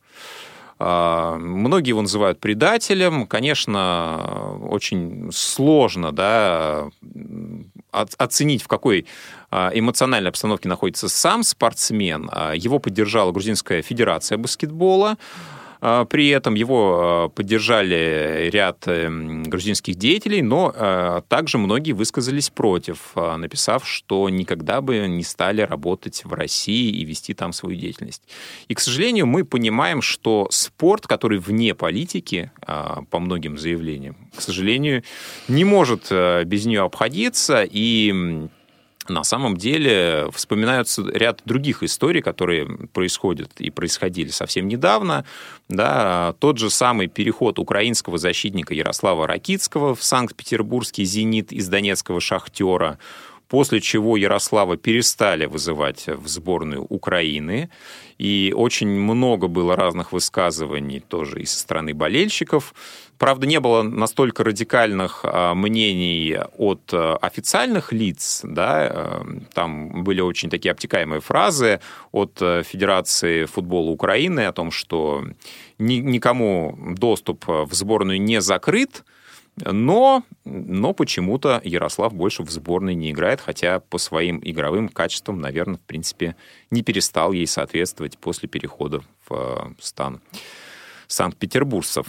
Многие 0.82 1.90
его 1.90 2.02
называют 2.02 2.40
предателем. 2.40 3.28
Конечно, 3.28 4.58
очень 4.62 5.30
сложно 5.34 6.14
да, 6.14 6.88
оценить, 7.92 8.64
в 8.64 8.70
какой 8.70 9.06
эмоциональной 9.52 10.30
обстановке 10.30 10.70
находится 10.70 11.10
сам 11.10 11.44
спортсмен. 11.44 12.32
Его 12.56 12.80
поддержала 12.80 13.34
Грузинская 13.34 13.82
федерация 13.82 14.38
баскетбола. 14.38 15.18
А, 15.82 16.06
при 16.06 16.28
этом 16.30 16.56
его 16.56 17.00
а, 17.00 17.30
поддержали 17.30 18.50
ряд 18.52 18.84
эм, 18.88 19.44
грузинских 19.44 19.96
деятелей, 19.96 20.42
но 20.42 20.74
а, 20.76 21.22
также 21.22 21.58
многие 21.58 21.94
высказались 21.94 22.50
против, 22.50 23.16
написав, 23.16 23.88
что 23.88 24.30
никогда 24.30 24.82
бы 24.82 25.08
не 25.08 25.24
стали 25.24 25.62
работать 25.62 26.24
в 26.26 26.34
России 26.34 26.90
и 26.92 27.06
вести 27.06 27.34
там 27.34 27.54
свою 27.54 27.78
деятельность. 27.78 28.24
И, 28.68 28.74
к 28.74 28.80
сожалению, 28.80 29.28
мы 29.28 29.46
понимаем, 29.46 30.02
что 30.02 30.48
спорт, 30.52 31.08
который 31.08 31.40
вне 31.40 31.74
политики, 31.76 32.52
по 32.66 33.20
многим 33.20 33.58
заявлениям, 33.58 34.18
к 34.36 34.42
сожалению, 34.42 35.04
не 35.48 35.64
может 35.64 36.12
без 36.46 36.66
нее 36.66 36.82
обходиться, 36.82 37.66
и 37.70 38.50
на 39.10 39.24
самом 39.24 39.58
деле 39.58 40.30
вспоминаются 40.34 41.04
ряд 41.12 41.42
других 41.46 41.84
историй, 41.84 42.22
которые 42.22 42.66
происходят 42.94 43.52
и 43.60 43.70
происходили 43.70 44.30
совсем 44.30 44.68
недавно. 44.68 45.26
Да, 45.68 46.34
тот 46.40 46.58
же 46.58 46.70
самый 46.70 47.08
переход 47.08 47.60
украинского 47.60 48.18
защитника 48.18 48.74
Ярослава 48.74 49.28
Ракицкого 49.28 49.96
в 49.96 50.04
Санкт-Петербургский 50.04 51.06
«Зенит» 51.06 51.52
из 51.52 51.68
донецкого 51.68 52.20
«Шахтера», 52.20 52.98
после 53.50 53.82
чего 53.82 54.16
Ярослава 54.16 54.78
перестали 54.78 55.46
вызывать 55.46 56.08
в 56.08 56.28
сборную 56.28 56.84
Украины. 56.84 57.70
И 58.20 58.54
очень 58.56 58.90
много 58.90 59.48
было 59.48 59.76
разных 59.76 60.12
высказываний 60.12 61.00
тоже 61.00 61.42
и 61.42 61.46
со 61.46 61.60
стороны 61.60 61.94
болельщиков. 61.94 62.74
Правда, 63.18 63.48
не 63.48 63.60
было 63.60 63.82
настолько 63.82 64.44
радикальных 64.44 65.22
а, 65.24 65.56
мнений 65.56 66.38
от 66.58 66.82
а, 66.94 67.18
официальных 67.18 67.92
лиц, 67.92 68.42
да, 68.44 68.88
э, 68.90 69.22
там 69.54 70.04
были 70.04 70.22
очень 70.22 70.50
такие 70.50 70.72
обтекаемые 70.72 71.20
фразы 71.20 71.82
от 72.12 72.38
Федерации 72.38 73.46
футбола 73.46 73.90
Украины 73.90 74.42
о 74.42 74.54
том, 74.54 74.72
что 74.72 75.26
ни, 75.78 75.96
никому 75.96 76.78
доступ 76.98 77.46
в 77.48 77.74
сборную 77.74 78.22
не 78.22 78.42
закрыт, 78.42 79.04
но, 79.66 80.24
но 80.46 80.94
почему-то 80.94 81.62
Ярослав 81.64 82.14
больше 82.14 82.44
в 82.44 82.50
сборной 82.50 82.96
не 82.96 83.12
играет, 83.12 83.42
хотя 83.42 83.80
по 83.80 83.98
своим 83.98 84.40
игровым 84.44 84.90
качествам, 84.90 85.40
наверное, 85.40 85.78
в 85.78 85.82
принципе, 85.82 86.36
не 86.72 86.84
перестал 86.84 87.32
ей 87.32 87.48
соответствовать 87.48 88.18
после 88.18 88.48
перехода 88.50 89.02
в 89.28 89.34
э, 89.34 89.74
стан 89.80 90.22
Санкт-Петербургцев. 91.08 92.08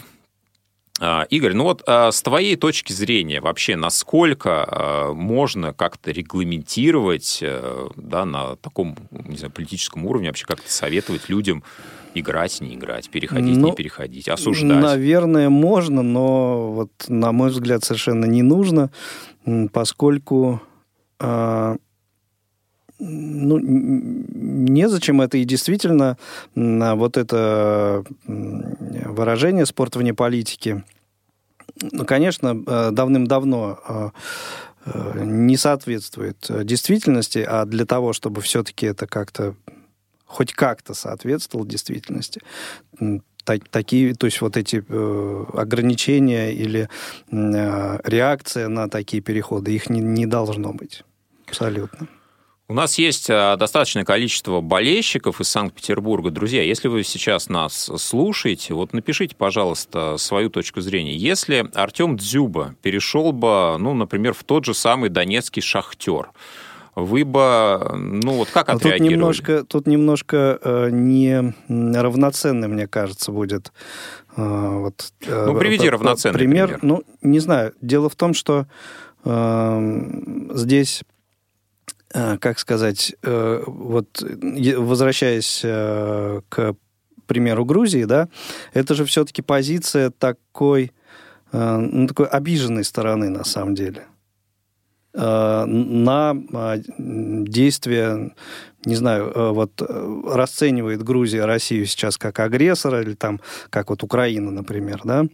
А, 1.03 1.23
Игорь, 1.31 1.55
ну 1.55 1.65
вот 1.65 1.83
а, 1.87 2.13
с 2.13 2.21
твоей 2.21 2.57
точки 2.57 2.93
зрения 2.93 3.41
вообще, 3.41 3.75
насколько 3.75 4.67
а, 4.69 5.13
можно 5.15 5.73
как-то 5.73 6.11
регламентировать 6.11 7.39
э, 7.41 7.89
да, 7.97 8.27
на 8.27 8.57
таком 8.57 8.97
не 9.11 9.39
знаю, 9.39 9.51
политическом 9.51 10.05
уровне, 10.05 10.29
вообще 10.29 10.45
как-то 10.45 10.71
советовать 10.71 11.31
людям 11.31 11.65
играть, 12.15 12.61
не 12.61 12.75
играть, 12.75 13.11
переходить, 13.11 13.57
ну, 13.57 13.69
не 13.69 13.75
переходить, 13.75 14.29
осуждать? 14.29 14.83
Наверное, 14.83 15.49
можно, 15.49 16.03
но 16.03 16.73
вот, 16.73 16.91
на 17.09 17.33
мой 17.33 17.51
взгляд, 17.51 17.85
совершенно 17.85 18.25
не 18.25 18.43
нужно, 18.43 18.91
поскольку 19.73 20.61
ну, 23.03 23.59
незачем 23.59 25.23
это. 25.23 25.39
И 25.39 25.45
действительно, 25.45 26.19
вот 26.55 27.17
это 27.17 28.05
выражение 28.27 29.67
«спорт 29.67 29.97
вне 29.97 30.15
политики», 30.15 30.85
ну, 31.93 32.05
конечно, 32.05 32.63
э, 32.67 32.91
давным-давно 32.91 33.79
э, 33.89 34.11
э, 34.87 35.25
не 35.25 35.57
соответствует 35.57 36.51
действительности, 36.65 37.39
а 37.47 37.65
для 37.65 37.87
того, 37.87 38.13
чтобы 38.13 38.41
все-таки 38.43 38.87
это 38.87 39.07
как-то 39.07 39.55
хоть 40.31 40.53
как-то 40.53 40.95
соответствовало 40.95 41.67
действительности, 41.67 42.41
такие, 43.71 44.15
то 44.15 44.27
есть 44.27 44.41
вот 44.41 44.57
эти 44.57 44.85
э, 44.87 45.45
ограничения 45.55 46.53
или 46.53 46.89
э, 47.31 47.99
реакция 48.05 48.69
на 48.69 48.89
такие 48.89 49.23
переходы, 49.23 49.75
их 49.75 49.91
не, 49.91 50.01
не 50.01 50.27
должно 50.27 50.73
быть 50.73 51.05
абсолютно. 51.49 52.07
У 52.69 52.75
нас 52.75 52.99
есть 52.99 53.29
а, 53.29 53.57
достаточное 53.57 54.05
количество 54.05 54.61
болельщиков 54.61 55.41
из 55.41 55.49
Санкт-Петербурга. 55.49 56.31
Друзья, 56.31 56.63
если 56.63 56.87
вы 56.87 57.03
сейчас 57.03 57.49
нас 57.49 57.91
слушаете, 57.97 58.75
вот 58.75 58.93
напишите, 58.93 59.35
пожалуйста, 59.35 60.17
свою 60.19 60.51
точку 60.51 60.81
зрения. 60.81 61.17
Если 61.17 61.69
Артем 61.75 62.17
Дзюба 62.17 62.77
перешел 62.81 63.33
бы, 63.33 63.77
ну, 63.81 63.95
например, 63.95 64.35
в 64.35 64.45
тот 64.45 64.65
же 64.65 64.75
самый 64.75 65.11
донецкий 65.11 65.61
«Шахтер», 65.61 66.31
вы 67.05 67.25
бы, 67.25 67.91
ну 67.97 68.33
вот 68.33 68.49
как 68.51 68.69
отреагировали? 68.69 68.99
Тут 68.99 69.11
немножко, 69.11 69.65
тут 69.65 69.87
немножко 69.87 70.59
э, 70.63 70.89
не 70.91 71.55
равноценный, 71.69 72.69
мне 72.69 72.87
кажется, 72.87 73.33
будет. 73.33 73.73
Э, 74.37 74.79
вот, 74.79 75.13
э, 75.27 75.47
ну, 75.47 75.59
приведи 75.59 75.87
э, 75.87 75.91
равноценный 75.91 76.39
пример. 76.39 76.79
пример. 76.79 76.81
Ну, 76.83 77.03
не 77.23 77.41
знаю. 77.41 77.73
Дело 77.81 78.09
в 78.09 78.17
том, 78.17 78.35
что 78.35 78.67
э, 79.25 80.51
здесь 80.55 81.03
Э, 82.13 82.39
как 82.39 82.59
сказать, 82.59 83.15
э, 83.23 83.63
вот 83.67 84.23
возвращаясь 84.23 85.61
э, 85.63 86.41
к 86.49 86.75
примеру 87.27 87.65
Грузии, 87.65 88.05
да, 88.05 88.29
это 88.73 88.95
же 88.95 89.05
все-таки 89.05 89.43
позиция 89.43 90.11
такой, 90.11 90.93
ну, 91.53 92.09
такой 92.09 92.27
обиженной 92.27 92.83
стороны 92.83 93.29
на 93.29 93.45
самом 93.45 93.77
деле 93.77 94.07
на 95.13 96.37
действия, 96.99 98.33
не 98.85 98.95
знаю, 98.95 99.53
вот 99.55 99.81
расценивает 99.81 101.03
Грузия 101.03 101.45
Россию 101.45 101.87
сейчас 101.87 102.17
как 102.17 102.39
агрессора 102.41 103.03
или 103.03 103.15
там 103.15 103.41
как 103.71 103.91
вот 103.91 104.03
Украина, 104.03 104.51
например, 104.51 105.01
да, 105.05 105.25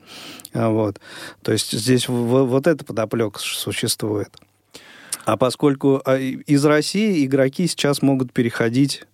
вот. 0.52 1.00
То 1.42 1.52
есть 1.52 1.72
здесь 1.72 2.08
вот 2.08 2.66
эта 2.66 2.84
подоплека 2.84 3.38
существует. 3.38 4.30
А 5.24 5.36
поскольку 5.36 5.98
из 5.98 6.64
России 6.64 7.26
игроки 7.26 7.66
сейчас 7.66 8.00
могут 8.00 8.32
переходить, 8.32 9.06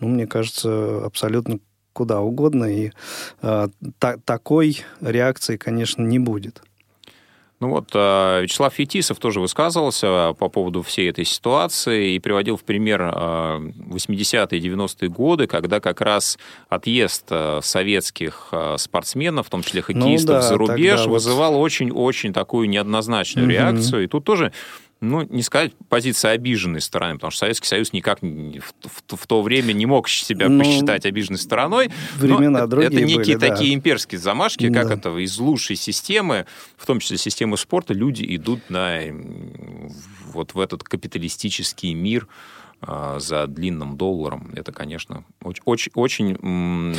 ну, 0.00 0.08
мне 0.08 0.26
кажется, 0.26 1.04
абсолютно 1.04 1.58
куда 1.92 2.20
угодно, 2.20 2.64
и 2.64 2.92
э, 3.42 3.68
та 3.98 4.16
такой 4.24 4.82
реакции, 5.00 5.56
конечно, 5.56 6.02
не 6.02 6.20
будет. 6.20 6.62
Ну 7.60 7.70
вот 7.70 7.90
а, 7.94 8.40
Вячеслав 8.40 8.72
Фетисов 8.72 9.18
тоже 9.18 9.40
высказывался 9.40 10.34
по 10.38 10.48
поводу 10.48 10.82
всей 10.82 11.10
этой 11.10 11.24
ситуации 11.24 12.14
и 12.14 12.18
приводил 12.18 12.56
в 12.56 12.64
пример 12.64 13.02
80-е 13.02 14.60
90-е 14.60 15.08
годы, 15.08 15.46
когда 15.46 15.80
как 15.80 16.00
раз 16.00 16.38
отъезд 16.68 17.30
советских 17.60 18.52
спортсменов, 18.76 19.48
в 19.48 19.50
том 19.50 19.62
числе 19.62 19.82
хоккеистов, 19.82 20.36
ну, 20.36 20.40
да, 20.40 20.42
за 20.42 20.56
рубеж, 20.56 21.06
вызывал 21.06 21.60
очень-очень 21.60 22.30
вот... 22.30 22.34
такую 22.34 22.68
неоднозначную 22.68 23.46
угу. 23.46 23.52
реакцию. 23.52 24.04
И 24.04 24.06
тут 24.06 24.24
тоже 24.24 24.52
ну, 25.00 25.22
не 25.22 25.42
сказать 25.42 25.72
позиция 25.88 26.32
обиженной 26.32 26.80
стороны, 26.80 27.14
потому 27.14 27.30
что 27.30 27.40
Советский 27.40 27.68
Союз 27.68 27.92
никак 27.92 28.20
в, 28.20 28.60
в, 28.60 29.16
в 29.16 29.26
то 29.26 29.42
время 29.42 29.72
не 29.72 29.86
мог 29.86 30.08
себя 30.08 30.48
ну, 30.48 30.58
посчитать 30.58 31.06
обиженной 31.06 31.38
стороной. 31.38 31.90
Времена 32.16 32.66
другие 32.66 32.88
Это 32.88 33.00
некие 33.00 33.38
были, 33.38 33.48
такие 33.48 33.70
да. 33.70 33.74
имперские 33.74 34.18
замашки, 34.18 34.72
как 34.72 34.88
да. 34.88 34.94
это 34.94 35.16
из 35.18 35.38
лучшей 35.38 35.76
системы, 35.76 36.46
в 36.76 36.86
том 36.86 36.98
числе 36.98 37.16
системы 37.16 37.56
спорта, 37.56 37.94
люди 37.94 38.24
идут 38.36 38.70
на 38.70 39.02
вот 40.32 40.54
в 40.54 40.60
этот 40.60 40.82
капиталистический 40.82 41.94
мир 41.94 42.26
за 42.80 43.46
длинным 43.48 43.96
долларом, 43.96 44.52
это, 44.54 44.72
конечно, 44.72 45.24
очень, 45.42 45.90
очень 45.94 46.94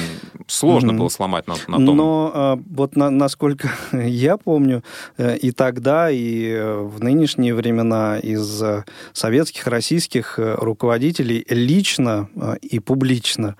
сложно 0.47 0.91
mm-hmm. 0.91 0.97
было 0.97 1.09
сломать 1.09 1.47
на, 1.47 1.55
на 1.67 1.85
том. 1.85 1.97
Но 1.97 2.31
а, 2.33 2.59
вот 2.69 2.97
на, 2.97 3.09
насколько 3.09 3.69
я 3.93 4.37
помню, 4.37 4.83
э, 5.17 5.37
и 5.37 5.51
тогда, 5.51 6.09
и 6.11 6.59
в 6.59 7.01
нынешние 7.01 7.55
времена 7.55 8.19
из 8.19 8.61
советских, 9.13 9.67
российских 9.67 10.37
э, 10.37 10.55
руководителей 10.55 11.45
лично 11.49 12.29
и 12.61 12.79
публично 12.79 13.55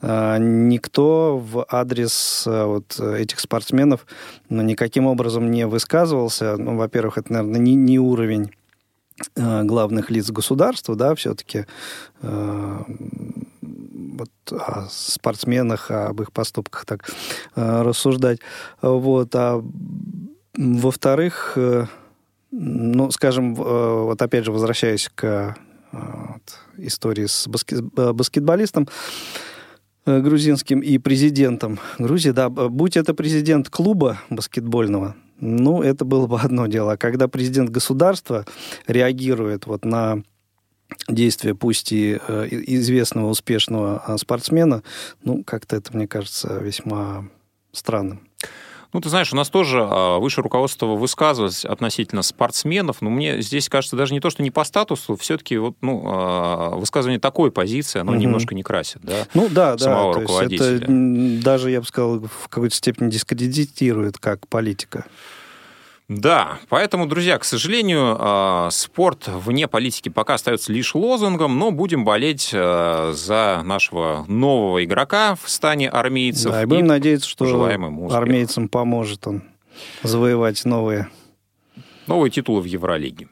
никто 0.00 1.38
в 1.38 1.66
адрес 1.68 2.44
вот 2.46 3.00
этих 3.00 3.40
спортсменов 3.40 4.06
ну, 4.48 4.62
никаким 4.62 5.06
образом 5.06 5.50
не 5.50 5.66
высказывался. 5.66 6.56
Ну, 6.56 6.76
во-первых, 6.76 7.18
это, 7.18 7.32
наверное, 7.32 7.58
не, 7.58 7.74
не 7.74 7.98
уровень 7.98 8.52
Э, 8.52 8.57
главных 9.34 10.10
лиц 10.10 10.30
государства, 10.30 10.94
да, 10.94 11.14
все-таки 11.14 11.66
э, 12.22 12.82
вот 13.60 14.30
о 14.52 14.86
спортсменах, 14.90 15.90
об 15.90 16.20
их 16.22 16.32
поступках 16.32 16.84
так 16.84 17.08
э, 17.56 17.82
рассуждать. 17.82 18.40
Вот. 18.80 19.34
А 19.34 19.62
во-вторых, 20.58 21.52
э, 21.56 21.86
ну, 22.50 23.10
скажем, 23.10 23.54
э, 23.54 24.02
вот 24.04 24.20
опять 24.20 24.44
же, 24.44 24.52
возвращаясь 24.52 25.08
к 25.14 25.24
э, 25.24 25.54
вот, 25.92 26.58
истории 26.78 27.26
с 27.26 27.46
баскет, 27.46 27.84
баскетболистом, 27.84 28.88
грузинским 30.04 30.80
и 30.80 30.96
президентом 30.96 31.78
Грузии, 31.98 32.30
да, 32.30 32.48
будь 32.48 32.96
это 32.96 33.12
президент 33.12 33.68
клуба 33.68 34.18
баскетбольного, 34.30 35.14
ну, 35.40 35.82
это 35.82 36.04
было 36.04 36.26
бы 36.26 36.40
одно 36.40 36.66
дело. 36.66 36.92
А 36.92 36.96
когда 36.96 37.28
президент 37.28 37.70
государства 37.70 38.44
реагирует 38.86 39.66
вот 39.66 39.84
на 39.84 40.22
действия, 41.06 41.54
пусть 41.54 41.92
и 41.92 42.18
э, 42.26 42.48
известного 42.50 43.28
успешного 43.28 44.02
а, 44.06 44.16
спортсмена, 44.18 44.82
ну, 45.22 45.44
как-то 45.44 45.76
это, 45.76 45.94
мне 45.96 46.08
кажется, 46.08 46.58
весьма 46.58 47.28
странным. 47.72 48.27
Ну, 48.92 49.00
ты 49.00 49.10
знаешь, 49.10 49.32
у 49.32 49.36
нас 49.36 49.50
тоже 49.50 49.80
а, 49.82 50.18
высшее 50.18 50.42
руководство 50.42 50.86
высказывалось 50.86 51.64
относительно 51.64 52.22
спортсменов, 52.22 53.02
но 53.02 53.10
мне 53.10 53.42
здесь 53.42 53.68
кажется 53.68 53.96
даже 53.96 54.14
не 54.14 54.20
то, 54.20 54.30
что 54.30 54.42
не 54.42 54.50
по 54.50 54.64
статусу, 54.64 55.16
все-таки 55.16 55.58
вот, 55.58 55.76
ну, 55.82 56.02
а, 56.06 56.70
высказывание 56.76 57.20
такой 57.20 57.50
позиции, 57.50 58.00
оно 58.00 58.12
угу. 58.12 58.20
немножко 58.20 58.54
не 58.54 58.62
красит, 58.62 59.00
да? 59.02 59.26
Ну 59.34 59.48
да, 59.50 59.76
самого 59.76 60.14
да. 60.14 60.20
руководителя. 60.20 60.76
это 60.76 60.86
даже, 60.88 61.70
я 61.70 61.80
бы 61.80 61.86
сказал, 61.86 62.20
в 62.20 62.48
какой-то 62.48 62.74
степени 62.74 63.10
дискредитирует 63.10 64.18
как 64.18 64.48
политика. 64.48 65.04
Да, 66.08 66.58
поэтому, 66.70 67.06
друзья, 67.06 67.38
к 67.38 67.44
сожалению, 67.44 68.16
а, 68.18 68.70
спорт 68.70 69.28
вне 69.28 69.68
политики 69.68 70.08
пока 70.08 70.34
остается 70.34 70.72
лишь 70.72 70.94
лозунгом, 70.94 71.58
но 71.58 71.70
будем 71.70 72.04
болеть 72.04 72.48
за 72.48 73.62
нашего 73.62 74.24
нового 74.26 74.82
игрока 74.82 75.34
в 75.34 75.50
стане 75.50 75.90
армейцев. 75.90 76.50
Да, 76.50 76.62
и 76.62 76.66
будем 76.66 76.86
и 76.86 76.88
надеяться, 76.88 77.28
что 77.28 77.44
армейцам 78.10 78.68
поможет 78.68 79.26
он 79.26 79.42
завоевать 80.02 80.64
новые... 80.64 81.08
Новые 82.06 82.30
титулы 82.30 82.62
в 82.62 82.64
Евролиге. 82.64 83.28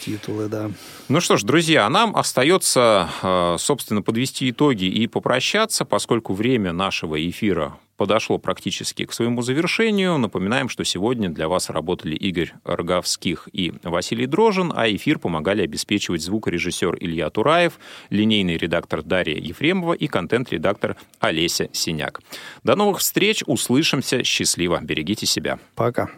Титулы, 0.00 0.48
да. 0.48 0.70
Ну 1.08 1.20
что 1.20 1.36
ж, 1.36 1.42
друзья, 1.42 1.88
нам 1.88 2.14
остается, 2.14 3.56
собственно, 3.58 4.02
подвести 4.02 4.50
итоги 4.50 4.84
и 4.84 5.08
попрощаться, 5.08 5.84
поскольку 5.84 6.32
время 6.32 6.72
нашего 6.72 7.28
эфира 7.28 7.76
подошло 7.98 8.38
практически 8.38 9.04
к 9.04 9.12
своему 9.12 9.42
завершению. 9.42 10.16
Напоминаем, 10.16 10.70
что 10.70 10.84
сегодня 10.84 11.28
для 11.28 11.48
вас 11.48 11.68
работали 11.68 12.14
Игорь 12.14 12.54
Роговских 12.64 13.48
и 13.52 13.74
Василий 13.82 14.26
Дрожин, 14.26 14.72
а 14.74 14.88
эфир 14.88 15.18
помогали 15.18 15.62
обеспечивать 15.62 16.22
звукорежиссер 16.22 16.96
Илья 17.00 17.28
Тураев, 17.28 17.78
линейный 18.08 18.56
редактор 18.56 19.02
Дарья 19.02 19.36
Ефремова 19.36 19.92
и 19.92 20.06
контент-редактор 20.06 20.96
Олеся 21.18 21.68
Синяк. 21.72 22.22
До 22.62 22.76
новых 22.76 23.00
встреч, 23.00 23.42
услышимся, 23.44 24.22
счастливо, 24.22 24.78
берегите 24.80 25.26
себя. 25.26 25.58
Пока. 25.74 26.08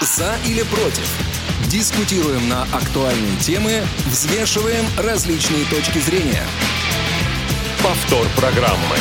За 0.00 0.36
или 0.46 0.62
против? 0.64 1.08
Дискутируем 1.70 2.48
на 2.48 2.62
актуальные 2.64 3.36
темы, 3.40 3.82
взвешиваем 4.06 4.84
различные 4.98 5.64
точки 5.66 5.98
зрения. 5.98 6.44
Повтор 7.84 8.26
программы. 8.34 8.96